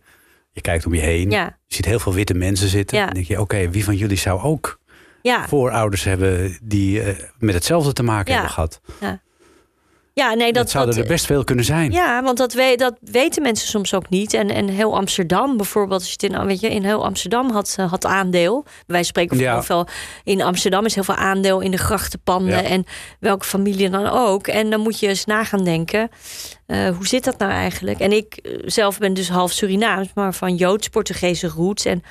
je 0.51 0.61
kijkt 0.61 0.85
om 0.85 0.93
je 0.93 1.01
heen. 1.01 1.29
ja, 1.29 1.57
Je 1.67 1.75
ziet 1.75 1.85
heel 1.85 1.99
veel 1.99 2.13
witte 2.13 2.33
mensen 2.33 2.67
zitten. 2.69 2.97
Ja. 2.97 3.05
Dan 3.05 3.13
denk 3.13 3.25
je, 3.27 3.39
oké, 3.41 3.69
wie 3.69 3.83
van 3.83 3.95
jullie 3.95 4.17
zou 4.17 4.41
ook 4.41 4.79
ja. 5.22 5.47
voorouders 5.47 6.03
hebben... 6.03 6.57
die 6.61 7.01
eh, 7.01 7.15
met 7.39 7.53
hetzelfde 7.53 7.93
te 7.93 8.03
maken 8.03 8.28
Ja. 8.34 8.34
hebben 8.34 8.53
gehad? 8.53 8.82
Ja, 10.13 10.34
nee, 10.34 10.45
Dat, 10.53 10.53
dat, 10.63 10.70
zouden 10.70 10.95
dat, 10.95 11.03
er 11.03 11.09
best 11.09 11.26
veel 11.26 11.43
kunnen 11.43 11.65
zijn. 11.65 11.91
Ja, 11.91 12.24
want 12.24 12.38
dat, 12.38 12.53
we, 12.53 12.74
dat 12.78 12.97
weten 13.01 13.41
mensen 13.41 13.67
soms 13.67 13.93
ook 13.93 14.09
niet. 14.09 14.34
En, 14.34 14.49
en 14.49 14.67
heel 14.67 14.95
Amsterdam 14.95 15.57
bijvoorbeeld, 15.57 15.99
als 15.99 16.09
je 16.09 16.17
het 16.28 16.34
in, 16.34 16.45
weet 16.45 16.59
je, 16.59 16.70
in 16.70 16.84
heel 16.84 17.05
Amsterdam 17.05 17.51
had, 17.51 17.76
eh, 17.78 17.89
had 17.89 18.05
aandeel. 18.05 18.65
Wij 18.88 19.03
spreken 19.03 19.38
Ja. 19.38 19.53
heel 19.53 19.63
veel. 19.63 19.88
In 20.24 20.41
Amsterdam 20.41 20.86
is 20.86 20.95
heel 20.95 21.03
veel 21.03 21.15
aandeel 21.15 21.59
in 21.59 21.72
de 21.72 21.78
grachtenpanden. 21.78 22.63
Ja. 22.63 22.63
En 22.63 22.86
welke 23.20 23.45
familie 23.45 23.89
dan 23.89 24.07
ook. 24.07 24.47
En 24.47 24.70
dan 24.70 24.80
moet 24.80 24.99
je 24.99 25.07
eens 25.07 25.26
na 25.26 25.43
gaan 25.43 25.63
denken. 25.63 26.09
eh, 26.65 26.89
hoe 26.95 27.07
zit 27.07 27.24
dat 27.24 27.38
nou 27.38 27.51
eigenlijk? 27.51 27.99
En 27.99 28.11
ik 28.11 28.57
zelf 28.65 28.97
ben 28.97 29.13
dus 29.13 29.30
half 29.30 29.51
Surinaams, 29.51 30.07
maar 30.15 30.34
van 30.34 30.55
Joods-Portugese 30.55 31.47
roots. 31.47 31.86
En, 31.86 32.03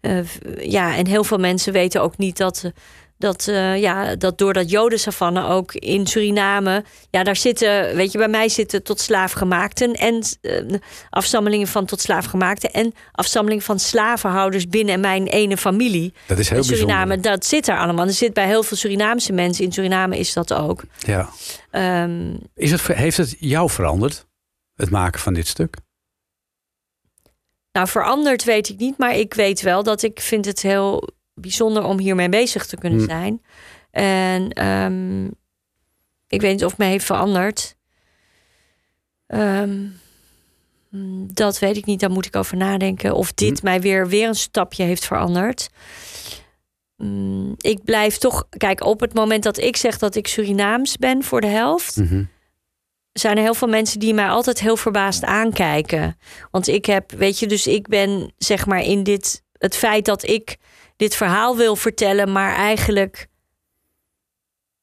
eh, 0.00 0.18
ja, 0.60 0.96
en 0.96 1.06
heel 1.06 1.24
veel 1.24 1.38
mensen 1.38 1.72
weten 1.72 2.02
ook 2.02 2.16
niet 2.18 2.36
dat. 2.36 2.60
eh, 2.64 2.70
dat, 3.18 3.48
eh, 3.48 3.80
ja, 3.80 4.16
dat 4.16 4.38
door 4.38 4.52
dat 4.52 4.70
jodensavanne 4.70 5.46
ook 5.46 5.74
in 5.74 6.06
Suriname... 6.06 6.84
Ja, 7.10 7.22
daar 7.22 7.36
zitten, 7.36 7.96
weet 7.96 8.12
je, 8.12 8.18
bij 8.18 8.28
mij 8.28 8.48
zitten 8.48 8.82
tot 8.82 9.00
slaafgemaakten... 9.00 9.92
en 9.92 10.22
eh, 10.40 10.62
afstammelingen 11.10 11.66
van 11.66 11.84
tot 11.86 12.00
slaafgemaakten... 12.00 12.70
en 12.70 12.94
afstammelingen 13.12 13.64
van 13.64 13.78
slavenhouders 13.78 14.68
binnen 14.68 15.00
mijn 15.00 15.26
ene 15.26 15.56
familie. 15.56 16.14
Dat 16.26 16.38
is 16.38 16.48
heel 16.48 16.58
in 16.58 16.64
Suriname, 16.64 17.06
bijzonder. 17.06 17.30
dat 17.30 17.46
zit 17.46 17.68
er 17.68 17.78
allemaal. 17.78 18.06
Er 18.06 18.12
zit 18.12 18.32
bij 18.32 18.46
heel 18.46 18.62
veel 18.62 18.76
Surinaamse 18.76 19.32
mensen. 19.32 19.64
In 19.64 19.72
Suriname 19.72 20.18
is 20.18 20.32
dat 20.32 20.52
ook. 20.52 20.82
Ja. 20.98 21.28
Ehm, 21.70 22.34
Is 22.54 22.70
het, 22.70 22.86
heeft 22.86 23.16
het 23.16 23.36
jou 23.38 23.70
veranderd, 23.70 24.26
het 24.74 24.90
maken 24.90 25.20
van 25.20 25.34
dit 25.34 25.46
stuk? 25.46 25.76
Nou, 27.78 27.90
veranderd 27.90 28.44
weet 28.44 28.68
ik 28.68 28.78
niet, 28.78 28.98
maar 28.98 29.14
ik 29.16 29.34
weet 29.34 29.60
wel 29.60 29.82
dat 29.82 30.02
ik 30.02 30.20
vind 30.20 30.44
het 30.44 30.62
heel 30.62 31.08
bijzonder 31.34 31.84
om 31.84 31.98
hiermee 31.98 32.28
bezig 32.28 32.66
te 32.66 32.76
kunnen 32.76 32.98
Hmm. 32.98 33.08
zijn. 33.08 33.42
En 33.90 34.50
ehm, 34.50 35.24
ik 36.28 36.40
weet 36.40 36.52
niet 36.52 36.64
of 36.64 36.70
het 36.70 36.78
me 36.78 36.84
heeft 36.84 37.04
veranderd. 37.04 37.76
Ehm, 39.26 39.78
mm, 40.90 41.28
dat 41.34 41.58
weet 41.58 41.76
ik 41.76 41.84
niet, 41.84 42.00
daar 42.00 42.10
moet 42.10 42.26
ik 42.26 42.36
over 42.36 42.56
nadenken. 42.56 43.14
Of 43.14 43.32
dit 43.32 43.62
mij 43.62 43.80
weer, 43.80 44.08
weer 44.08 44.28
een 44.28 44.34
stapje 44.34 44.84
heeft 44.84 45.04
veranderd. 45.06 45.68
Mm, 46.96 47.54
ik 47.56 47.84
blijf 47.84 48.18
toch, 48.18 48.46
kijk, 48.56 48.84
op 48.84 49.00
het 49.00 49.14
moment 49.14 49.42
dat 49.42 49.58
ik 49.58 49.76
zeg 49.76 49.98
dat 49.98 50.14
ik 50.14 50.26
Surinaams 50.26 50.96
ben 50.96 51.22
voor 51.22 51.40
de 51.40 51.46
helft, 51.46 51.96
Mhm. 51.96 52.22
Zijn 53.18 53.36
er 53.36 53.42
heel 53.42 53.54
veel 53.54 53.68
mensen 53.68 54.00
die 54.00 54.14
mij 54.14 54.28
altijd 54.28 54.60
heel 54.60 54.76
verbaasd 54.76 55.24
aankijken. 55.24 56.18
Want 56.50 56.68
ik 56.68 56.86
heb, 56.86 57.12
weet 57.12 57.38
je, 57.38 57.46
dus 57.46 57.66
ik 57.66 57.88
ben 57.88 58.32
zeg 58.38 58.66
maar 58.66 58.82
in 58.82 59.02
dit, 59.02 59.42
het 59.52 59.76
feit 59.76 60.04
dat 60.04 60.26
ik 60.26 60.56
dit 60.96 61.14
verhaal 61.14 61.56
wil 61.56 61.76
vertellen, 61.76 62.32
maar 62.32 62.54
eigenlijk 62.54 63.26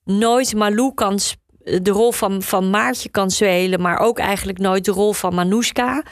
nooit 0.03 0.55
Malou 0.55 0.93
kan, 0.93 1.19
de 1.63 1.91
rol 1.91 2.11
van, 2.11 2.41
van 2.41 2.69
Maartje 2.69 3.09
kan 3.09 3.31
spelen, 3.31 3.81
maar 3.81 3.99
ook 3.99 4.19
eigenlijk 4.19 4.57
nooit 4.57 4.85
de 4.85 4.91
rol 4.91 5.13
van 5.13 5.33
Manouska. 5.33 6.03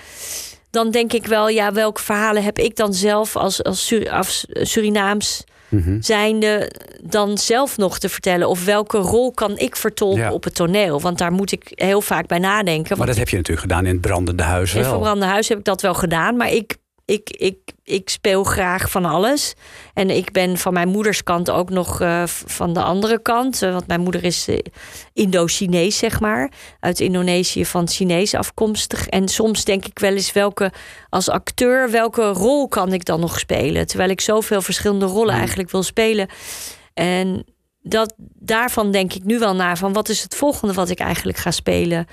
Dan 0.70 0.92
denk 0.92 1.14
ik 1.14 1.26
wel, 1.26 1.50
ja, 1.50 1.72
welke 1.72 2.02
verhalen 2.02 2.44
heb 2.44 2.60
ik 2.60 2.76
dan 2.76 2.94
zelf 2.94 3.36
als, 3.36 3.64
als 3.64 4.46
Surinaams 4.62 5.44
Mhm. 5.74 6.02
zijnde 6.02 6.72
dan 7.04 7.38
zelf 7.38 7.78
nog 7.78 8.00
te 8.00 8.10
vertellen? 8.10 8.50
Of 8.50 8.66
welke 8.66 8.98
rol 8.98 9.32
kan 9.32 9.58
ik 9.58 9.76
vertolken 9.76 10.22
Ja. 10.24 10.32
op 10.34 10.44
het 10.44 10.56
toneel? 10.56 11.02
Want 11.02 11.18
daar 11.18 11.32
moet 11.32 11.52
ik 11.52 11.72
heel 11.76 12.02
vaak 12.02 12.28
bij 12.28 12.40
nadenken. 12.40 12.98
Maar 12.98 13.08
dat 13.08 13.18
heb 13.18 13.30
je 13.30 13.36
natuurlijk 13.36 13.68
gedaan 13.68 13.86
in 13.86 13.92
het 13.92 14.02
brandende 14.02 14.44
huis 14.44 14.74
in 14.74 14.82
wel. 14.82 14.90
Verbrande 14.90 15.26
Huis 15.26 15.48
heb 15.50 15.58
ik 15.58 15.64
dat 15.64 15.82
wel 15.82 15.94
gedaan. 15.94 16.38
Maar 16.38 16.52
ik, 16.52 16.78
ik, 17.06 17.30
ik, 17.30 17.58
ik 17.84 18.10
speel 18.10 18.44
graag 18.44 18.92
van 18.92 19.06
alles. 19.06 19.54
En 19.94 20.10
ik 20.10 20.32
ben 20.32 20.58
van 20.58 20.74
mijn 20.74 20.88
moeders 20.88 21.24
kant 21.24 21.50
ook 21.50 21.70
nog 21.70 22.02
eh, 22.02 22.24
van 22.28 22.74
de 22.74 22.82
andere 22.82 23.22
kant. 23.22 23.62
Eh, 23.62 23.72
want 23.72 23.88
mijn 23.88 24.02
moeder 24.02 24.24
is 24.24 24.48
eh, 24.48 24.58
Indo-Chinees, 25.14 25.98
zeg 25.98 26.20
maar. 26.20 26.52
Uit 26.80 27.00
Indonesië 27.00 27.66
van 27.66 27.88
Chinees 27.88 28.34
afkomstig. 28.34 29.08
En 29.08 29.28
soms 29.28 29.64
denk 29.64 29.86
ik 29.86 30.00
wel 30.00 30.12
eens 30.12 30.32
welke, 30.32 30.72
als 31.10 31.30
acteur, 31.30 31.92
welke 31.92 32.28
rol 32.28 32.68
kan 32.68 32.94
ik 32.94 33.06
dan 33.06 33.20
nog 33.20 33.40
spelen? 33.40 33.88
Terwijl 33.88 34.10
ik 34.10 34.22
zoveel 34.22 34.62
verschillende 34.62 35.06
rollen 35.06 35.36
eigenlijk 35.36 35.72
wil 35.72 35.84
spelen. 35.84 36.28
En 36.94 37.46
dat, 37.82 38.14
daarvan 38.40 38.92
denk 38.92 39.14
ik 39.14 39.24
nu 39.24 39.40
wel 39.40 39.56
na 39.56 39.76
van 39.76 39.94
wat 39.94 40.10
is 40.10 40.24
het 40.24 40.36
volgende 40.36 40.74
wat 40.74 40.90
ik 40.90 41.00
eigenlijk 41.00 41.38
ga 41.38 41.52
spelen? 41.52 42.08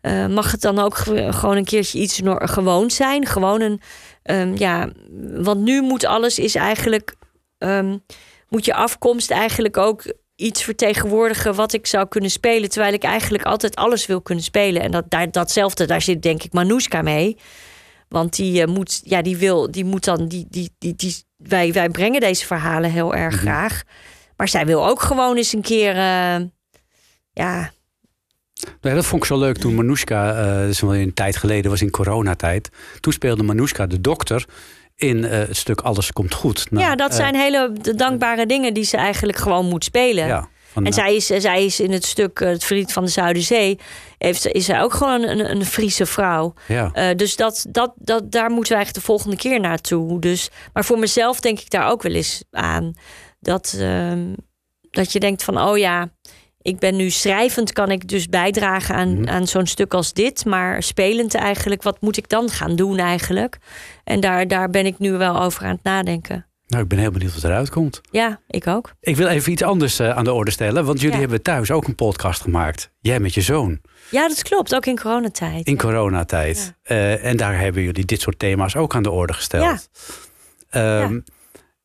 Eh, 0.00 0.26
mag 0.26 0.50
het 0.52 0.60
dan 0.60 0.78
ook 0.78 0.96
ge- 0.96 1.32
gewoon 1.32 1.56
een 1.56 1.64
keertje 1.64 1.98
iets 1.98 2.20
gewoon 2.24 2.90
zijn? 2.90 3.26
Gewoon 3.26 3.60
een, 3.60 3.80
ehm, 4.22 4.54
ja, 4.56 4.88
want 5.34 5.60
nu 5.60 5.82
moet 5.82 6.04
alles 6.04 6.38
is 6.38 6.54
eigenlijk, 6.54 7.14
ehm, 7.58 7.96
moet 8.48 8.64
je 8.64 8.74
afkomst 8.74 9.30
eigenlijk 9.30 9.76
ook 9.76 10.12
iets 10.36 10.62
vertegenwoordigen 10.62 11.54
wat 11.54 11.72
ik 11.72 11.86
zou 11.86 12.08
kunnen 12.08 12.30
spelen, 12.30 12.68
terwijl 12.68 12.92
ik 12.92 13.02
eigenlijk 13.02 13.44
altijd 13.44 13.76
alles 13.76 14.06
wil 14.06 14.20
kunnen 14.20 14.44
spelen. 14.44 14.82
En 14.82 14.90
dat, 14.90 15.04
daar, 15.08 15.30
datzelfde, 15.30 15.86
daar 15.86 16.02
zit 16.02 16.22
denk 16.22 16.42
ik 16.42 16.52
Manouska 16.52 17.02
mee. 17.02 17.36
Want 18.08 18.36
die 18.36 18.62
eh, 18.62 18.68
moet, 18.68 19.00
ja, 19.04 19.22
die 19.22 19.36
wil, 19.36 19.70
die 19.70 19.84
moet 19.84 20.04
dan, 20.04 20.28
die, 20.28 20.46
die, 20.48 20.70
die, 20.78 20.94
die, 20.96 21.16
wij, 21.36 21.72
wij 21.72 21.88
brengen 21.88 22.20
deze 22.20 22.46
verhalen 22.46 22.90
heel 22.90 23.14
erg 23.14 23.34
graag. 23.36 23.82
Maar 24.36 24.48
zij 24.48 24.66
wil 24.66 24.86
ook 24.86 25.00
gewoon 25.02 25.36
eens 25.36 25.52
een 25.52 25.62
keer, 25.62 25.96
eh, 25.96 26.36
ja, 27.32 27.70
Nee, 28.80 28.94
dat 28.94 29.06
vond 29.06 29.22
ik 29.22 29.28
zo 29.28 29.38
leuk 29.38 29.58
toen 29.58 29.74
Manouska, 29.74 30.34
eh 30.34 30.60
dat 30.60 30.68
is 30.68 30.80
wel 30.80 30.94
een 30.94 31.14
tijd 31.14 31.36
geleden, 31.36 31.70
was 31.70 31.82
in 31.82 31.90
coronatijd. 31.90 32.68
Toen 33.00 33.12
speelde 33.12 33.42
Manouska 33.42 33.86
de 33.86 34.00
dokter 34.00 34.44
in 34.96 35.24
eh, 35.24 35.38
het 35.38 35.56
stuk 35.56 35.80
Alles 35.80 36.12
komt 36.12 36.34
goed. 36.34 36.70
Nou, 36.70 36.84
ja, 36.84 36.94
dat 36.94 37.10
eh, 37.10 37.16
zijn 37.16 37.34
hele 37.34 37.72
dankbare 37.96 38.46
dingen 38.46 38.74
die 38.74 38.84
ze 38.84 38.96
eigenlijk 38.96 39.38
gewoon 39.38 39.66
moet 39.66 39.84
spelen. 39.84 40.26
ja, 40.26 40.48
van, 40.72 40.84
En 40.84 40.92
zij 40.92 41.16
is, 41.16 41.26
zij 41.26 41.64
is 41.64 41.80
in 41.80 41.92
het 41.92 42.04
stuk 42.04 42.38
Het 42.38 42.64
Verdriet 42.64 42.92
van 42.92 43.04
de 43.04 43.10
Zuiderzee... 43.10 43.78
Heeft, 44.18 44.46
is 44.46 44.64
zij 44.64 44.82
ook 44.82 44.94
gewoon 44.94 45.22
een, 45.22 45.50
een 45.50 45.64
Friese 45.64 46.06
vrouw. 46.06 46.54
ja. 46.68 47.14
Dus 47.14 47.36
dat, 47.36 47.66
dat, 47.68 47.92
dat, 47.96 48.30
daar 48.30 48.50
moeten 48.50 48.72
we 48.72 48.76
eigenlijk 48.76 48.94
de 48.94 49.12
volgende 49.12 49.36
keer 49.36 49.60
naartoe. 49.60 50.20
Dus, 50.20 50.50
maar 50.72 50.84
voor 50.84 50.98
mezelf 50.98 51.40
denk 51.40 51.60
ik 51.60 51.70
daar 51.70 51.90
ook 51.90 52.02
wel 52.02 52.12
eens 52.12 52.44
aan. 52.50 52.92
Dat, 53.40 53.76
ehm, 53.78 54.32
dat 54.90 55.12
je 55.12 55.20
denkt 55.20 55.42
van, 55.42 55.60
oh 55.60 55.78
ja, 55.78 56.08
ik 56.62 56.78
ben 56.78 56.96
nu 56.96 57.10
schrijvend... 57.10 57.72
kan 57.72 57.90
ik 57.90 58.08
dus 58.08 58.28
bijdragen 58.28 58.94
aan, 58.94 59.20
Mhm. 59.20 59.28
aan 59.28 59.46
zo'n 59.46 59.66
stuk 59.66 59.94
als 59.94 60.12
dit. 60.12 60.44
Maar 60.44 60.82
spelend 60.82 61.34
eigenlijk, 61.34 61.82
wat 61.82 62.00
moet 62.00 62.16
ik 62.16 62.28
dan 62.28 62.48
gaan 62.50 62.76
doen 62.76 62.98
eigenlijk? 62.98 63.58
En 64.04 64.20
daar, 64.20 64.48
daar 64.48 64.70
ben 64.70 64.86
ik 64.86 64.98
nu 64.98 65.12
wel 65.12 65.40
over 65.42 65.64
aan 65.64 65.74
het 65.74 65.82
nadenken. 65.82 66.42
nou, 66.66 66.82
ik 66.82 66.88
ben 66.88 66.98
heel 66.98 67.10
benieuwd 67.10 67.34
wat 67.34 67.44
eruit 67.44 67.70
komt. 67.70 68.00
Ja, 68.10 68.40
ik 68.46 68.66
ook. 68.66 68.92
Ik 69.00 69.16
wil 69.16 69.26
even 69.26 69.52
iets 69.52 69.62
anders 69.62 69.98
eh, 69.98 70.16
aan 70.16 70.24
de 70.24 70.32
orde 70.32 70.50
stellen. 70.50 70.84
Want 70.84 70.98
jullie 71.00 71.14
Ja. 71.14 71.20
hebben 71.20 71.42
thuis 71.42 71.70
ook 71.70 71.86
een 71.86 71.94
podcast 71.94 72.42
gemaakt. 72.42 72.90
Jij 73.00 73.20
met 73.20 73.34
je 73.34 73.40
zoon. 73.40 73.80
Ja, 74.10 74.28
dat 74.28 74.42
klopt. 74.42 74.74
Ook 74.74 74.86
in 74.86 74.98
coronatijd. 74.98 75.66
In 75.66 75.76
coronatijd. 75.78 76.74
Eh, 76.82 77.24
en 77.24 77.36
daar 77.36 77.58
hebben 77.58 77.82
jullie 77.82 78.04
dit 78.04 78.20
soort 78.20 78.38
thema's 78.38 78.76
ook 78.76 78.94
aan 78.94 79.02
de 79.02 79.10
orde 79.10 79.32
gesteld. 79.32 79.88
Ehm, 80.70 81.20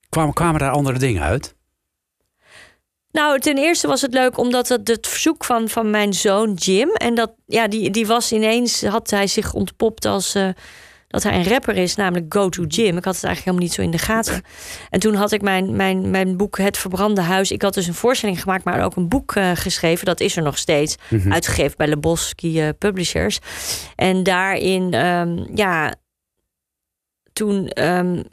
kwamen, 0.09 0.33
kwamen 0.33 0.59
daar 0.59 0.71
andere 0.71 0.99
dingen 0.99 1.21
uit? 1.23 1.55
Nou, 3.13 3.39
ten 3.39 3.57
eerste 3.57 3.87
was 3.87 4.01
het 4.01 4.13
leuk 4.13 4.37
omdat 4.37 4.67
het, 4.67 4.87
het 4.87 5.07
verzoek 5.07 5.43
van, 5.43 5.69
van 5.69 5.89
mijn 5.89 6.13
zoon 6.13 6.53
Jim. 6.53 6.89
En 6.89 7.15
dat, 7.15 7.31
ja, 7.45 7.67
die, 7.67 7.89
die 7.89 8.07
was 8.07 8.31
ineens, 8.31 8.81
had 8.85 9.09
hij 9.09 9.27
zich 9.27 9.53
ontpopt 9.53 10.05
als 10.05 10.35
eh, 10.35 10.49
dat 11.07 11.23
hij 11.23 11.33
een 11.33 11.47
rapper 11.47 11.75
is, 11.75 11.95
namelijk 11.95 12.33
Go 12.33 12.49
to 12.49 12.63
Jim. 12.63 12.97
Ik 12.97 13.05
had 13.05 13.15
het 13.15 13.23
eigenlijk 13.23 13.45
helemaal 13.45 13.63
niet 13.63 13.73
zo 13.73 13.81
in 13.81 13.91
de 13.91 13.97
gaten. 13.97 14.41
En 14.89 14.99
toen 14.99 15.15
had 15.15 15.31
ik 15.31 15.41
mijn, 15.41 15.75
mijn, 15.75 16.09
mijn 16.09 16.37
boek 16.37 16.57
Het 16.57 16.77
Verbrande 16.77 17.21
Huis. 17.21 17.51
Ik 17.51 17.61
had 17.61 17.73
dus 17.73 17.87
een 17.87 17.93
voorstelling 17.93 18.41
gemaakt, 18.41 18.63
maar 18.63 18.83
ook 18.83 18.95
een 18.95 19.07
boek 19.07 19.35
eh, 19.35 19.51
geschreven. 19.53 20.05
Dat 20.05 20.19
is 20.19 20.35
er 20.35 20.43
nog 20.43 20.57
steeds. 20.57 20.95
Uitgegeven 21.29 21.77
bij 21.77 21.87
Lebowski 21.87 22.61
eh, 22.61 22.69
Publishers. 22.77 23.39
En 23.95 24.23
daarin, 24.23 24.93
ehm, 24.93 25.55
ja, 25.55 25.93
toen 27.33 27.67
ehm, 27.67 28.23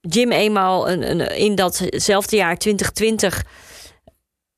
Jim 0.00 0.32
eenmaal 0.32 0.90
een, 0.90 1.10
een, 1.10 1.36
in 1.36 1.54
datzelfde 1.54 2.36
jaar 2.36 2.56
2020 2.56 3.42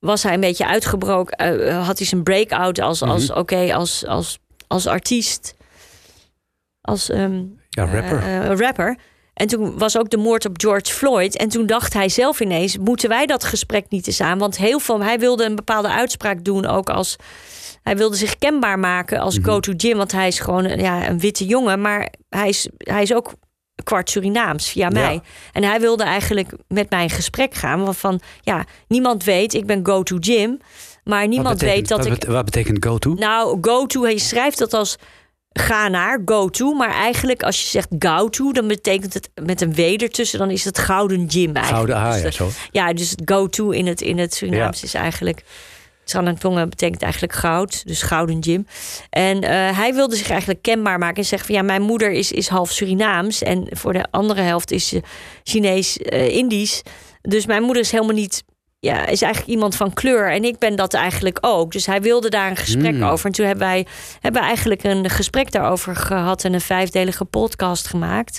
was 0.05 0.22
hij 0.22 0.34
een 0.34 0.40
beetje 0.40 0.66
uitgebroken. 0.66 1.36
eh, 1.36 1.86
had 1.86 1.98
hij 1.98 2.07
zijn 2.07 2.22
break-out 2.22 2.78
als, 2.80 3.02
als 3.02 3.30
oké, 3.32 3.74
als, 3.74 4.07
als, 4.07 4.38
als 4.66 4.86
artiest. 4.86 5.55
Als 6.80 7.11
ehm, 7.11 7.42
Ja, 7.68 7.84
rapper. 7.84 8.18
eh, 8.18 8.50
eh, 8.50 8.59
rapper. 8.59 8.96
En 9.34 9.46
toen 9.46 9.78
was 9.78 9.98
ook 9.98 10.11
de 10.11 10.16
moord 10.16 10.44
op 10.46 10.61
George 10.61 10.92
Floyd. 10.92 11.36
En 11.36 11.48
toen 11.48 11.66
dacht 11.66 11.92
hij 11.92 12.09
zelf 12.09 12.40
ineens: 12.40 12.78
moeten 12.78 13.09
wij 13.09 13.26
dat 13.26 13.44
gesprek 13.44 13.84
niet 13.88 14.07
eens 14.07 14.20
aan? 14.20 14.38
Want 14.38 14.57
heel 14.57 14.78
veel, 14.78 15.00
hij 15.02 15.18
wilde 15.18 15.44
een 15.44 15.57
bepaalde 15.57 15.88
uitspraak 15.90 16.44
doen, 16.44 16.66
ook 16.66 16.90
als. 16.90 17.16
Hij 17.82 17.96
wilde 17.96 18.16
zich 18.16 18.38
kenbaar 18.38 18.78
maken 18.78 19.18
als 19.20 19.38
go-to 19.42 19.72
Jim. 19.72 19.96
Want 19.96 20.12
hij 20.12 20.26
is 20.28 20.38
gewoon 20.40 20.64
een- 20.64 20.80
ja, 20.80 21.09
een 21.09 21.18
witte 21.18 21.44
jongen. 21.46 21.80
Maar 21.80 22.12
hij 22.28 22.48
is, 22.48 22.68
hij 22.76 23.02
is 23.02 23.14
ook 23.14 23.32
kwart 23.82 24.10
Surinaams 24.10 24.68
via 24.70 24.88
mij. 24.88 25.20
En 25.52 25.62
hij 25.64 25.80
wilde 25.80 26.02
eigenlijk 26.04 26.52
met 26.68 26.90
mij 26.90 27.02
in 27.02 27.10
gesprek 27.10 27.54
gaan. 27.54 27.84
Want 27.84 27.96
van 27.96 28.20
ja, 28.40 28.64
niemand 28.88 29.24
weet, 29.24 29.54
ik 29.54 29.66
ben 29.66 29.86
go-to 29.86 30.16
Jim. 30.16 30.58
Maar 31.04 31.28
niemand 31.28 31.58
betekent- 31.58 31.78
weet 31.78 31.88
dat 31.98 32.08
wat 32.08 32.22
ik. 32.24 32.28
Wat 32.30 32.44
betekent 32.44 32.84
go 32.84 32.98
to? 32.98 33.12
Nou, 33.14 33.58
go 33.60 33.86
to, 33.86 34.06
je 34.08 34.18
schrijft 34.18 34.58
dat 34.58 34.72
als 34.74 34.96
ga 35.52 35.88
naar, 35.88 36.20
go 36.24 36.48
to. 36.48 36.72
Maar 36.72 36.90
eigenlijk 36.90 37.42
als 37.42 37.60
je 37.62 37.66
zegt 37.68 37.88
go 37.98 38.28
to, 38.28 38.52
dan 38.52 38.68
betekent 38.68 39.14
het 39.14 39.30
met 39.42 39.60
een 39.60 39.74
W 39.74 39.78
ertussen, 39.78 40.38
dan 40.38 40.50
is 40.50 40.64
het 40.64 40.78
gouden 40.78 41.30
gym 41.30 41.56
eigenlijk. 41.56 41.66
Gouden 41.92 41.96
A, 41.96 42.12
Dus 42.12 42.22
ja, 42.22 42.28
de- 42.28 42.32
zo. 42.34 42.48
ja, 42.70 42.92
dus 42.92 43.10
het 43.10 43.22
go 43.24 43.46
to 43.48 43.70
in 43.70 43.86
het, 43.86 44.00
in 44.00 44.18
het 44.18 44.34
Surinaams 44.34 44.82
is 44.82 44.94
eigenlijk. 44.94 45.42
Tranantonga 46.05 46.66
betekent 46.66 47.02
eigenlijk 47.02 47.32
goud, 47.32 47.86
dus 47.86 48.02
gouden 48.02 48.42
gym. 48.42 48.66
En 49.11 49.42
eh, 49.42 49.78
hij 49.78 49.94
wilde 49.94 50.16
zich 50.16 50.30
eigenlijk 50.30 50.62
kenbaar 50.62 50.98
maken 50.98 51.16
en 51.16 51.24
zeggen 51.24 51.46
van 51.46 51.57
ja, 51.57 51.62
mijn 51.62 51.82
moeder 51.82 52.11
is, 52.11 52.32
is 52.32 52.48
half 52.48 52.70
Surinaams 52.70 53.42
en 53.42 53.66
voor 53.70 53.92
de 53.92 54.07
andere 54.11 54.40
helft 54.40 54.70
is 54.70 54.88
ze 54.88 55.02
Chinees-Indisch. 55.42 56.82
dus 57.22 57.46
mijn 57.46 57.62
moeder 57.62 57.82
is 57.82 57.90
helemaal 57.90 58.14
niet, 58.14 58.44
ja, 58.85 59.07
is 59.07 59.22
eigenlijk 59.22 59.53
iemand 59.53 59.76
van 59.76 59.93
kleur 59.93 60.32
en 60.32 60.45
ik 60.45 60.59
ben 60.59 60.76
dat 60.76 60.95
eigenlijk 60.95 61.39
ook. 61.41 61.72
Dus 61.72 61.87
hij 61.87 62.01
wilde 62.01 62.28
daar 62.28 62.51
een 62.51 62.57
gesprek 62.57 63.03
over. 63.03 63.26
En 63.26 63.32
toen 63.32 63.47
hebben 63.47 63.66
wij 63.66 63.87
hebben 64.20 64.43
eigenlijk 64.43 64.82
een 64.85 65.11
gesprek 65.11 65.51
daarover 65.53 65.97
gehad 65.97 66.45
en 66.45 66.53
een 66.53 66.61
vijfdelige 66.61 67.24
podcast 67.24 67.87
gemaakt. 67.87 68.39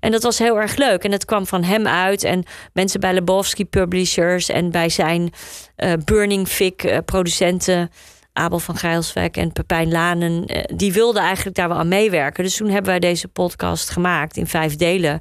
En 0.00 0.10
dat 0.10 0.22
was 0.22 0.38
heel 0.38 0.60
erg 0.60 0.76
leuk. 0.76 1.04
En 1.04 1.10
dat 1.10 1.24
kwam 1.24 1.46
van 1.46 1.62
hem 1.62 1.86
uit. 1.86 2.24
En 2.24 2.44
mensen 2.72 3.00
bij 3.00 3.14
Lebowski 3.14 3.64
Publishers 3.64 4.48
en 4.48 4.70
bij 4.70 4.88
zijn 4.88 5.32
eh, 5.76 5.92
Burning 6.04 6.48
Fig 6.48 6.74
eh, 6.74 6.98
producenten. 7.04 7.90
Abel 8.32 8.58
van 8.58 8.76
Gijlswijk 8.76 9.36
en 9.36 9.52
Pepijn 9.52 9.92
Lanen. 9.92 10.46
eh, 10.46 10.76
die 10.76 10.92
wilden 10.92 11.22
eigenlijk 11.22 11.56
daar 11.56 11.68
wel 11.68 11.78
aan 11.78 11.88
meewerken. 11.88 12.44
Dus 12.44 12.56
toen 12.56 12.68
hebben 12.68 12.90
wij 12.90 13.00
deze 13.00 13.28
podcast 13.28 13.90
gemaakt 13.90 14.36
in 14.36 14.46
vijf 14.46 14.76
delen. 14.76 15.20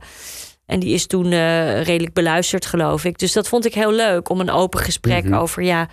En 0.72 0.80
die 0.80 0.94
is 0.94 1.08
toen 1.08 1.32
eh, 1.32 1.84
redelijk 1.84 2.14
beluisterd, 2.14 2.66
geloof 2.66 3.06
ik. 3.06 3.20
Dus 3.20 3.34
dat 3.34 3.48
vond 3.48 3.66
ik 3.66 3.74
heel 3.74 3.92
leuk 3.92 4.30
om 4.30 4.40
een 4.40 4.50
open 4.50 4.80
gesprek 4.80 5.34
over 5.36 5.64
ja. 5.64 5.90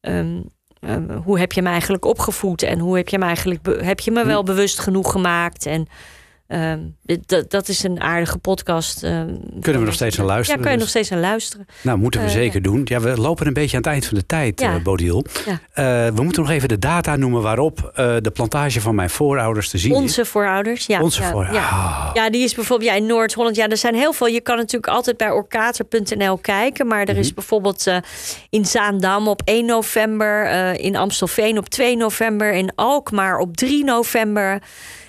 ehm, 0.00 0.40
ehm, 0.80 1.10
hoe 1.10 1.38
heb 1.38 1.52
je 1.52 1.62
me 1.62 1.68
eigenlijk 1.68 2.04
opgevoed 2.04 2.62
en 2.62 2.78
hoe 2.78 2.96
heb 2.96 3.08
je 3.08 3.18
me 3.18 3.24
eigenlijk 3.24 3.66
heb 3.80 4.00
je 4.00 4.10
me 4.10 4.24
wel 4.24 4.42
bewust 4.42 4.78
genoeg 4.78 5.12
gemaakt 5.12 5.66
en 5.66 5.86
ehm, 6.46 6.78
dat, 7.48 7.68
is 7.68 7.82
een 7.82 8.00
aardige 8.00 8.38
podcast. 8.38 9.02
ehm, 9.02 9.34
Kunnen 9.60 9.80
we 9.80 9.86
nog 9.86 9.94
steeds 9.94 10.16
naar 10.16 10.26
luisteren? 10.26 10.60
Ja, 10.60 10.66
kun 10.66 10.74
je 10.74 10.80
nog 10.80 10.88
steeds 10.88 11.12
aan 11.12 11.20
luisteren. 11.20 11.66
Nou, 11.82 11.98
moeten 11.98 12.20
we 12.20 12.26
Eh, 12.26 12.32
zeker 12.32 12.62
doen. 12.62 12.80
Ja, 12.84 13.00
we 13.00 13.16
lopen 13.20 13.46
een 13.46 13.52
beetje 13.52 13.76
aan 13.76 13.82
het 13.82 13.92
eind 13.92 14.06
van 14.06 14.14
de 14.18 14.26
tijd, 14.26 14.60
Ja. 14.60 14.74
eh, 14.74 14.82
Bodil. 14.82 15.24
Ja. 15.46 15.60
Eh, 15.72 16.14
we 16.14 16.22
moeten 16.22 16.42
nog 16.42 16.50
even 16.50 16.68
de 16.68 16.78
data 16.78 17.16
noemen 17.16 17.42
waarop 17.42 17.90
de 18.22 18.30
plantage 18.34 18.80
van 18.80 18.94
mijn 18.94 19.10
voorouders 19.10 19.68
te 19.70 19.78
zien 19.78 19.90
is. 19.92 19.96
Onze 19.96 20.24
voorouders, 20.24 20.86
ja. 20.86 21.00
Onze 21.02 21.22
ja, 21.22 21.30
voorouders. 21.30 21.64
Ja. 21.64 21.70
Ah. 21.70 22.10
ja, 22.14 22.30
die 22.30 22.44
is 22.44 22.54
bijvoorbeeld 22.54 22.90
ja, 22.90 22.96
in 22.96 23.06
Noord-Holland. 23.06 23.56
Ja, 23.56 23.68
er 23.68 23.76
zijn 23.76 23.94
heel 23.94 24.12
veel. 24.12 24.26
Je 24.26 24.40
kan 24.40 24.56
natuurlijk 24.56 24.92
altijd 24.92 25.16
bij 25.16 25.30
orkater.nl 25.30 26.36
kijken. 26.38 26.86
Maar 26.86 27.00
er 27.04 27.10
Mhm. 27.10 27.18
is 27.18 27.34
bijvoorbeeld 27.34 27.86
eh, 27.86 27.96
in 28.50 28.64
Zaandam 28.64 29.28
op 29.28 29.42
1 29.44 29.66
november. 29.66 30.74
in 30.80 30.96
Amstelveen 30.96 31.58
op 31.58 31.68
2 31.68 31.96
november. 31.96 32.52
In 32.52 32.72
Alkmaar 32.74 33.38
op 33.38 33.56
3 33.56 33.84
november. 33.84 34.62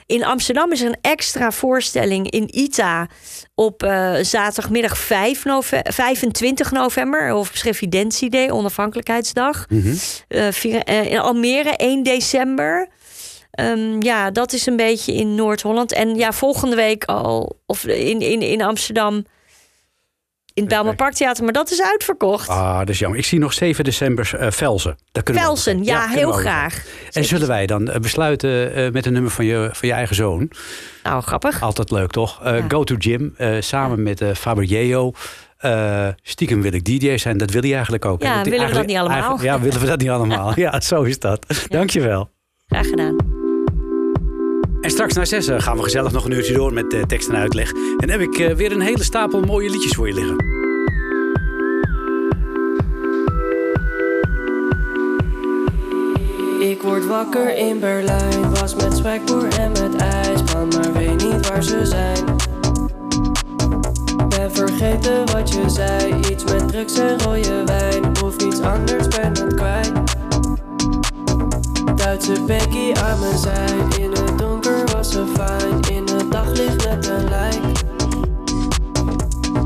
In 0.08 0.24
Amsterdam 0.24 0.72
is 0.72 0.82
er 0.82 0.88
een 0.88 0.98
extra 1.02 1.52
voorstelling 1.52 2.30
in 2.30 2.48
ITA 2.52 3.08
op 3.56 3.84
eh, 3.84 4.16
zaterdagmiddag 4.22 4.98
5 4.98 5.46
nove 5.46 5.86
25 5.90 6.72
november. 6.72 7.34
Of 7.34 7.52
Schrevidentiday, 7.54 8.50
onafhankelijkheidsdag. 8.50 9.66
Mhm. 9.70 9.96
Eh, 10.28 10.48
vier- 10.52 10.84
eh, 10.84 11.12
in 11.12 11.20
Almere 11.20 11.74
1 11.78 12.04
december. 12.04 12.88
Ehm, 13.52 14.02
ja, 14.02 14.32
dat 14.32 14.54
is 14.54 14.66
een 14.66 14.76
beetje 14.76 15.14
in 15.14 15.36
Noord-Holland. 15.36 15.94
En 15.94 16.16
ja, 16.16 16.32
volgende 16.32 16.76
week 16.76 17.06
al, 17.06 17.60
of 17.66 17.86
in, 17.86 18.22
in, 18.22 18.42
in 18.42 18.62
Amsterdam, 18.62 19.26
in 20.58 20.64
het 20.64 20.72
Bijlmer 20.72 20.96
Parktheater. 20.96 21.44
Maar 21.44 21.54
dat 21.54 21.72
is 21.72 21.82
uitverkocht. 21.82 22.50
Ah, 22.50 22.78
dat 22.80 22.90
is 22.90 23.00
jammer. 23.00 23.20
Ik 23.20 23.26
zie 23.26 23.40
nog 23.40 23.54
7 23.54 23.84
december 23.84 24.32
eh, 24.40 24.52
Velzen. 24.52 24.98
Daar 25.12 25.24
kunnen 25.24 25.44
we 25.44 25.48
Velsen, 25.50 25.74
over- 25.74 25.86
ja, 25.86 26.00
kunnen 26.00 26.18
heel 26.18 26.32
we 26.36 26.40
graag. 26.40 26.74
gaan. 26.74 26.84
En 27.12 27.26
zullen 27.26 27.48
wij 27.48 27.66
dan 27.66 27.90
eh, 27.90 28.00
besluiten 28.00 28.74
eh, 28.74 28.92
met 28.92 29.06
een 29.06 29.14
nummer 29.14 29.32
van 29.32 29.46
je, 29.46 29.70
van 29.72 29.88
je 29.88 29.94
eigen 29.94 30.16
zoon? 30.16 30.52
Nou, 31.04 31.22
grappig. 31.24 31.62
Altijd 31.62 31.92
leuk, 31.92 32.12
toch? 32.12 32.40
Ja. 32.44 32.62
Go 32.68 32.84
to 32.84 32.96
Gym, 33.00 33.36
samen 33.60 34.04
met 34.04 34.24
Faber 34.34 34.64
Yeo. 34.64 35.12
Eh, 35.58 36.08
stiekem 36.22 36.62
wil 36.62 36.74
ik 36.74 36.84
DJ 36.86 37.18
zijn, 37.18 37.38
dat 37.38 37.52
wil 37.52 37.62
hij 37.62 37.74
eigenlijk 37.74 38.06
ook. 38.06 38.22
Ja, 38.22 38.44
willen 38.44 38.68
we 38.68 38.74
dat 38.74 38.86
niet 38.86 38.98
allemaal? 38.98 39.42
Ja, 39.42 39.60
willen 39.60 39.80
we 39.80 39.86
dat 39.88 40.00
niet 40.00 40.10
allemaal? 40.10 40.54
Ja, 40.60 40.80
zo 40.82 41.02
is 41.04 41.20
dat. 41.20 41.46
Dankjewel. 41.68 42.30
Graag 42.68 42.88
gedaan. 42.88 43.37
En 44.82 44.90
straks 44.90 45.14
na 45.14 45.26
zes 45.26 45.48
eh, 45.48 45.60
gaan 45.60 45.78
we 45.78 45.84
gezellig 45.84 46.12
nog 46.12 46.26
een 46.26 46.32
uurtje 46.32 46.54
door 46.54 46.74
met 46.74 46.94
eh, 46.94 47.02
tekst 47.02 47.30
en 47.30 47.36
uitleg. 47.36 47.72
En 47.98 48.10
heb 48.10 48.20
ik 48.20 48.38
eh, 48.40 48.54
weer 48.54 48.72
een 48.72 48.82
hele 48.82 49.04
stapel 49.04 49.42
mooie 49.42 49.70
liedjes 49.70 49.92
voor 49.92 50.08
je 50.08 50.14
liggen. 50.14 50.36
Ik 56.70 56.82
word 56.82 57.06
wakker 57.06 57.58
in 57.58 57.80
Berlijn, 57.80 58.50
was 58.50 58.76
met 58.76 58.98
Swagboer 58.98 59.48
en 59.60 59.72
met 59.72 59.96
IJsman, 59.96 60.68
maar 60.68 60.94
weet 60.94 61.24
niet 61.24 61.50
waar 61.50 61.64
ze 61.64 61.86
zijn. 61.86 62.26
Ben 64.30 64.52
vergeten 64.52 65.32
wat 65.32 65.54
je 65.54 65.70
zei, 65.70 66.16
iets 66.32 66.44
met 66.44 66.68
drugs 66.68 67.00
en 67.00 67.20
rode 67.22 67.64
wijn, 67.66 68.24
of 68.24 68.36
iets 68.36 68.62
anders 68.62 69.08
ben 69.08 69.28
het 69.28 69.54
kwijt. 69.54 69.92
Duitse 71.96 72.44
Becky 72.46 72.94
aan 72.94 73.20
mijn 73.20 73.38
zij, 73.38 73.78
in 74.00 74.12
het 74.12 74.38
donker 74.38 74.57
ze 75.12 75.26
fijn, 75.34 75.82
in 75.98 76.16
het 76.16 76.32
daglicht 76.32 76.86
net 76.86 77.08
een 77.08 77.30
lijk. 77.30 77.62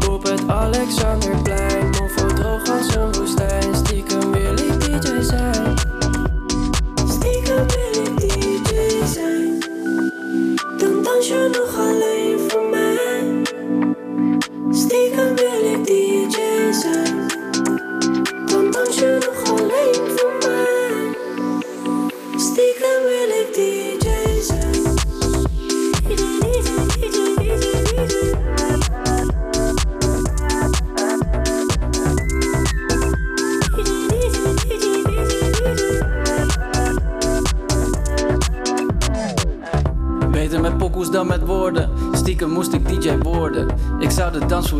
Op 0.09 0.23
het 0.23 0.47
Alexanderplein, 0.47 1.60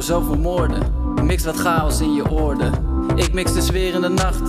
zou 0.01 0.21
de 0.21 0.41
dansvloer 0.41 0.71
zo 0.71 0.81
vermoorden. 0.81 1.25
Mix 1.25 1.45
wat 1.45 1.55
chaos 1.55 2.01
in 2.01 2.13
je 2.13 2.29
oorden. 2.29 2.73
Ik 3.15 3.33
mix 3.33 3.53
de 3.53 3.61
sfeer 3.61 3.93
in 3.93 4.01
de 4.01 4.07
nacht. 4.07 4.41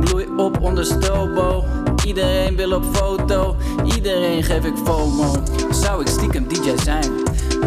Bloei 0.00 0.26
op 0.36 0.60
onder 0.60 0.84
stobo. 0.84 1.64
Iedereen 2.04 2.56
wil 2.56 2.72
op 2.72 2.84
foto. 2.92 3.56
Iedereen 3.84 4.42
geef 4.42 4.64
ik 4.64 4.74
FOMO. 4.84 5.32
Zou 5.70 6.00
ik 6.00 6.08
stiekem 6.08 6.48
DJ 6.48 6.72
zijn? 6.82 7.12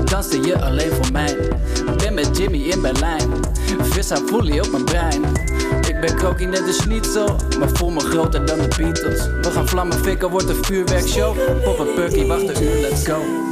Danste 0.06 0.42
je 0.42 0.62
alleen 0.62 0.92
voor 0.92 1.12
mij? 1.12 1.38
Ben 1.98 2.14
met 2.14 2.38
Jimmy 2.38 2.58
in 2.58 2.82
Berlijn. 2.82 3.30
Vissa 3.82 4.16
fully 4.26 4.60
op 4.60 4.72
mijn 4.72 4.84
brein. 4.84 5.24
Ik 5.88 6.00
ben 6.02 6.16
krokie 6.16 6.48
net 6.48 6.66
de 6.66 6.74
schnitzel, 6.74 7.36
maar 7.60 7.70
voel 7.74 7.90
me 7.90 8.00
groter 8.00 8.46
dan 8.46 8.58
de 8.58 8.68
Beatles. 8.78 9.28
We 9.28 9.52
gaan 9.52 9.68
vlammen 9.68 9.98
fikken, 9.98 10.30
wordt 10.30 10.50
een 10.50 10.66
vuurwerkshow. 10.66 11.36
Pop 11.64 11.80
een 11.80 11.94
perky, 11.96 12.26
wacht 12.26 12.48
een 12.48 12.64
uur, 12.64 12.82
let's 12.82 13.08
go. 13.08 13.47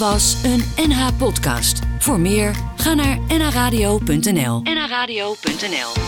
Was 0.00 0.36
een 0.42 0.88
NH-podcast. 0.88 1.78
Voor 1.98 2.20
meer, 2.20 2.54
ga 2.76 2.94
naar 2.94 3.18
nhradio.nl. 3.28 4.60
nhradio.nl 4.62 5.99